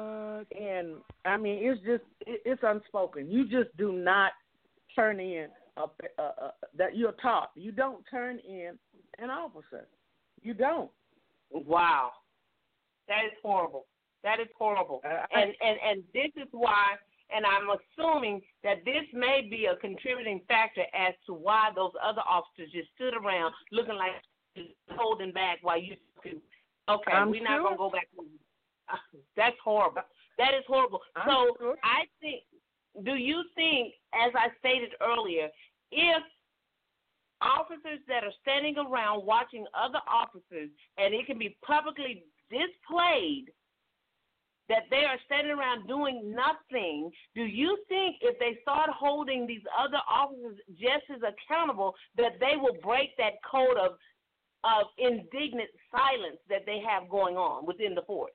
[0.58, 3.30] and I mean, it's just it, it's unspoken.
[3.30, 4.32] You just do not
[4.94, 5.82] turn in a,
[6.18, 7.50] a, a that you're taught.
[7.56, 8.78] You don't turn in
[9.18, 9.86] an officer.
[10.42, 10.90] You don't.
[11.50, 12.10] Wow,
[13.08, 13.86] that is horrible.
[14.22, 15.00] That is horrible.
[15.04, 16.94] and and and this is why.
[17.28, 22.22] And I'm assuming that this may be a contributing factor as to why those other
[22.22, 24.12] officers just stood around looking like
[24.90, 25.96] holding back while you.
[26.88, 28.06] Okay, I'm we're not gonna go back.
[29.36, 30.02] That's horrible.
[30.38, 31.00] That is horrible.
[31.14, 31.76] I'm so sure.
[31.82, 32.42] I think.
[33.04, 35.48] Do you think, as I stated earlier,
[35.92, 36.22] if
[37.42, 43.52] officers that are standing around watching other officers, and it can be publicly displayed
[44.68, 49.62] that they are standing around doing nothing, do you think if they start holding these
[49.78, 53.92] other officers just as accountable, that they will break that code of
[54.64, 58.32] of indignant silence that they have going on within the force?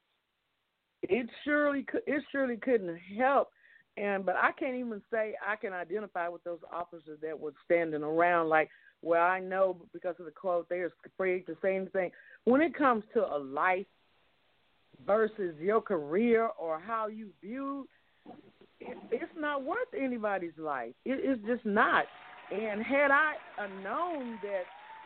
[1.03, 3.49] It surely could it surely couldn't help
[3.97, 8.03] and but I can't even say I can identify with those officers that were standing
[8.03, 8.69] around like
[9.01, 12.11] well I know because of the quote, they're afraid to say anything.
[12.45, 13.85] When it comes to a life
[15.05, 17.87] versus your career or how you view
[18.79, 20.93] it, it's not worth anybody's life.
[21.05, 22.05] It, it's just not.
[22.51, 23.33] And had I
[23.83, 24.63] known that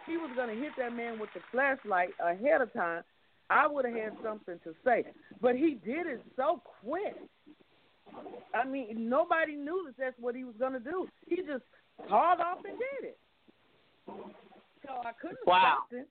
[0.07, 3.03] he was going to hit that man with the flashlight ahead of time,
[3.49, 5.05] I would have had something to say.
[5.41, 7.15] But he did it so quick.
[8.53, 11.07] I mean, nobody knew that that's what he was going to do.
[11.27, 11.63] He just
[12.07, 13.17] hauled off and did it.
[14.07, 15.83] So I couldn't Wow.
[15.89, 16.05] stop.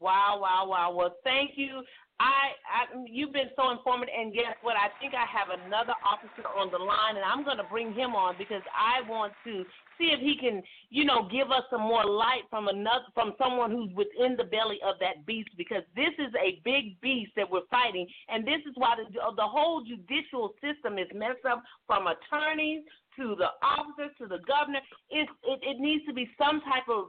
[0.00, 0.92] Wow, wow, wow.
[0.92, 1.82] Well, thank you.
[2.20, 4.76] I, I, you've been so informative, and guess what?
[4.76, 8.14] I think I have another officer on the line, and I'm going to bring him
[8.14, 9.64] on because I want to
[10.00, 13.70] see if he can, you know, give us some more light from another, from someone
[13.70, 15.50] who's within the belly of that beast.
[15.56, 19.46] Because this is a big beast that we're fighting, and this is why the, the
[19.46, 22.82] whole judicial system is messed up, from attorneys
[23.16, 24.80] to the officers to the governor.
[25.10, 27.06] It, it, it needs to be some type of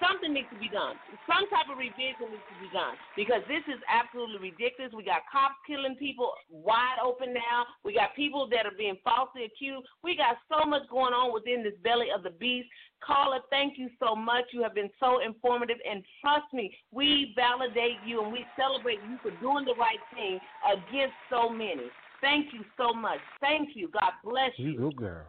[0.00, 0.96] something needs to be done.
[1.26, 4.92] Some type of revision needs to be done because this is absolutely ridiculous.
[4.92, 7.66] We got cops killing people wide open now.
[7.84, 9.88] We got people that are being falsely accused.
[10.04, 12.68] We got so much going on within this belly of the beast.
[13.04, 14.44] Caller, thank you so much.
[14.52, 19.18] You have been so informative, and trust me, we validate you and we celebrate you
[19.22, 20.38] for doing the right thing
[20.70, 21.90] against so many.
[22.20, 23.18] Thank you so much.
[23.40, 23.88] Thank you.
[23.88, 24.70] God bless you.
[24.70, 25.26] You go, girl.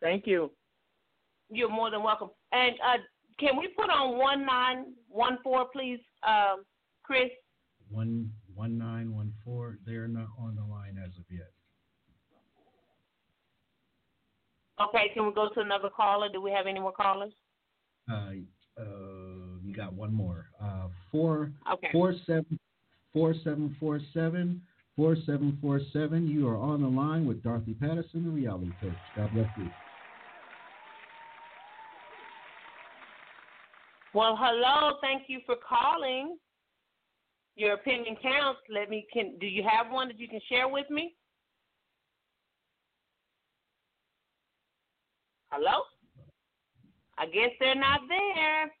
[0.00, 0.50] Thank you.
[1.50, 2.30] You're more than welcome.
[2.52, 2.98] And uh,
[3.38, 6.56] can we put on one nine one four, please, uh,
[7.02, 7.30] Chris?
[7.90, 9.78] One one nine one four.
[9.84, 11.50] They're not on the line as of yet.
[14.80, 16.28] Okay, can we go to another caller?
[16.32, 17.32] Do we have any more callers?
[18.10, 18.30] Uh,
[18.78, 18.84] uh,
[19.62, 20.46] you got one more.
[20.62, 21.88] Uh, four Okay.
[21.92, 22.58] four seven
[23.12, 24.62] four seven four seven
[24.96, 26.26] four seven four seven.
[26.26, 28.92] You are on the line with Dorothy Patterson, the reality coach.
[29.16, 29.68] God bless you.
[34.12, 34.98] Well, hello.
[35.00, 36.36] Thank you for calling.
[37.56, 38.60] Your opinion counts.
[38.68, 39.06] Let me.
[39.12, 41.14] Can do you have one that you can share with me?
[45.50, 45.82] Hello.
[47.18, 48.72] I guess they're not there.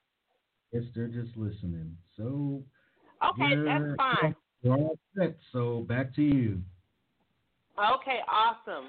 [0.72, 1.96] Yes, they're just listening.
[2.16, 2.62] So
[3.22, 4.34] Okay, that's fine.
[4.62, 5.36] We're all set.
[5.52, 6.62] So back to you.
[7.78, 8.88] Okay, awesome.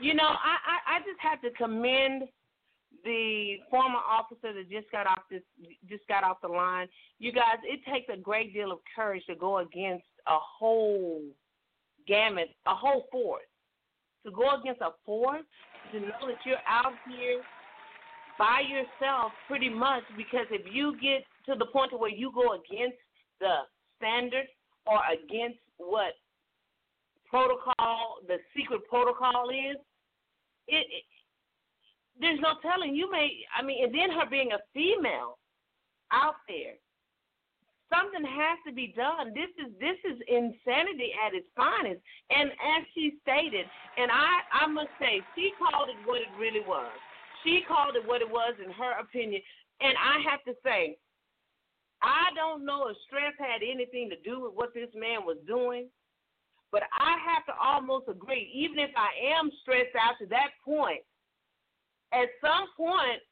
[0.00, 2.24] You know, I, I, I just have to commend
[3.04, 5.42] the former officer that just got off this
[5.88, 6.88] just got off the line.
[7.18, 11.22] You guys, it takes a great deal of courage to go against a whole
[12.06, 13.42] gamut, a whole force.
[14.26, 15.44] To go against a force,
[15.92, 17.40] to know that you're out here
[18.38, 22.96] by yourself pretty much because if you get to the point where you go against
[23.40, 23.64] the
[23.96, 24.46] standard
[24.86, 26.12] or against what
[27.28, 29.76] protocol the secret protocol is,
[30.70, 31.04] it,
[32.20, 35.38] there's no telling you may I mean and then her being a female
[36.12, 36.74] out there
[37.90, 39.34] something has to be done.
[39.34, 42.00] This is this is insanity at its finest.
[42.30, 43.66] And as she stated,
[43.98, 46.94] and I I must say, she called it what it really was.
[47.42, 49.42] She called it what it was in her opinion.
[49.82, 50.96] And I have to say,
[52.02, 55.88] I don't know if stress had anything to do with what this man was doing,
[56.72, 58.50] but I have to almost agree.
[58.54, 61.02] Even if I am stressed out to that point,
[62.12, 63.22] at some point,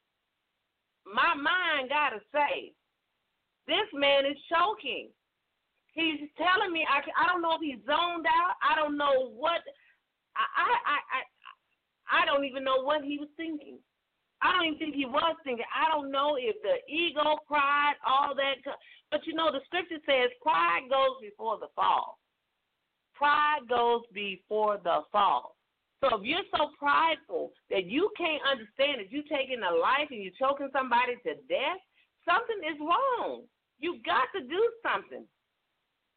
[1.06, 2.72] my mind got to say,
[3.66, 5.10] this man is choking.
[5.92, 8.54] He's telling me I I don't know if he's zoned out.
[8.62, 9.60] I don't know what
[10.38, 11.20] I I I
[12.22, 13.76] I, don't even know what he was thinking.
[14.40, 15.66] I don't even think he was thinking.
[15.68, 18.62] I don't know if the ego, pride, all that.
[19.10, 22.16] But you know, the scripture says pride goes before the fall.
[23.18, 25.56] Pride goes before the fall.
[26.00, 30.22] So if you're so prideful that you can't understand that you're taking a life and
[30.22, 31.82] you're choking somebody to death,
[32.24, 33.42] something is wrong.
[33.80, 35.26] You got to do something.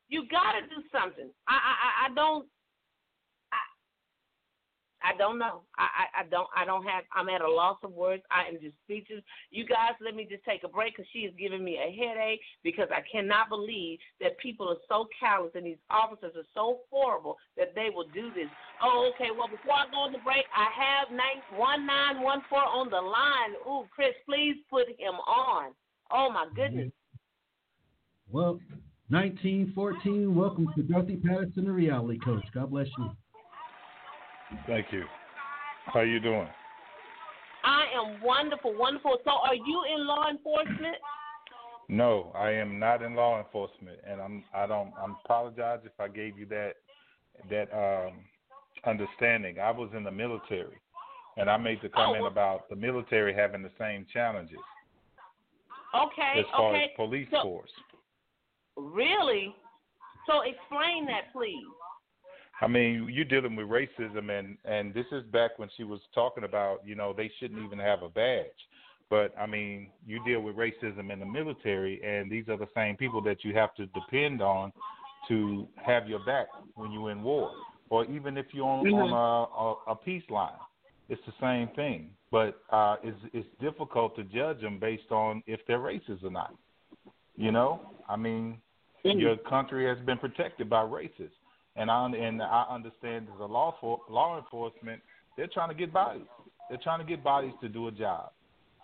[0.09, 1.29] You got to do something.
[1.47, 2.45] I I I- I don't.
[5.03, 5.61] I don't know.
[5.77, 7.03] I, I I don't I don't have.
[7.13, 8.23] I'm at a loss of words.
[8.31, 9.23] I am just speechless.
[9.49, 12.41] You guys, let me just take a break because she is giving me a headache
[12.63, 17.37] because I cannot believe that people are so callous and these officers are so horrible
[17.57, 18.47] that they will do this.
[18.81, 19.29] Oh, okay.
[19.35, 22.89] Well, before I go on the break, I have nine one nine one four on
[22.89, 23.57] the line.
[23.67, 25.71] Ooh, Chris, please put him on.
[26.11, 26.91] Oh my goodness.
[28.29, 28.59] Well,
[29.09, 30.33] 1914.
[30.33, 32.45] Welcome to Dorothy Patterson, the reality coach.
[32.53, 33.11] God bless you.
[34.67, 35.05] Thank you.
[35.85, 36.47] How you doing?
[37.63, 39.17] I am wonderful, wonderful.
[39.23, 40.95] So, are you in law enforcement?
[41.89, 46.07] No, I am not in law enforcement, and I'm I don't I'm apologize if I
[46.07, 46.73] gave you that
[47.49, 48.13] that um
[48.85, 49.59] understanding.
[49.59, 50.77] I was in the military,
[51.37, 54.57] and I made the comment well- about the military having the same challenges
[55.93, 56.83] Okay, as far okay.
[56.85, 57.71] as police So- force.
[58.77, 59.53] Really?
[60.25, 61.67] So, explain that, please.
[62.61, 66.43] I mean, you're dealing with racism, and and this is back when she was talking
[66.43, 68.45] about, you know, they shouldn't even have a badge.
[69.09, 72.95] But I mean, you deal with racism in the military, and these are the same
[72.95, 74.71] people that you have to depend on
[75.27, 77.51] to have your back when you're in war,
[77.89, 78.93] or even if you're on, Mhm.
[78.93, 80.53] on a, a, a peace line.
[81.09, 85.59] It's the same thing, but uh, it's it's difficult to judge them based on if
[85.65, 86.53] they're racist or not.
[87.35, 88.61] You know, I mean,
[89.03, 91.40] your country has been protected by racists,
[91.75, 95.01] and I and I understand as a law for, law enforcement,
[95.37, 96.27] they're trying to get bodies.
[96.69, 98.31] They're trying to get bodies to do a job.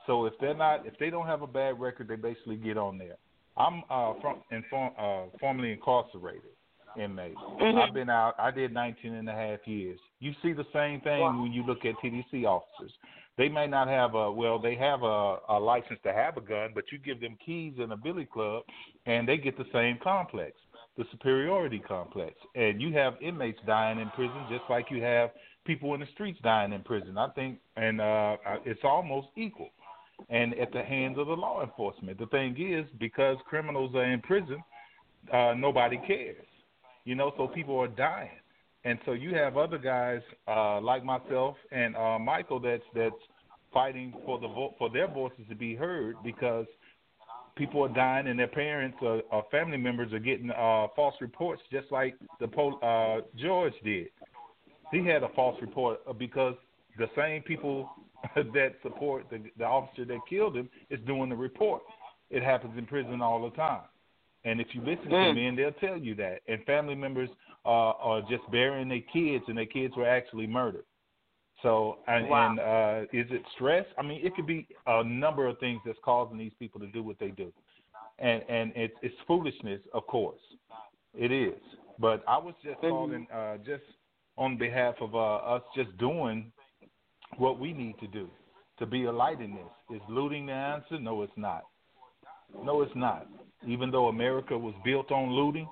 [0.05, 2.97] So if they're not, if they don't have a bad record, they basically get on
[2.97, 3.17] there.
[3.57, 6.51] I'm uh, from inform, uh, formerly incarcerated
[6.97, 7.35] inmate.
[7.35, 7.77] Mhm.
[7.77, 8.35] I've been out.
[8.39, 9.99] I did 19 and a half years.
[10.19, 12.91] You see the same thing when you look at TDC officers.
[13.37, 16.71] They may not have a well, they have a, a license to have a gun,
[16.73, 18.63] but you give them keys in a billy club,
[19.05, 20.53] and they get the same complex,
[20.97, 22.35] the superiority complex.
[22.55, 25.31] And you have inmates dying in prison just like you have
[25.65, 27.17] people in the streets dying in prison.
[27.17, 29.69] I think, and uh, it's almost equal
[30.29, 32.17] and at the hands of the law enforcement.
[32.17, 34.63] The thing is, because criminals are in prison,
[35.31, 36.45] uh, nobody cares.
[37.05, 38.29] You know, so people are dying,
[38.83, 43.15] and so you have other guys uh, like myself and uh, Michael that's that's
[43.73, 46.65] fighting for the vo- for their voices to be heard because
[47.57, 51.61] people are dying and their parents or, or family members are getting uh, false reports,
[51.71, 54.07] just like the pol- uh, George did.
[54.91, 56.55] He had a false report uh, because
[56.97, 57.89] the same people
[58.35, 61.81] that support the, the officer that killed him is doing the report.
[62.29, 63.81] It happens in prison all the time.
[64.43, 65.35] And if you listen to Mm.
[65.35, 66.39] men, they'll tell you that.
[66.47, 67.29] And family members
[67.65, 67.69] uh,
[67.99, 70.85] are just burying their kids, and their kids were actually murdered.
[71.63, 72.49] So, and, Wow.
[72.49, 73.85] and uh, is it stress?
[73.97, 77.01] I mean, it could be a number of things that's causing these people to do
[77.01, 77.51] what they do,
[78.19, 80.39] and and it's it's foolishness, of course,
[81.15, 81.59] it is.
[81.99, 83.83] But I was just calling, uh, just
[84.37, 86.51] on behalf of uh, us, just doing
[87.37, 88.29] what we need to do
[88.77, 89.97] to be a light in this.
[89.97, 90.99] Is looting the answer?
[90.99, 91.63] No, it's not.
[92.63, 93.27] No, it's not.
[93.65, 95.67] Even though America was built on looting,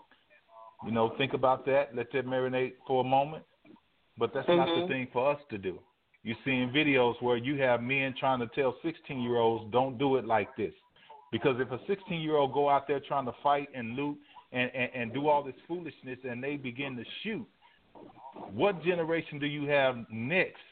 [0.86, 1.96] you know, think about that.
[1.96, 3.44] Let that marinate for a moment.
[4.18, 4.88] But that's not the Mhm.
[4.88, 5.80] thing for us to do.
[6.24, 10.16] You're seeing videos where you have men trying to tell 16 year olds, don't do
[10.16, 10.74] it like this.
[11.32, 14.18] Because if a 16 year old go out there trying to fight and loot
[14.52, 17.48] and, and, and do all this foolishness and they begin to shoot,
[18.54, 20.64] what generation do you have next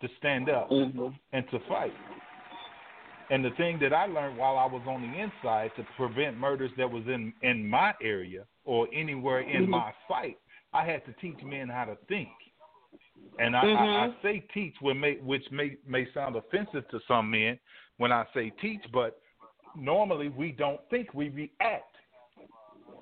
[0.00, 1.94] to stand up and to fight?
[3.30, 6.72] And the thing that I learned while I was on the inside to prevent murders
[6.76, 9.68] that was in in my area or anywhere in Mhm.
[9.68, 10.38] my sight,
[10.72, 12.28] I had to teach men how to think.
[13.38, 14.18] And I, I, Mhm.
[14.18, 17.58] I say teach, may, which may may sound offensive to some men
[17.96, 19.20] when I say teach, but
[19.74, 21.96] normally we don't think, we react.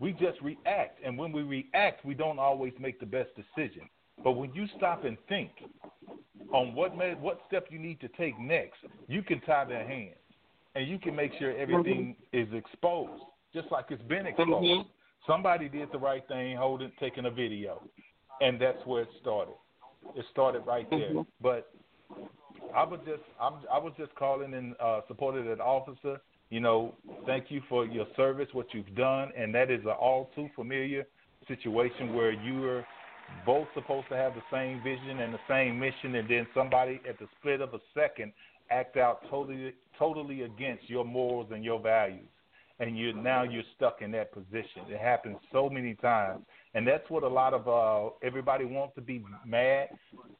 [0.01, 3.89] We just react, and when we react, we don't always make the best decision.
[4.23, 5.51] But when you stop and think
[6.53, 8.79] on what may, what step you need to take next,
[9.09, 10.15] you can tie their hands,
[10.77, 13.23] and you can make sure everything is exposed,
[13.53, 14.67] just like it's been exposed.
[14.67, 14.87] Mhm.
[15.27, 17.83] Somebody did the right thing, holding, taking a video,
[18.41, 19.55] and that's where it started.
[20.15, 21.13] It started right there.
[21.13, 21.27] Mhm.
[21.41, 21.73] But
[22.75, 26.21] I was just I'm, I was just calling and uh, supported an officer.
[26.51, 26.95] You know,
[27.27, 31.07] thank you for your service, what you've done, and that is an all too familiar
[31.47, 32.87] situation where you're
[33.45, 37.19] both supposed to have the same vision and the same mission, and then somebody at
[37.19, 38.33] the split of a second
[38.71, 42.29] act out totally totally against your morals and your values,
[42.81, 44.83] and you now you're stuck in that position.
[44.89, 46.43] It happens so many times,
[46.79, 49.89] and that's what a lot of uh, everybody wants to be mad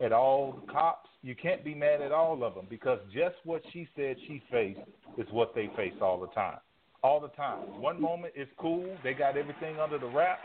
[0.01, 1.09] at all the cops.
[1.21, 4.79] You can't be mad at all of them because just what she said she faced
[5.17, 6.59] is what they face all the time.
[7.03, 7.81] All the time.
[7.81, 10.39] One moment it's cool, they got everything under the wrap.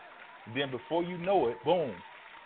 [0.56, 1.92] Then before you know it, boom,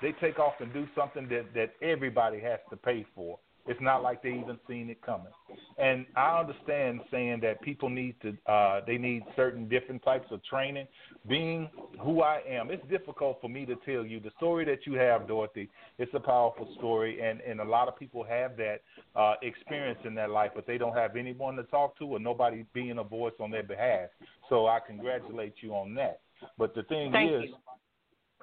[0.02, 3.40] they take off and do something that that everybody has to pay for.
[3.68, 5.32] It's not like they even seen it coming.
[5.78, 10.44] And I understand saying that people need to uh they need certain different types of
[10.44, 10.88] training.
[11.28, 11.70] Being
[12.02, 15.28] who I am, it's difficult for me to tell you the story that you have,
[15.28, 15.70] Dorothy.
[15.98, 18.82] It's a powerful story and and a lot of people have that
[19.16, 22.66] uh experience in their life, but they don't have anyone to talk to or nobody
[22.74, 24.10] being a voice on their behalf.
[24.50, 26.22] So I congratulate you on that.
[26.58, 27.56] But the thing Thank is you.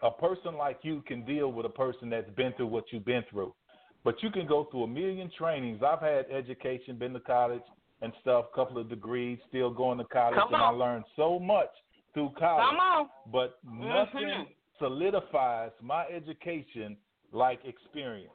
[0.02, 3.24] a person like you can deal with a person that's been through what you've been
[3.30, 3.54] through.
[4.04, 5.82] But you can go through a million trainings.
[5.82, 7.62] I've had education, been to college
[8.02, 11.70] and stuff, couple of degrees, still going to college, Come and I learned so much
[12.12, 12.66] through college.
[12.68, 13.08] Come on.
[13.32, 14.48] But nothing Mhm.
[14.78, 16.96] solidifies my education
[17.32, 18.30] like experience.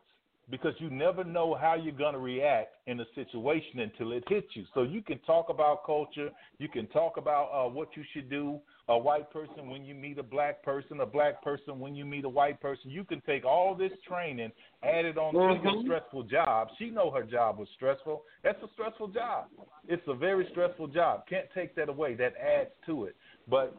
[0.49, 4.55] because you never know how you're going to react in a situation until it hits
[4.55, 4.65] you.
[4.73, 8.59] So you can talk about culture, you can talk about uh, what you should do.
[8.89, 12.25] A white person when you meet a black person, a black person when you meet
[12.25, 12.89] a white person.
[12.89, 14.51] You can take all this training,
[14.81, 15.61] add it on Mhm.
[15.61, 16.71] to your stressful job.
[16.77, 18.25] She know her job was stressful.
[18.41, 19.47] That's a stressful job.
[19.87, 21.27] It's a very stressful job.
[21.27, 22.15] Can't take that away.
[22.15, 23.15] That adds to it.
[23.47, 23.75] But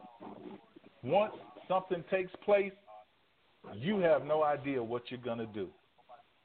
[1.03, 1.33] once
[1.67, 2.73] something takes place,
[3.73, 5.69] you have no idea what you're gonna do.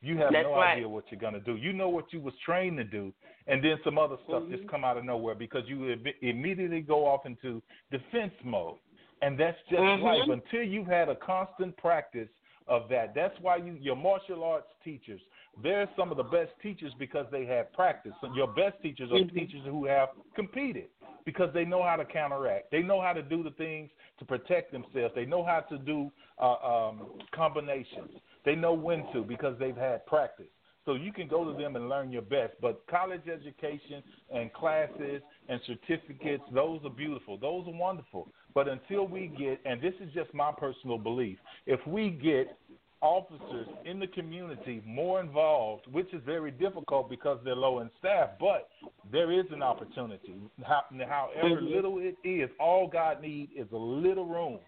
[0.07, 0.75] You have That's no right.
[0.75, 1.57] idea what you're gonna do.
[1.57, 3.13] You know what you was trained to do,
[3.49, 4.51] and then some other stuff Mhm.
[4.51, 7.61] just come out of nowhere because you im- immediately go off into
[7.91, 8.79] defense mode,
[9.23, 10.03] and that's just Mhm.
[10.03, 10.29] life.
[10.29, 12.29] Until you've had a constant practice
[12.69, 15.21] of that, that's why you your martial arts teachers.
[15.59, 18.15] They're some of the best teachers because they have practice.
[18.21, 19.35] So your best teachers are Mhm.
[19.35, 20.89] teachers who have competed
[21.25, 22.71] because they know how to counteract.
[22.71, 25.15] They know how to do the things to protect themselves.
[25.15, 28.11] They know how to do uh, um, combinations.
[28.47, 30.47] They know when to because they've had practice.
[30.87, 32.55] So you can go to them and learn your best.
[32.63, 37.37] But college education and classes and certificates, those are beautiful.
[37.37, 38.29] Those are wonderful.
[38.55, 42.57] But until we get, and this is just my personal belief, if we get
[43.03, 48.31] officers in the community more involved, which is very difficult because they're low in staff,
[48.41, 48.69] but
[49.11, 50.35] there is an opportunity.
[50.63, 51.71] However Mhm.
[51.71, 54.61] little it is, all God needs is a little room,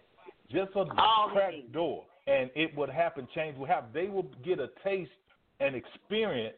[0.49, 3.27] just a All cracked door, and it would happen.
[3.33, 3.89] Change will happen.
[3.93, 5.11] They will get a taste
[5.59, 6.55] and experience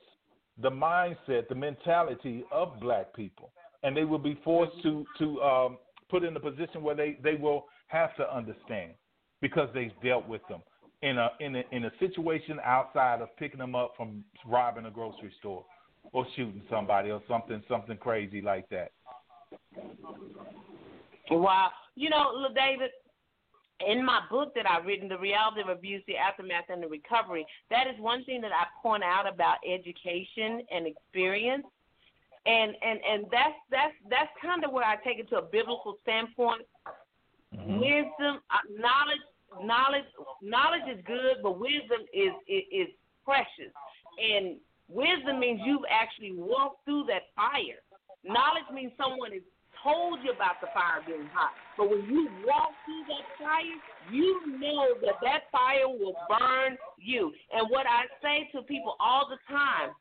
[0.61, 3.51] the mindset, the mentality of black people,
[3.83, 5.77] and they will be forced to to um,
[6.09, 8.91] put in a position where they they will have to understand
[9.41, 10.61] because they've dealt with them
[11.01, 14.91] in a in a in a situation outside of picking them up from robbing a
[14.91, 15.65] grocery store
[16.13, 18.91] or shooting somebody or something something crazy like that.
[21.29, 21.69] Wow.
[21.95, 22.91] You know, David,
[23.87, 27.45] in my book that I've written, The Reality of Abuse, The Aftermath, and the Recovery,
[27.69, 31.65] that is one thing that I point out about education and experience.
[32.45, 35.97] And and and that's that's that's kind of where I take it to a biblical
[36.01, 36.63] standpoint.
[37.53, 39.21] Wisdom, uh, knowledge,
[39.61, 40.09] knowledge,
[40.41, 42.87] knowledge is good, but wisdom is is, is
[43.23, 43.71] precious.
[44.17, 44.57] And
[44.89, 47.85] wisdom means you've actually walked through that fire.
[48.23, 49.45] Knowledge means someone has
[49.83, 51.51] told you about the fire being hot.
[51.77, 53.77] But when you walk through that fire,
[54.11, 57.31] you know that that fire will burn you.
[57.53, 59.91] And what I say to people all the time,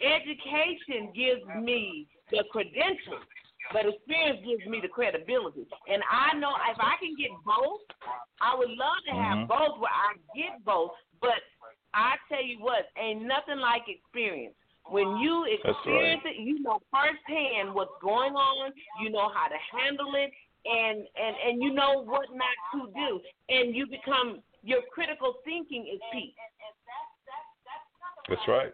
[0.00, 3.26] education gives me the credentials,
[3.72, 5.66] but experience gives me the credibility.
[5.88, 7.80] And I know if I can get both,
[8.40, 9.48] I would love to have Mhm.
[9.48, 10.92] both where I get both.
[11.20, 11.42] But
[11.92, 14.54] I tell you what, ain't nothing like experience.
[14.90, 15.78] When you That's right.
[15.78, 18.72] experience it, you know firsthand what's going on.
[19.02, 20.30] You know how to handle it,
[20.66, 25.88] and and and you know what not to do, and you become your critical thinking
[25.92, 26.34] is peak.
[28.28, 28.72] That's right.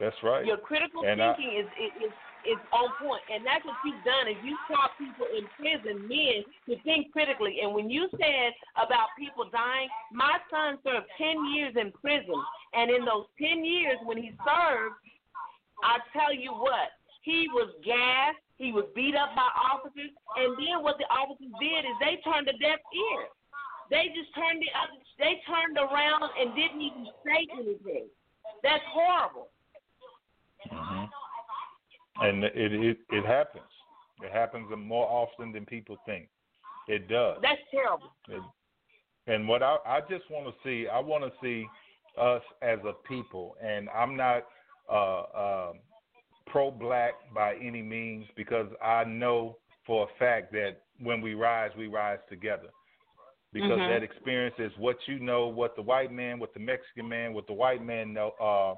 [0.00, 0.44] That's right.
[0.44, 2.12] Your critical And thinking is, is is
[2.44, 4.28] is on point, and that's what you've done.
[4.28, 7.60] Is you taught people in prison, men, to think critically.
[7.62, 12.36] And when you said about people dying, my son served ten years in prison,
[12.74, 14.98] and in those ten years when he served,
[15.84, 20.82] I tell you what, he was gassed, he was beat up by officers, and then
[20.82, 23.28] what the officers did is they turned a deaf ear.
[23.90, 28.08] They just turned the other, they turned around and didn't even say anything.
[28.62, 29.48] That's horrible.
[30.72, 31.10] Mhm.
[32.16, 33.64] And it, it it happens.
[34.22, 36.28] It happens more often than people think.
[36.88, 37.38] It does.
[37.42, 38.12] That's terrible.
[38.28, 38.40] It,
[39.26, 41.66] and what I I just want to see, I want to see
[42.16, 44.44] us as a people, and I'm not
[44.90, 45.72] uh, uh,
[46.46, 49.56] pro-black by any means because I know
[49.86, 52.68] for a fact that when we rise, we rise together.
[53.52, 53.88] Because Mhm.
[53.88, 57.46] that experience is what you know, what the white man, what the Mexican man, what
[57.46, 58.74] the white man know, uh,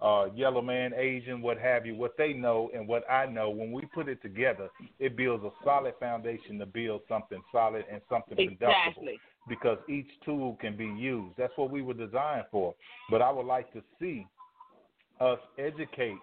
[0.00, 3.50] uh, yellow man, Asian, what have you, what they know and what I know.
[3.50, 4.68] When we put it together,
[4.98, 9.20] it builds a solid foundation to build something solid and something productive Exactly.
[9.48, 11.36] because each tool can be used.
[11.36, 12.74] That's what we were designed for.
[13.10, 14.26] But I would like to see
[15.20, 16.18] us educate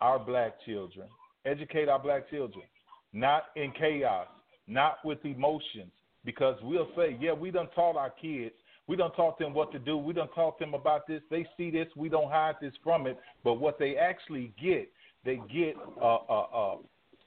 [0.00, 1.08] our black children,
[1.44, 2.64] educate our black children,
[3.12, 4.26] not in chaos,
[4.66, 5.90] not with emotions,
[6.24, 8.54] because we'll say, yeah, we done taught our kids,
[8.86, 11.70] we done taught them what to do, we done taught them about this, they see
[11.70, 14.90] this, we don't hide this from it, but what they actually get,
[15.24, 16.76] they get uh, uh, uh,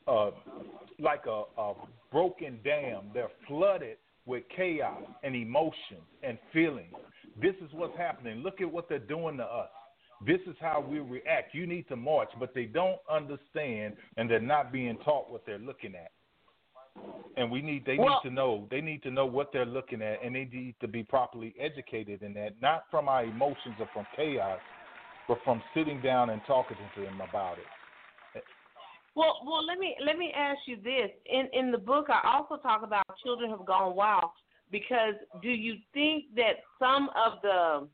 [0.07, 0.31] uh,
[0.99, 1.73] like a, a
[2.11, 3.09] broken dam.
[3.13, 6.93] They're flooded with chaos and emotions and feelings.
[7.41, 8.43] This is what's happening.
[8.43, 9.69] Look at what they're doing to us.
[10.25, 11.53] This is how we react.
[11.53, 15.57] You need to march, but they don't understand and they're not being taught what they're
[15.59, 16.11] looking at.
[17.37, 20.01] And we need they Well- need to know they need to know what they're looking
[20.01, 23.87] at and they need to be properly educated in that, not from our emotions or
[23.87, 24.59] from chaos,
[25.27, 27.65] but from sitting down and talking to them about it.
[29.15, 31.11] Well, well, let me let me ask you this.
[31.25, 34.31] In in the book, I also talk about children have gone wild
[34.71, 37.87] because do you think that some of the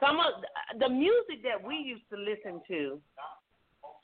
[0.00, 0.44] some of
[0.78, 3.00] the music that we used to listen to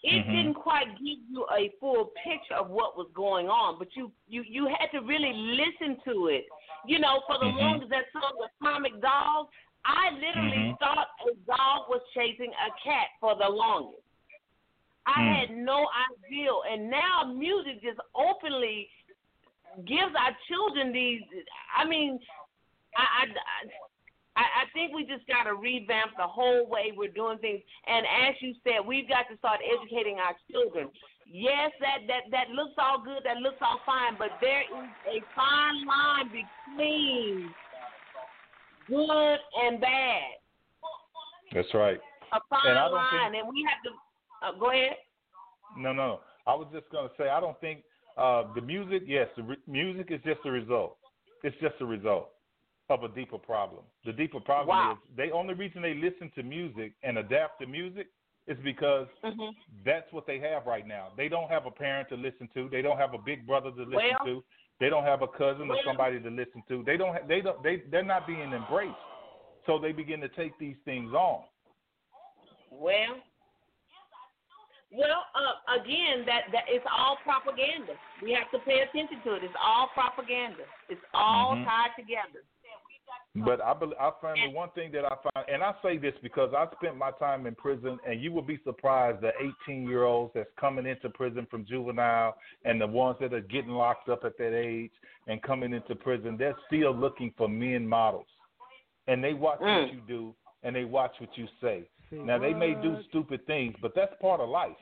[0.04, 0.32] it Mhm.
[0.32, 4.42] didn't quite give you a full picture of what was going on, but you you
[4.42, 6.46] you had to really listen to it.
[6.86, 7.56] You know, for the Mhm.
[7.60, 9.48] longest that song Atomic Dog,
[9.84, 10.78] I literally Mhm.
[10.78, 14.02] thought a dog was chasing a cat for the longest.
[15.06, 15.34] I Mm.
[15.36, 18.90] had no idea, and now music just openly
[19.84, 21.22] gives our children these.
[21.76, 22.18] I mean,
[22.96, 23.70] I I, I,
[24.40, 27.60] I think we just got to revamp the whole way we're doing things.
[27.86, 30.88] And as you said, we've got to start educating our children.
[31.26, 35.20] Yes, that that that looks all good, that looks all fine, but there is a
[35.36, 37.50] fine line between
[38.88, 40.22] good and bad.
[41.52, 42.00] That's right.
[42.32, 43.90] A fine And I don't line, think- and we have to
[44.46, 44.96] uh, go ahead.
[45.76, 46.20] No, no.
[46.46, 47.80] I was just going to say I don't think
[48.16, 49.02] uh, the music.
[49.06, 50.96] Yes, the re- music is just a result.
[51.44, 52.30] It's just a result
[52.88, 53.82] of a deeper problem.
[54.04, 54.92] The deeper problem Wow.
[54.92, 58.08] is the only reason they listen to music and adapt to music
[58.46, 59.50] is because Mm-hmm.
[59.84, 61.08] that's what they have right now.
[61.16, 62.68] They don't have a parent to listen to.
[62.68, 64.44] They don't have a big brother to listen Well- to.
[64.80, 66.82] They don't have a cousin or somebody to listen to.
[66.82, 67.12] They don't.
[67.14, 67.62] Ha- they don't.
[67.62, 68.96] They they're not being embraced.
[69.64, 71.44] So they begin to take these things on.
[72.68, 73.14] Well,
[74.90, 77.92] well, uh, again, that that it's all propaganda.
[78.22, 79.44] We have to pay attention to it.
[79.44, 80.64] It's all propaganda.
[80.88, 81.64] It's all Mhm.
[81.64, 82.42] tied together.
[83.34, 86.12] But I bel I find the one thing that I find, and I say this
[86.22, 89.30] because I spent my time in prison, and you will be surprised the
[89.66, 92.36] 18 year olds that's coming into prison from juvenile,
[92.66, 94.90] and the ones that are getting locked up at that age
[95.28, 98.26] and coming into prison, they're still looking for men models,
[99.06, 99.94] and they watch what Mm.
[99.94, 101.88] you do and they watch what you say.
[102.10, 104.76] Now they may do stupid things, but that's part of life.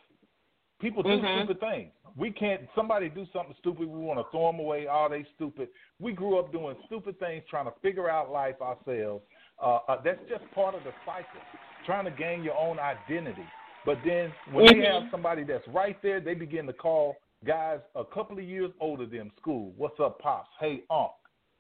[0.80, 1.44] People do Mhm.
[1.44, 1.92] stupid things.
[2.16, 2.68] We can't.
[2.74, 3.86] Somebody do something stupid.
[3.86, 4.88] We want to throw them away.
[4.88, 5.68] Oh, they stupid.
[6.00, 9.22] We grew up doing stupid things, trying to figure out life ourselves.
[9.60, 11.40] Uh, uh, that's just part of the cycle.
[11.84, 13.46] Trying to gain your own identity.
[13.84, 15.02] But then when they Mhm.
[15.02, 19.06] have somebody that's right there, they begin to call guys a couple of years older
[19.06, 19.72] than school.
[19.76, 20.50] What's up, pops?
[20.58, 21.12] Hey, unc.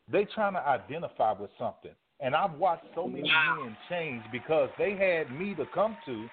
[0.08, 1.94] They trying to identify with something.
[2.20, 6.28] And I've watched so many men change because they had me to come to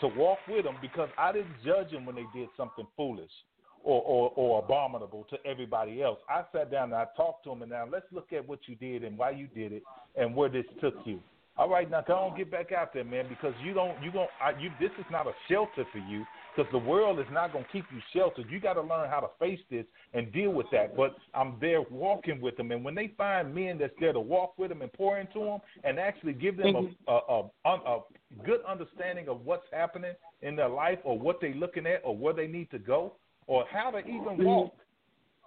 [0.00, 3.30] to walk with them because I didn't judge them when they did something foolish
[3.82, 6.18] or, or, or abominable to everybody else.
[6.28, 8.74] I sat down and I talked to them, and now let's look at what you
[8.76, 9.82] did and why you did it
[10.16, 11.20] and where this took you.
[11.56, 14.28] All right, now go on, get back out there, man, because you don't, you don't,
[14.42, 14.70] I, you.
[14.80, 17.84] This is not a shelter for you, because the world is not going to keep
[17.92, 18.46] you sheltered.
[18.50, 20.96] You got to learn how to face this and deal with that.
[20.96, 24.58] But I'm there walking with them, and when they find men that's there to walk
[24.58, 26.76] with them and pour into them and actually give them
[27.08, 28.00] a, a, a, a
[28.44, 30.12] good understanding of what's happening
[30.42, 33.14] in their life or what they're looking at or where they need to go
[33.46, 34.44] or how to even Mhm.
[34.44, 34.74] walk,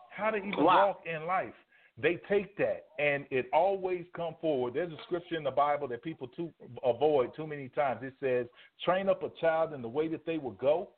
[0.09, 0.87] how to even Wow.
[0.87, 1.53] walk in life.
[1.99, 4.75] They take that and it always come forward.
[4.75, 6.53] There's a scripture in the Bible that people too
[6.83, 8.03] avoid too many times.
[8.03, 8.47] It says,
[8.85, 10.89] "Train up a child in the way that they will go,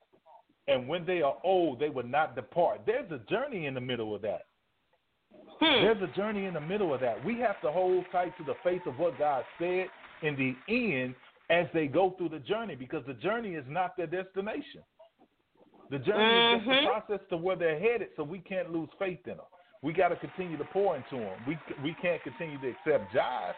[0.68, 4.14] and when they are old, they will not depart." There's a journey in the middle
[4.14, 4.48] of that.
[5.60, 5.66] Hmm.
[5.66, 7.24] There's a journey in the middle of that.
[7.24, 9.90] We have to hold tight to the faith of what God said
[10.22, 11.16] in the end
[11.50, 14.84] as they go through the journey because the journey is not their destination.
[15.90, 19.26] The journey is just the process to where they're headed, so we can't lose faith
[19.26, 19.46] in them.
[19.82, 21.38] We got to continue to pour into them.
[21.48, 23.54] We we can't continue to accept jive.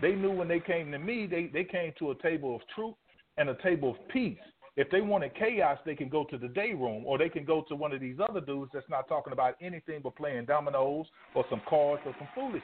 [0.00, 2.94] They knew when they came to me, they they came to a table of truth
[3.38, 4.38] and a table of peace.
[4.76, 7.62] If they wanted chaos, they can go to the day room, or they can go
[7.68, 11.44] to one of these other dudes that's not talking about anything but playing dominoes or
[11.50, 12.62] some cards or some foolishness.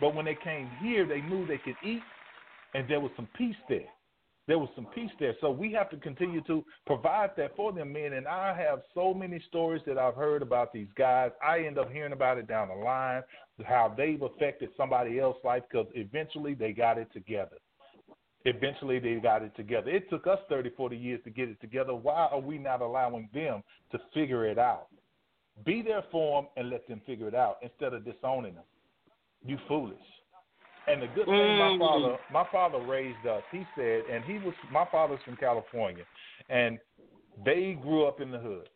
[0.00, 2.02] But when they came here, they knew they could eat,
[2.74, 3.88] and there was some peace there.
[4.48, 5.34] There was some peace there.
[5.42, 8.14] So we have to continue to provide that for them, men.
[8.14, 11.30] And I have so many stories that I've heard about these guys.
[11.46, 13.22] I end up hearing about it down the line,
[13.66, 17.58] how they've affected somebody else's life because eventually they got it together.
[18.46, 19.90] Eventually they got it together.
[19.90, 21.94] It took us 30, 40 years to get it together.
[21.94, 23.62] Why are we not allowing them
[23.92, 24.86] to figure it out?
[25.66, 28.64] Be there for them and let them figure it out instead of disowning them.
[29.44, 29.98] You foolish.
[30.88, 31.78] And the good thing my Mm.
[31.78, 36.04] father my father raised us, he said, and he was my father's from California
[36.48, 36.78] and
[37.44, 38.68] they grew up in the hood.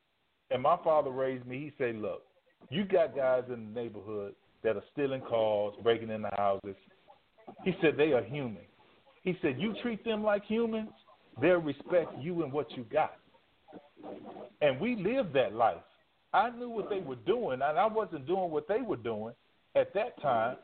[0.51, 2.23] And my father raised me, he said, Look,
[2.71, 6.77] you got guys in the neighborhood that are stealing cars, breaking into houses.
[7.65, 8.63] He said they are human.
[9.23, 10.91] He said, You treat them like humans,
[11.41, 13.17] they'll respect you and what you got.
[14.61, 15.83] And we lived that life.
[16.35, 19.35] I knew what they were doing, and I wasn't doing what they were doing
[19.75, 20.57] at that time,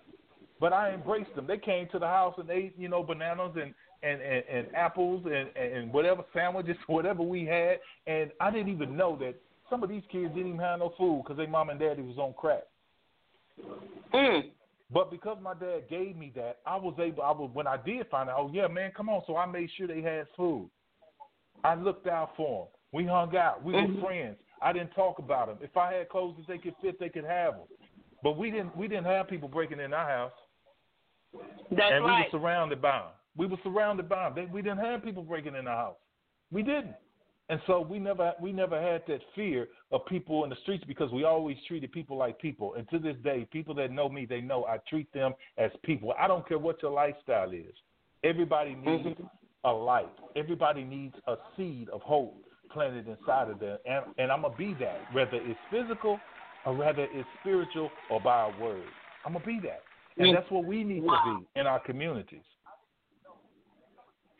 [0.60, 1.46] but I embraced them.
[1.46, 5.26] They came to the house and ate, you know, bananas and and, and, and apples
[5.26, 7.80] and, and whatever sandwiches, whatever we had.
[8.06, 9.34] And I didn't even know that
[9.68, 12.16] some of these kids didn't even have no food because their mom and daddy was
[12.16, 12.62] on crack.
[14.14, 14.50] Mm.
[14.90, 17.22] But because my dad gave me that, I was able.
[17.22, 18.36] I was when I did find out.
[18.38, 19.22] Oh yeah, man, come on.
[19.26, 20.70] So I made sure they had food.
[21.64, 22.68] I looked out for them.
[22.92, 23.62] We hung out.
[23.62, 23.96] We Mhm.
[23.96, 24.38] were friends.
[24.62, 25.58] I didn't talk about them.
[25.60, 27.66] If I had clothes that they could fit, they could have them.
[28.22, 28.74] But we didn't.
[28.76, 30.32] We didn't have people breaking in our house.
[31.70, 32.26] That's and we right.
[32.32, 33.08] were surrounded by them.
[33.36, 34.34] We were surrounded by them.
[34.34, 35.96] They, we didn't have people breaking in our house.
[36.50, 36.94] We didn't.
[37.50, 41.10] And so we never we never had that fear of people in the streets because
[41.12, 42.74] we always treated people like people.
[42.74, 46.12] And to this day, people that know me, they know I treat them as people.
[46.18, 47.72] I don't care what your lifestyle is.
[48.22, 49.08] Everybody mm-hmm.
[49.08, 49.20] needs
[49.64, 50.12] a light.
[50.36, 52.36] Everybody needs a seed of hope
[52.70, 53.78] planted inside of them.
[53.86, 56.20] And, and I'm gonna be that, whether it's physical
[56.66, 58.84] or whether it's spiritual or by a word.
[59.24, 59.82] I'm gonna be that.
[60.18, 61.22] And that's what we need Wow.
[61.24, 62.44] to be in our communities.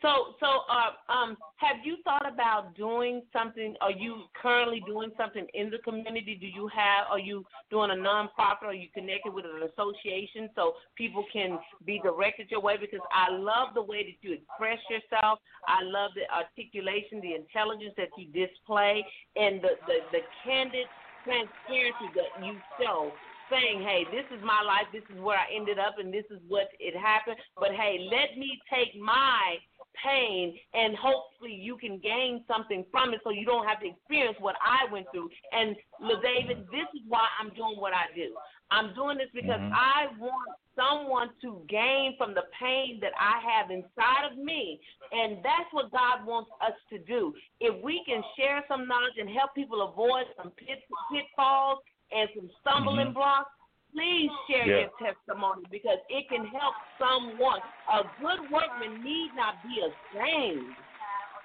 [0.01, 3.75] So, so, uh, um, have you thought about doing something?
[3.81, 6.35] Are you currently doing something in the community?
[6.39, 7.07] Do you have?
[7.11, 8.63] Are you doing a nonprofit?
[8.63, 12.77] Are you connected with an association so people can be directed your way?
[12.77, 15.39] Because I love the way that you express yourself.
[15.67, 19.03] I love the articulation, the intelligence that you display,
[19.35, 20.87] and the the, the candid
[21.25, 23.11] transparency that you show
[23.49, 26.39] saying, hey, this is my life, this is where I ended up, and this is
[26.47, 27.37] what it happened.
[27.55, 29.57] But hey, let me take my
[30.03, 34.37] pain, and hopefully you can gain something from it so you don't have to experience
[34.39, 35.29] what I went through.
[35.51, 35.75] And,
[36.23, 38.35] David, this is why I'm doing what I do.
[38.71, 39.73] I'm doing this because Mhm.
[39.73, 44.79] I want someone to gain from the pain that I have inside of me.
[45.11, 47.35] And that's what God wants us to do.
[47.59, 51.79] If we can share some knowledge and help people avoid some pit, pitfalls
[52.11, 53.13] and some stumbling Mhm.
[53.13, 53.51] blocks,
[53.93, 54.79] please share Yeah.
[54.79, 57.61] your testimony because it can help someone.
[57.87, 60.75] A good workman need not be ashamed.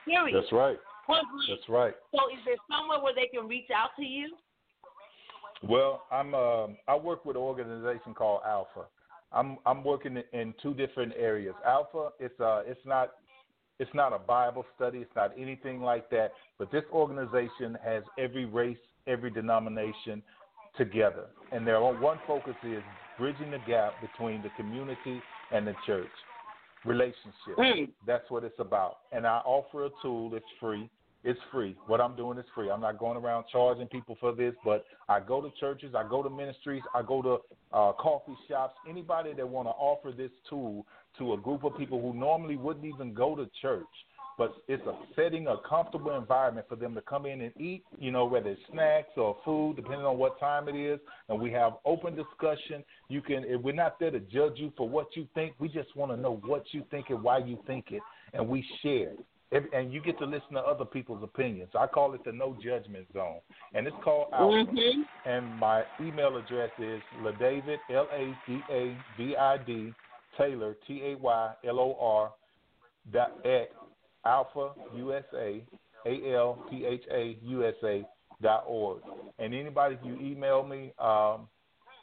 [0.05, 0.43] Period.
[0.43, 0.79] That's right.
[1.07, 1.95] That's right.
[2.13, 4.37] So, is there somewhere where they can reach out to you?
[5.63, 8.87] Well, I'm um I work with an organization called Alpha.
[9.33, 11.55] I'm I'm working in two different areas.
[11.65, 13.15] Alpha, it's uh it's not
[13.79, 18.45] it's not a Bible study, it's not anything like that, but this organization has every
[18.45, 20.23] race, every denomination
[20.77, 21.27] together.
[21.53, 22.83] And their one focus is
[23.19, 25.21] bridging the gap between the community
[25.53, 26.11] and the church.
[26.85, 27.57] Relationship.
[27.59, 27.89] Mm.
[28.07, 28.99] That's what it's about.
[29.13, 30.91] And I offer a tool that's free.
[31.23, 31.75] It's free.
[31.87, 32.71] What I'm doing is free.
[32.71, 36.23] I'm not going around charging people for this, but I go to churches, I go
[36.23, 37.39] to ministries, I go to
[37.73, 38.75] uh, coffee shops.
[38.87, 40.85] Anybody that want to offer this tool
[41.19, 43.87] to a group of people who normally wouldn't even go to church,
[44.37, 47.85] but it's a setting a comfortable environment for them to come in and eat.
[47.99, 50.99] You know, whether it's snacks or food, depending on what time it is,
[51.29, 52.85] and we have open discussion.
[53.09, 53.45] You can.
[53.45, 55.55] if We're not there to judge you for what you think.
[55.59, 58.03] We just want to know what you think and why you think it,
[58.33, 59.13] and we share.
[59.73, 61.71] And you get to listen to other people's opinions.
[61.79, 63.39] I call it the no judgment zone,
[63.73, 64.73] and it's called Alpha.
[64.73, 65.05] Mhm.
[65.27, 69.95] And my email address is ladavid l a d a v i d
[70.37, 72.33] Taylor T A Y L O R
[73.13, 73.71] dot at
[74.25, 75.63] Alpha USA
[76.07, 78.07] A L P H A U S A
[78.43, 79.01] dot org.
[79.39, 81.49] And anybody you email me, um,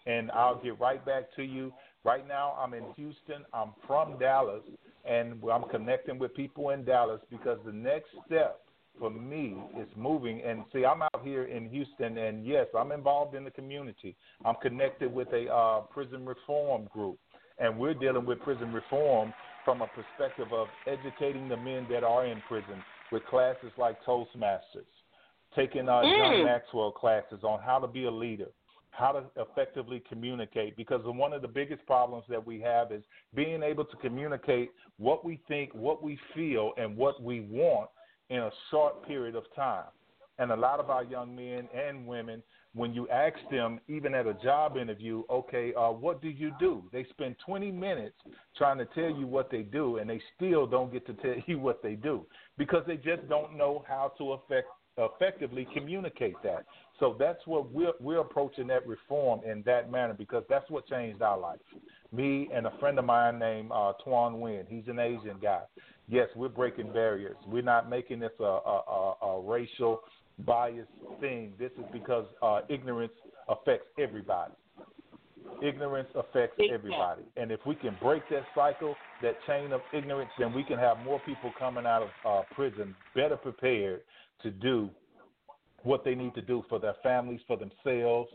[0.05, 1.71] and I'll get right back to you.
[2.03, 3.45] Right now I'm in Houston.
[3.53, 4.63] I'm from Dallas
[5.05, 8.61] and I'm connecting with people in Dallas because the next step
[8.99, 13.35] for me is moving and see I'm out here in Houston and yes, I'm involved
[13.35, 14.15] in the community.
[14.45, 17.17] I'm connected with a uh, prison reform group
[17.59, 19.33] and we're dealing with prison reform
[19.65, 24.89] from a perspective of educating the men that are in prison with classes like Toastmasters,
[25.55, 26.45] taking uh, John Mm.
[26.45, 28.49] Maxwell classes on how to be a leader,
[28.91, 30.75] how to effectively communicate.
[30.77, 33.03] Because one of the biggest problems that we have is
[33.35, 37.89] being able to communicate what we think, what we feel, and what we want
[38.29, 39.85] in a short period of time.
[40.39, 42.41] And a lot of our young men and women,
[42.73, 46.83] when you ask them, even at a job interview, okay, uh, what do you do?
[46.93, 48.15] They spend 20 minutes
[48.57, 51.59] trying to tell you what they do, and they still don't get to tell you
[51.59, 52.25] what they do
[52.57, 54.67] because they just don't know how to effect,
[54.97, 56.65] effectively communicate that.
[56.99, 61.21] So that's what we're, we're approaching that reform in that manner because that's what changed
[61.21, 61.59] our life.
[62.13, 65.61] Me and a friend of mine named uh, Tuan Nguyen, he's an Asian guy.
[66.07, 67.37] Yes, we're breaking barriers.
[67.47, 70.01] We're not making this a, a, a, a racial
[70.39, 70.87] bias
[71.19, 71.53] thing.
[71.59, 73.13] This is because uh, ignorance
[73.49, 74.53] affects everybody.
[75.61, 77.23] Ignorance affects everybody.
[77.37, 80.97] And if we can break that cycle, that chain of ignorance, then we can have
[80.99, 84.01] more people coming out of uh, prison better prepared
[84.43, 84.89] to do
[85.83, 88.31] what they need to do for their families, for themselves,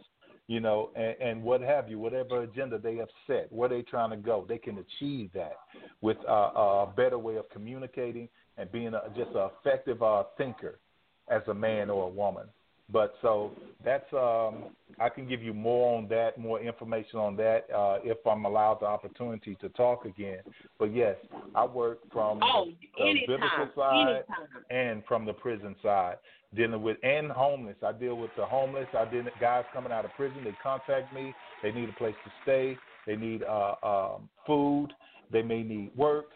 [0.49, 4.11] you know, and, and what have you, whatever agenda they have set, where they're trying
[4.11, 5.57] to go, they can achieve that
[6.01, 10.79] with uh, a better way of communicating and being a, just an effective uh, thinker
[11.29, 12.47] as a man or a woman.
[12.93, 13.51] But so
[13.85, 14.67] that's um,
[15.01, 18.81] I can give you more on that, more information on that uh, if I'm allowed
[18.81, 20.39] the opportunity to talk again.
[20.79, 21.17] But yes,
[21.55, 22.67] I work from Oh,
[22.97, 24.65] the anytime, biblical side anytime.
[24.71, 26.17] and from the prison side,
[26.55, 27.77] dealing with and homeless.
[27.85, 28.87] I deal with the homeless.
[28.97, 30.45] I deal guys coming out of prison.
[30.45, 31.35] They contact me.
[31.65, 32.77] They need a place to stay.
[33.07, 34.89] They need uh, um, food.
[35.33, 36.27] They may need work.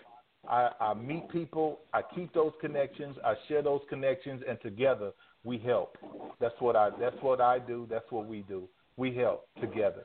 [0.49, 1.81] I, I meet people.
[1.93, 3.17] I keep those connections.
[3.25, 5.13] I share those connections, and together
[5.45, 5.97] we help.
[6.41, 6.91] That's what I.
[6.99, 7.87] That's what I do.
[7.91, 8.69] That's what we do.
[8.97, 10.05] We help together.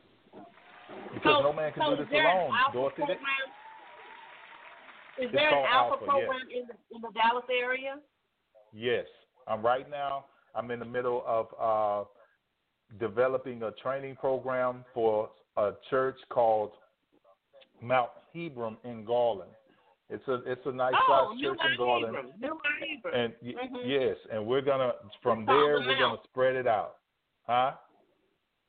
[1.14, 2.96] Because so, no man can so do is this alone, Dorothy.
[2.98, 3.18] Program?
[5.18, 8.00] Is there an alpha, Alpha, program in the in the Dallas area?
[8.74, 9.06] Yes,
[9.48, 10.26] I'm right now.
[10.54, 12.08] I'm in the middle of uh,
[13.00, 16.72] developing a training program for a church called
[17.82, 19.52] Mount Hebron in Garland.
[20.10, 22.34] It's a it's a nice oh, sized church in Garland, Hebron.
[22.40, 23.14] Mount Hebron.
[23.16, 23.82] and Mhm.
[23.86, 26.98] yes, and we're gonna from It's there the we're gonna spread it out,
[27.48, 27.74] huh?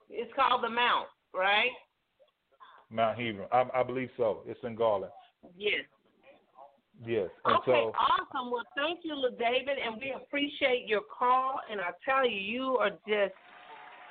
[0.09, 1.73] It's called the Mount, right?
[2.91, 4.43] Mount Hebron, I, I believe so.
[4.47, 5.13] It's in Garland.
[5.57, 5.85] Yes.
[7.05, 8.51] Yes, and Okay, so awesome.
[8.51, 11.61] Well, thank you, David, and we appreciate your call.
[11.71, 13.35] And I tell you, you are just,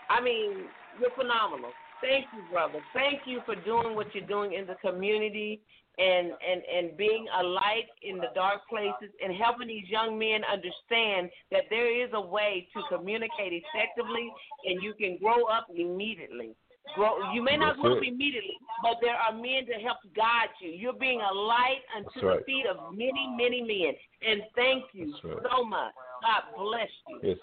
[0.07, 0.67] I mean,
[0.99, 1.71] you're phenomenal.
[1.99, 2.79] Thank you, brother.
[2.93, 5.61] Thank you for doing what you're doing in the community
[5.97, 10.41] and and and being a light in the dark places and helping these young men
[10.43, 14.31] understand that there is a way to communicate effectively
[14.65, 16.51] and you can grow up immediately.
[16.93, 17.31] Grow.
[17.33, 20.69] You may not That's grow up immediately, but there are men to help guide you.
[20.69, 22.45] You're being a light unto That's the right.
[22.45, 23.93] feet of many, many men.
[24.21, 25.37] And thank you right.
[25.49, 25.91] so much.
[26.21, 27.19] God bless you.
[27.23, 27.37] yes,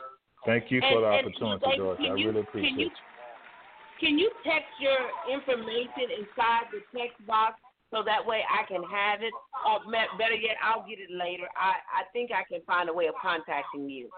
[0.47, 2.03] thank you for And- the and opportunity, David, Dorothy.
[2.05, 2.93] I you- really can appreciate you- it.
[4.01, 4.99] Can you text your
[5.31, 7.61] information inside the text box
[7.93, 9.33] so that way I can have it?
[9.69, 9.79] Or
[10.19, 11.45] better yet, I'll get it later.
[11.55, 14.09] I, I think I can find a way of contacting you.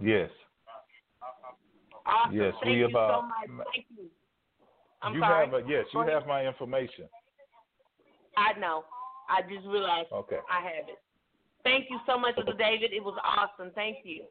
[0.00, 0.30] Yes.
[2.06, 2.36] Awesome.
[2.36, 3.66] Yes, Thank we you have, uh, so much.
[3.74, 4.06] Thank you.
[5.02, 5.44] I'm you sorry.
[5.44, 7.04] have a, yes, you have my information.
[8.36, 8.84] I know.
[9.28, 10.38] I just realized Okay.
[10.48, 11.02] I have it.
[11.64, 12.92] Thank you so much, Brother David.
[12.92, 13.72] It was awesome.
[13.74, 14.22] Thank you.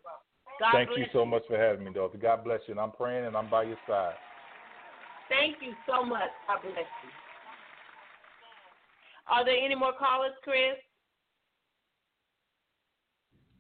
[0.60, 2.18] God Thank bless you so much for having me, Dorothy.
[2.18, 2.72] God bless you.
[2.72, 4.16] And I'm praying and I'm by your side.
[5.28, 6.32] Thank you so much.
[6.48, 7.10] God bless you.
[9.28, 10.78] Are there any more callers, Chris?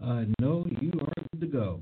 [0.03, 1.81] Uh, no, you are good to go.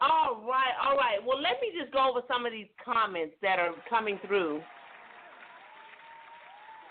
[0.00, 1.18] All right, all right.
[1.24, 4.62] Well, let me just go over some of these comments that are coming through.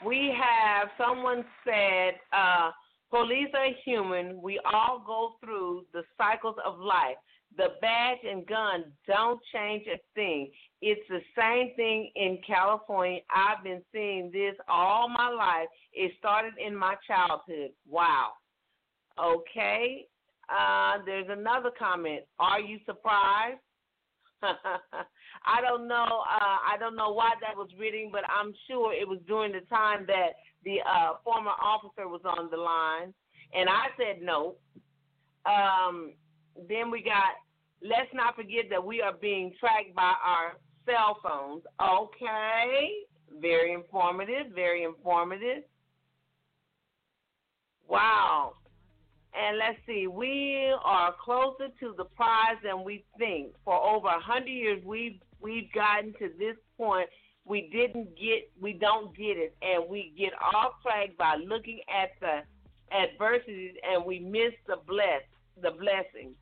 [0.06, 2.72] We have someone said, uh,
[3.10, 4.42] police are human.
[4.42, 7.18] We all go through the cycles of life.
[7.60, 10.50] The badge and gun don't change a thing.
[10.82, 13.20] It's the same thing in California.
[13.30, 15.68] I've been seeing this all my life.
[15.92, 17.72] It started in my childhood.
[17.86, 18.30] Wow.
[19.22, 20.06] Okay.
[20.48, 22.22] Uh, there's another comment.
[22.40, 23.60] Are you surprised?
[24.42, 26.06] I don't know.
[26.06, 29.68] Uh, I don't know why that was reading, but I'm sure it was during the
[29.70, 30.30] time that
[30.64, 33.14] the uh, former officer was on the line,
[33.54, 34.56] and I said no.
[35.46, 36.14] Um,
[36.70, 37.36] then we got.
[37.82, 41.64] Let's not forget that we are being tracked by our cell phones.
[41.82, 42.92] Okay,
[43.40, 44.54] very informative.
[44.54, 45.64] Very informative.
[47.88, 48.54] Wow.
[49.34, 53.54] And let's see, we are closer to the prize than we think.
[53.64, 57.08] For over a hundred years, we've we've gotten to this point.
[57.46, 62.12] We didn't get, we don't get it, and we get off track by looking at
[62.20, 62.42] the
[62.96, 65.24] adversities, and we miss the bless,
[65.62, 66.36] the blessings.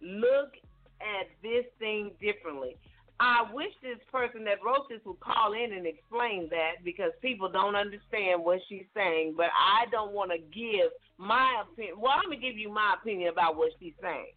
[0.00, 0.54] Look
[1.00, 2.76] at this thing differently.
[3.20, 7.48] I wish this person that wrote this would call in and explain that because people
[7.50, 9.34] don't understand what she's saying.
[9.36, 11.96] But I don't want to give my opinion.
[11.98, 14.32] Well, I'm going to give you my opinion about what she's saying.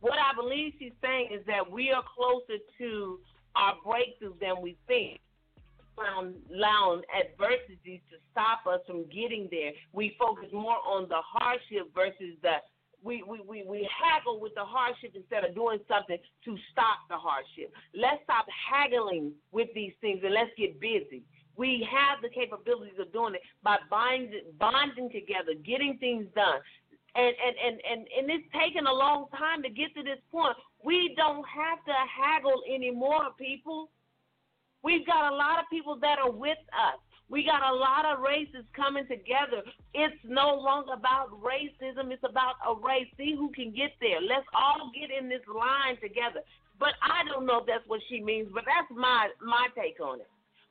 [0.00, 3.18] What I believe she's saying is that we are closer to
[3.56, 5.20] our breakthrough than we think.
[5.98, 9.72] Allowing adversities to stop us from getting there.
[9.92, 12.62] We focus more on the hardship versus the
[13.02, 17.16] we, we, we, we haggle with the hardship instead of doing something to stop the
[17.16, 17.72] hardship.
[17.94, 21.22] Let's stop haggling with these things and let's get busy.
[21.56, 26.60] We have the capabilities of doing it by binding, bonding together, getting things done.
[27.14, 30.56] And, and, and, and, and it's taken a long time to get to this point.
[30.84, 33.90] We don't have to haggle anymore, people.
[34.84, 37.00] We've got a lot of people that are with us.
[37.30, 39.62] We got a lot of races coming together.
[39.92, 43.06] It's no longer about racism, it's about a race.
[43.18, 44.20] See who can get there.
[44.20, 46.40] Let's all get in this line together.
[46.80, 50.20] But I don't know if that's what she means, but that's my my take on
[50.20, 50.30] it.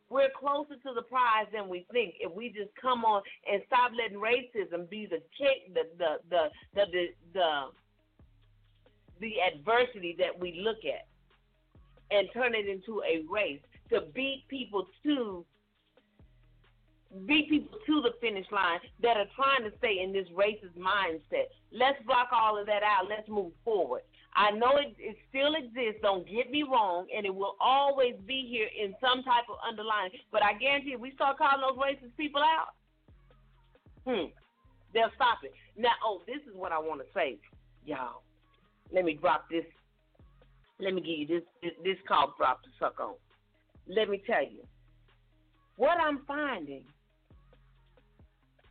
[0.09, 3.21] We're closer to the prize than we think if we just come on
[3.51, 6.43] and stop letting racism be the kick, the the the
[6.73, 7.63] the the, the,
[9.19, 11.07] the adversity that we look at
[12.09, 13.59] and turn it into a race
[13.89, 15.45] to beat people to
[17.25, 21.47] beat people to the finish line that are trying to stay in this racist mindset.
[21.71, 23.07] Let's block all of that out.
[23.09, 24.01] Let's move forward.
[24.35, 28.45] I know it, it still exists, don't get me wrong, and it will always be
[28.47, 30.11] here in some type of underlying.
[30.31, 32.75] But I guarantee if we start calling those racist people out,
[34.05, 34.29] hmm,
[34.93, 35.53] they'll stop it.
[35.75, 37.37] Now, oh, this is what I want to say,
[37.83, 38.21] y'all.
[38.91, 39.65] Let me drop this.
[40.79, 43.15] Let me give you this this, this call drop to suck on.
[43.87, 44.61] Let me tell you,
[45.77, 46.83] what I'm finding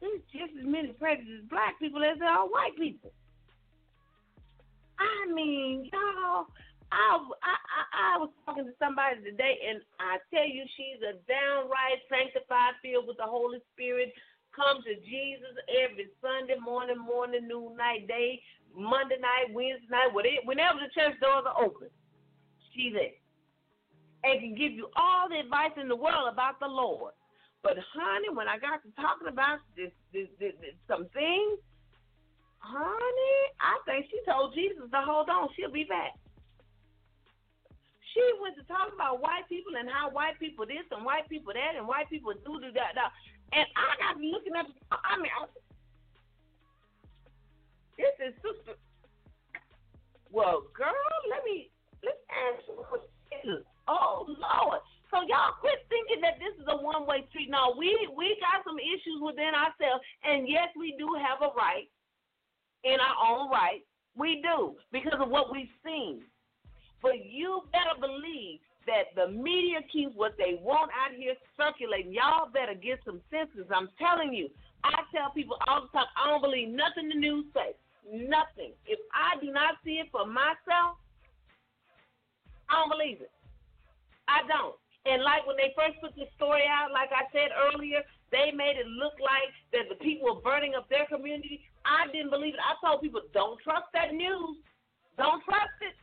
[0.07, 3.11] there's just as many prejudiced black people as there are white people.
[4.99, 6.47] I mean, y'all,
[6.89, 12.01] I, I, I, was talking to somebody today, and I tell you, she's a downright
[12.09, 14.15] sanctified, filled with the Holy Spirit.
[14.55, 18.41] Come to Jesus every Sunday morning, morning, noon, night, day,
[18.73, 21.93] Monday night, Wednesday night, whenever the church doors are open.
[22.73, 23.12] She's there.
[24.24, 27.12] And can give you all the advice in the world about the Lord.
[27.66, 31.59] But honey, when I got to talking about this, this, this, this some things,
[32.62, 35.51] honey, I think she told Jesus to hold on.
[35.59, 36.14] She'll be back.
[38.14, 41.51] She went to talk about white people and how white people this and white people
[41.59, 42.94] that and white people do do that.
[42.94, 43.10] that.
[43.51, 44.70] And I got looking at.
[44.94, 45.51] I mean, I,
[47.98, 48.78] this is sister.
[50.30, 51.66] Well, girl, let me
[52.06, 52.62] let's ask
[53.43, 53.59] you.
[53.90, 54.86] Oh Lord.
[55.16, 57.48] So y'all quit thinking that this is a one way street.
[57.48, 61.88] No, we we got some issues within ourselves, and yes, we do have a right
[62.84, 63.80] in our own right.
[64.12, 66.20] We do because of what we've seen.
[67.01, 72.12] But you better believe that the media keeps what they want out here circulating.
[72.12, 73.64] Y'all better get some senses.
[73.72, 74.52] I'm telling you.
[74.84, 77.74] I tell people all the time, I don't believe nothing the news says.
[78.05, 78.76] Nothing.
[78.84, 81.01] If I do not see it for myself,
[82.68, 83.32] I don't believe it.
[84.28, 84.76] I don't.
[85.07, 88.03] And like when they first put the story out, like I said earlier,
[88.35, 91.62] they made it look like that the people were burning up their community.
[91.87, 92.61] I didn't believe it.
[92.61, 94.59] I told people, don't trust that news.
[95.15, 95.95] Don't trust it.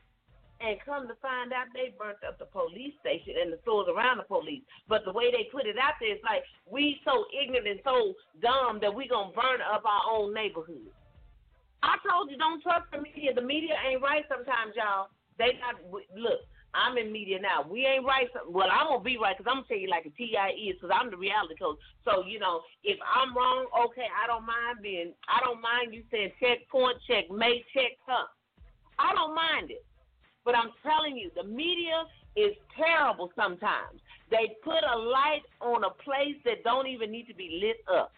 [0.64, 4.24] And come to find out, they burnt up the police station and the stores around
[4.24, 4.64] the police.
[4.88, 8.16] But the way they put it out there, it's like we so ignorant and so
[8.40, 10.88] dumb that we gonna burn up our own neighborhood.
[11.84, 13.36] I told you, don't trust the media.
[13.36, 15.12] The media ain't right sometimes, y'all.
[15.36, 15.84] They not
[16.16, 16.48] look.
[16.74, 17.62] I'm in media now.
[17.70, 18.28] We ain't right.
[18.50, 20.90] Well, I'm gonna be right because I'm gonna tell you like a TIE is because
[20.94, 21.78] I'm the reality coach.
[22.04, 25.14] So you know, if I'm wrong, okay, I don't mind being.
[25.30, 28.26] I don't mind you saying checkpoint, checkmate, check may check, huh.
[28.98, 29.86] I don't mind it.
[30.46, 32.06] But I'm telling you, the media
[32.36, 34.02] is terrible sometimes.
[34.30, 38.12] They put a light on a place that don't even need to be lit up.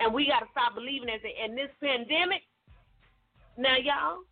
[0.00, 1.20] And we got to stop believing it.
[1.42, 2.42] And this pandemic,
[3.56, 4.24] now, y'all,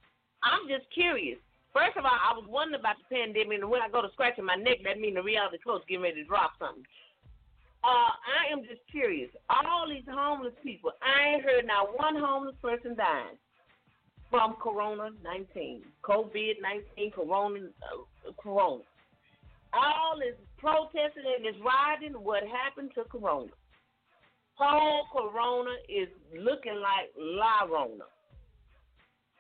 [0.42, 1.38] I'm just curious.
[1.72, 4.44] First of all, I was wondering about the pandemic, and when I go to scratching
[4.44, 6.84] my neck, that means the reality coach getting ready to drop something.
[7.84, 9.30] Uh, I am just curious.
[9.48, 13.38] All these homeless people, I ain't heard not one homeless person dying
[14.30, 18.82] from Corona 19, COVID 19, Corona, uh, Corona.
[19.72, 23.52] All this protesting and this rioting, what happened to Corona?
[24.54, 28.04] Whole Corona is looking like La Rona.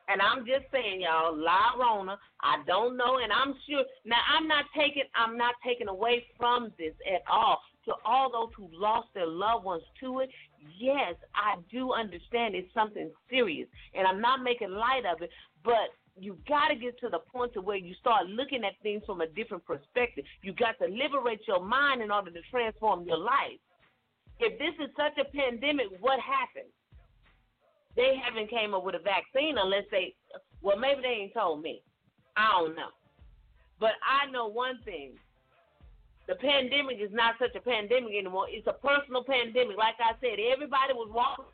[0.08, 3.84] And I'm just saying, y'all, La Rona, I don't know, and I'm sure.
[4.06, 7.60] Now, I'm not taking, I'm not taking away from this at all.
[7.84, 10.30] To all those who lost their loved ones to it,
[10.78, 15.30] yes, I do understand it's something serious, and I'm not making light of it.
[15.64, 19.02] But you got to get to the point to where you start looking at things
[19.06, 20.24] from a different perspective.
[20.42, 23.60] You got to liberate your mind in order to transform your life.
[24.40, 26.72] If this is such a pandemic, what happened?
[27.98, 30.14] They haven't came up with a vaccine unless they
[30.62, 31.82] well maybe they ain't told me.
[32.38, 32.94] I don't know.
[33.80, 35.18] But I know one thing.
[36.28, 38.46] The pandemic is not such a pandemic anymore.
[38.48, 39.76] It's a personal pandemic.
[39.76, 41.46] Like I said, everybody was walking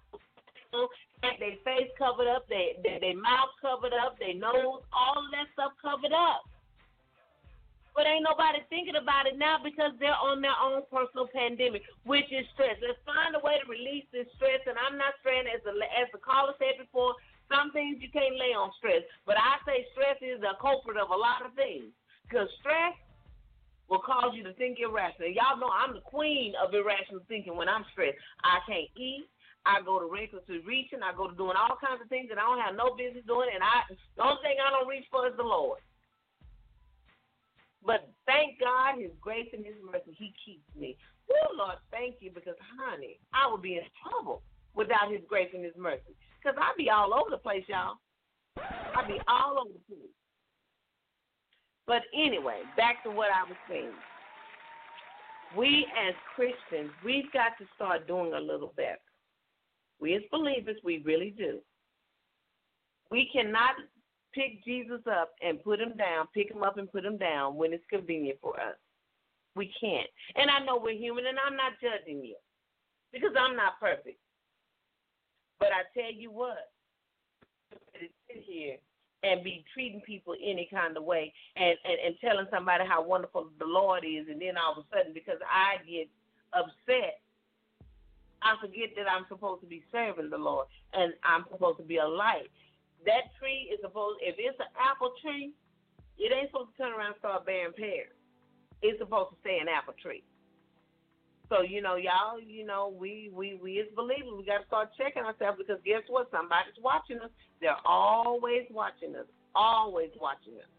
[1.23, 5.49] had their face covered up, their, their their mouth covered up, their nose, all that
[5.55, 6.45] stuff covered up.
[7.95, 12.27] But ain't nobody thinking about it now because they're on their own personal pandemic, which
[12.35, 12.75] is stress.
[12.83, 14.59] Let's find a way to release this stress.
[14.67, 17.15] And I'm not stressing, as the as the caller said before.
[17.53, 21.13] Some things you can't lay on stress, but I say stress is the culprit of
[21.13, 21.93] a lot of things.
[22.25, 22.97] Because stress
[23.93, 25.37] will cause you to think irrationally.
[25.37, 28.17] Y'all know I'm the queen of irrational thinking when I'm stressed.
[28.43, 29.29] I can't eat.
[29.69, 31.05] I go to recklessly reaching.
[31.05, 33.53] I go to doing all kinds of things that I don't have no business doing.
[33.53, 33.85] And I
[34.17, 35.81] the only thing I don't reach for is the Lord.
[37.85, 40.97] But thank God, His grace and His mercy, He keeps me.
[41.31, 44.43] Oh Lord, thank you because, honey, I would be in trouble
[44.75, 46.17] without His grace and His mercy.
[46.43, 47.97] Because I'd be all over the place, y'all.
[48.57, 50.11] I'd be all over the place.
[51.87, 53.93] But anyway, back to what I was saying.
[55.57, 58.99] We as Christians, we've got to start doing a little better.
[60.01, 61.61] We as believers, we really do.
[63.11, 63.77] We cannot
[64.35, 67.73] pick Jesus up and put him down, pick him up and put him down when
[67.73, 68.77] it's convenient for us.
[69.57, 70.09] We can't.
[70.37, 72.37] And I know we're human, and I'm not judging you
[73.13, 74.19] because I'm not perfect.
[75.61, 76.71] But I tell you what,
[77.71, 78.77] to sit here
[79.23, 83.49] and be treating people any kind of way and, and, and telling somebody how wonderful
[83.59, 86.09] the Lord is, and then all of a sudden, because I get
[86.53, 87.21] upset,
[88.43, 91.97] I forget that I'm supposed to be serving the Lord and I'm supposed to be
[91.97, 92.51] a light
[93.07, 95.53] that tree is supposed if it's an apple tree,
[96.19, 98.15] it ain't supposed to turn around and start bearing pears.
[98.83, 100.23] It's supposed to stay an apple tree.
[101.49, 104.91] So you know, y'all, you know, we we we as believers, we got to start
[104.97, 106.31] checking ourselves because guess what?
[106.31, 107.31] Somebody's watching us.
[107.61, 109.29] They're always watching us.
[109.55, 110.71] Always watching us.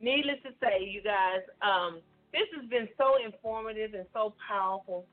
[0.00, 2.00] Needless to say, you guys, um,
[2.32, 5.04] this has been so informative and so powerful.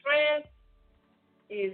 [0.00, 0.44] Stress
[1.48, 1.72] is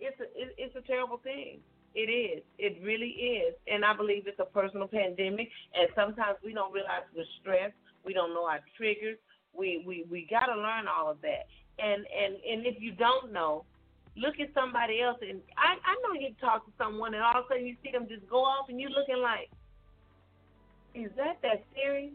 [0.00, 1.58] it's a it's a terrible thing.
[1.94, 2.42] It is.
[2.58, 3.54] It really is.
[3.68, 5.48] And I believe it's a personal pandemic.
[5.74, 7.74] And sometimes we don't realize we're stressed.
[8.04, 9.16] We don't know our triggers.
[9.56, 11.46] We we we got to learn all of that.
[11.78, 13.64] And and and if you don't know,
[14.16, 15.18] look at somebody else.
[15.22, 17.92] And I I know you talk to someone, and all of a sudden you see
[17.92, 19.48] them just go off, and you're looking like,
[20.94, 22.12] is that that serious?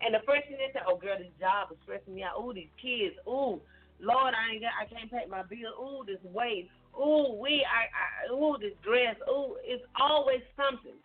[0.00, 2.40] And the first thing they say, oh girl, this job is stressing me out.
[2.40, 3.14] Ooh, these kids.
[3.28, 3.60] Ooh,
[4.00, 5.76] Lord, I ain't got, I can't pay my bill.
[5.76, 10.98] Ooh, this weight ooh, we, I, I, ooh, this dress, ooh, it's always something.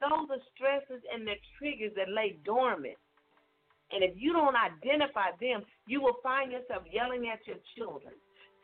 [0.00, 2.98] Those are stresses and the triggers that lay dormant.
[3.92, 8.14] And if you don't identify them, you will find yourself yelling at your children,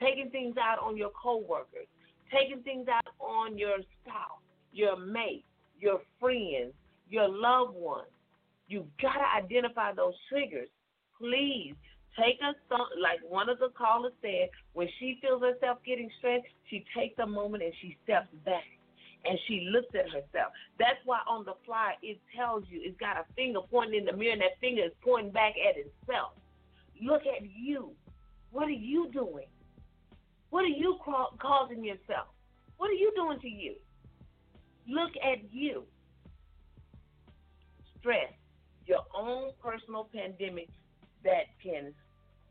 [0.00, 1.86] taking things out on your coworkers,
[2.32, 4.40] taking things out on your spouse,
[4.72, 5.44] your mate,
[5.78, 6.72] your friends,
[7.08, 8.08] your loved ones.
[8.68, 10.68] You've got to identify those triggers.
[11.18, 11.74] Please
[12.18, 12.52] take a
[13.00, 17.26] like one of the callers said, when she feels herself getting stressed, she takes a
[17.26, 18.64] moment and she steps back
[19.24, 20.52] and she looks at herself.
[20.78, 24.12] That's why on the fly it tells you it's got a finger pointing in the
[24.12, 26.32] mirror and that finger is pointing back at itself.
[27.00, 27.92] Look at you.
[28.50, 29.46] What are you doing?
[30.50, 30.98] What are you
[31.40, 32.28] causing yourself?
[32.78, 33.74] What are you doing to you?
[34.88, 35.84] Look at you.
[38.00, 38.32] Stress,
[38.86, 40.68] your own personal pandemic
[41.24, 41.92] that can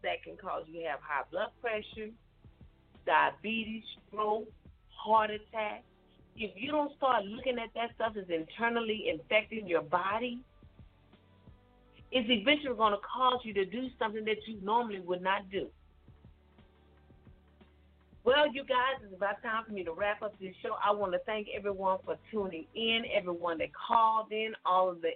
[0.03, 2.11] that can cause you to have high blood pressure,
[3.05, 4.47] diabetes, stroke,
[4.89, 5.83] heart attack.
[6.37, 10.39] If you don't start looking at that stuff as internally infecting your body,
[12.11, 15.67] it's eventually going to cause you to do something that you normally would not do.
[18.23, 20.75] Well, you guys, it's about time for me to wrap up this show.
[20.83, 25.11] I want to thank everyone for tuning in, everyone that called in, all of the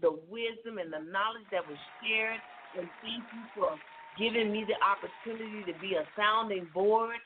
[0.00, 2.40] the wisdom and the knowledge that was shared,
[2.76, 3.78] and thank you for
[4.18, 7.16] giving me the opportunity to be a sounding board.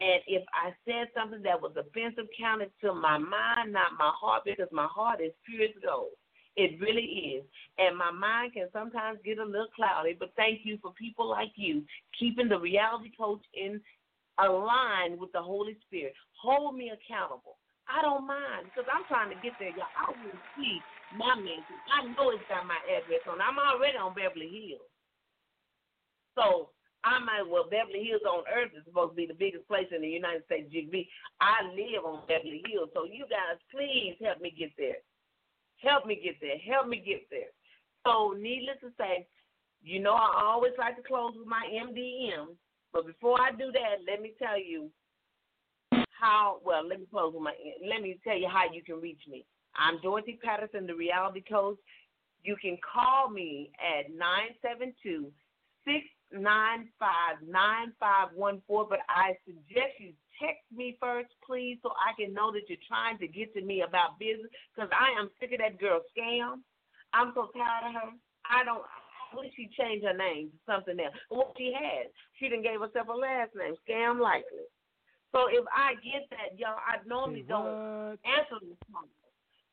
[0.00, 4.42] And if I said something that was offensive, counted to my mind, not my heart,
[4.44, 6.12] because my heart is pure as gold.
[6.56, 7.44] It really is.
[7.78, 11.52] And my mind can sometimes get a little cloudy, but thank you for people like
[11.56, 11.82] you
[12.18, 13.80] keeping the reality coach in
[14.38, 16.12] aligned with the Holy Spirit.
[16.42, 17.56] Hold me accountable.
[17.88, 19.92] I don't mind because I'm trying to get there, y'all.
[19.94, 20.80] I will see
[21.14, 21.82] my message.
[21.92, 23.38] I know it's got my address on.
[23.38, 24.90] I'm already on Beverly Hills.
[26.36, 26.70] So
[27.02, 30.02] I might well Beverly Hills on earth is supposed to be the biggest place in
[30.02, 31.08] the United States GB.
[31.40, 35.00] I live on Beverly Hills, so you guys please help me get there.
[35.82, 36.58] Help me get there.
[36.58, 37.50] Help me get there.
[38.06, 39.26] So needless to say,
[39.82, 42.54] you know I always like to close with my MDM,
[42.92, 44.90] but before I do that, let me tell you
[46.10, 47.52] how well let me close with my
[47.88, 49.44] let me tell you how you can reach me.
[49.76, 51.78] I'm Dorothy Patterson, the reality coach.
[52.42, 55.30] You can call me at nine seven two
[55.84, 58.86] six nine five nine five one four.
[58.88, 63.18] But I suggest you text me first, please, so I can know that you're trying
[63.18, 64.50] to get to me about business.
[64.74, 66.60] Because I am sick of that girl scam.
[67.12, 68.10] I'm so tired of her.
[68.50, 68.82] I don't.
[68.82, 71.14] I wish she changed her name to something else.
[71.28, 72.06] What she has,
[72.38, 74.70] she didn't gave herself a last name, Scam Likely.
[75.32, 79.10] So if I get that, y'all, I normally don't answer the phone.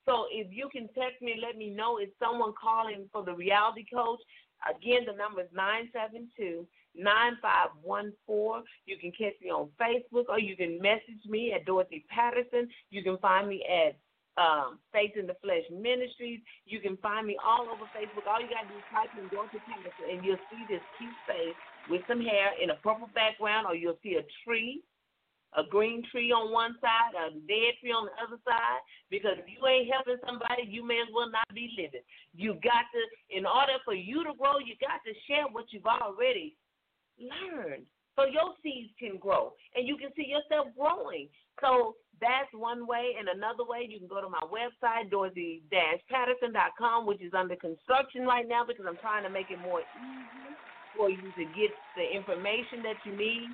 [0.06, 1.98] So if you can text me, let me know.
[2.00, 4.20] Is someone calling for the reality coach?
[4.69, 6.65] Again, the number is 972
[6.95, 8.64] 9514.
[8.85, 12.69] You can catch me on Facebook or you can message me at Dorothy Patterson.
[12.90, 13.98] You can find me at
[14.38, 16.41] um, Faith in the Flesh Ministries.
[16.65, 18.26] You can find me all over Facebook.
[18.30, 21.18] All you got to do is type in Dorothy Patterson and you'll see this cute
[21.27, 21.57] face
[21.90, 24.81] with some hair in a purple background or you'll see a tree
[25.58, 28.82] a green tree on one side, a dead tree on the other side.
[29.10, 32.06] Because if you ain't helping somebody, you may as well not be living.
[32.34, 35.86] You got to, in order for you to grow, you got to share what you've
[35.86, 36.56] already
[37.20, 37.86] learned.
[38.16, 41.30] So your seeds can grow and you can see yourself growing.
[41.62, 43.16] So that's one way.
[43.18, 48.48] And another way, you can go to my website, dorothy-patterson.com, which is under construction right
[48.48, 50.54] now because I'm trying to make it more easy
[50.96, 53.50] for you to get the information that you need.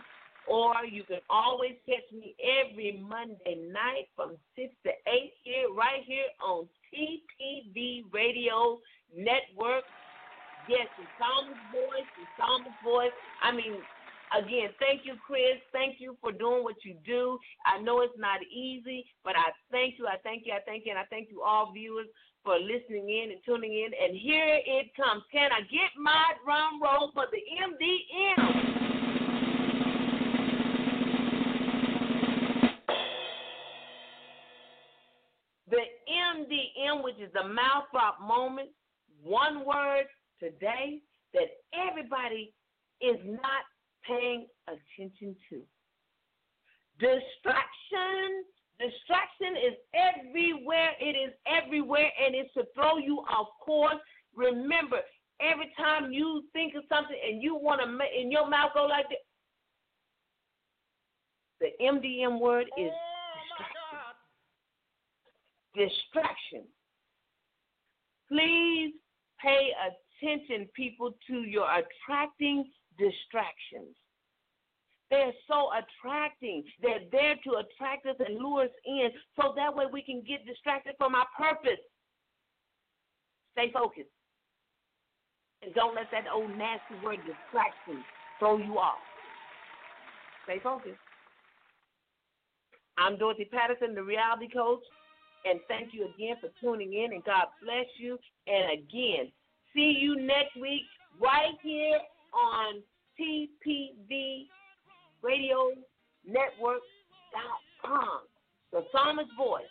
[0.48, 6.04] Or you can always catch me every Monday night from 6 to 8 here, right
[6.06, 8.80] here on TPV Radio
[9.16, 9.84] Network.
[10.68, 13.14] Yes, the Psalmist voice, the Psalmist voice.
[13.42, 13.78] I mean,
[14.34, 15.62] again, thank you, Chris.
[15.72, 17.40] Thank you for doing what you do.
[17.66, 20.92] I know it's not easy, but I thank you, I thank you, I thank you,
[20.92, 22.08] and I thank you all viewers
[22.44, 23.92] for listening in and tuning in.
[23.94, 25.24] And here it comes.
[25.32, 28.79] Can I get my drum roll for the MDM?
[36.50, 38.70] MDM, which is the mouth drop moment,
[39.22, 40.06] one word
[40.40, 41.02] today
[41.34, 42.54] that everybody
[43.02, 43.64] is not
[44.08, 45.62] paying attention to.
[47.00, 48.44] Distraction.
[48.80, 50.92] Distraction is everywhere.
[51.00, 54.00] It is everywhere, and it's to throw you off course.
[54.36, 55.00] Remember,
[55.42, 59.08] every time you think of something and you want to, and your mouth go like
[59.10, 59.18] this,
[61.60, 62.92] the MDM word is
[65.76, 66.64] distraction.
[68.28, 68.94] Please
[69.42, 69.72] pay
[70.22, 72.66] attention, people, to your attracting
[72.98, 73.96] distractions.
[75.10, 76.64] They're so attracting.
[76.82, 80.46] They're there to attract us and lure us in so that way we can get
[80.46, 81.82] distracted from our purpose.
[83.54, 84.10] Stay focused.
[85.64, 88.04] And don't let that old nasty word distraction
[88.38, 89.00] throw you off.
[90.46, 91.00] Stay focused.
[92.98, 94.84] I'm Dorothy Patterson, the reality coach.
[95.46, 98.18] And thank you again for tuning in, and God bless you.
[98.48, 99.32] And again,
[99.74, 100.84] see you next week
[101.22, 102.00] right here
[102.34, 102.82] on
[103.20, 104.48] TPV
[105.22, 105.72] Radio
[106.26, 108.22] Network.com.
[108.72, 109.64] The Psalmist Voice.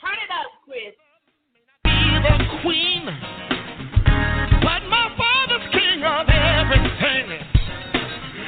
[0.00, 0.94] Turn it up, Chris.
[1.84, 3.04] The queen,
[4.62, 7.38] but my father's king of everything.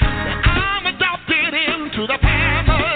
[0.00, 2.89] I'm adopted into the family.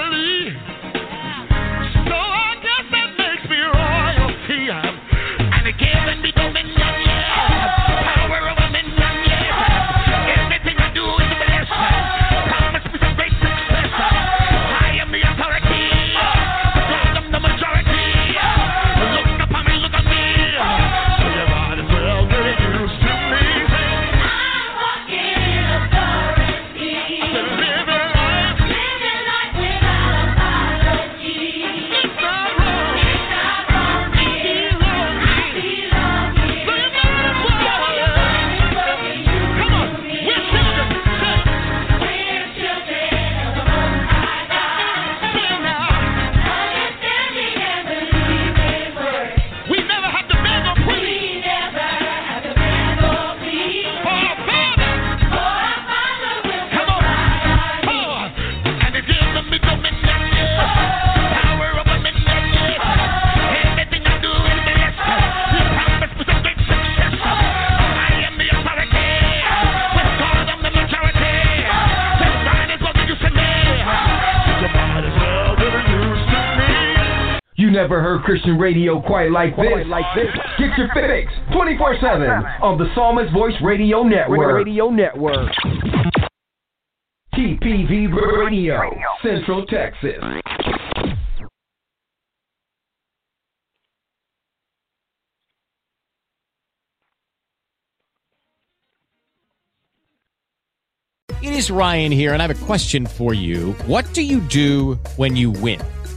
[77.85, 79.87] Never heard Christian radio quite like this.
[79.89, 80.33] like this.
[80.59, 82.27] Get your fix 24 7
[82.63, 84.65] on the Psalmist Voice Radio Network.
[84.65, 85.53] Radio Network.
[87.35, 88.09] TPV
[88.39, 88.91] Radio,
[89.23, 90.15] Central Texas.
[101.43, 103.73] It is Ryan here, and I have a question for you.
[103.87, 105.81] What do you do when you win?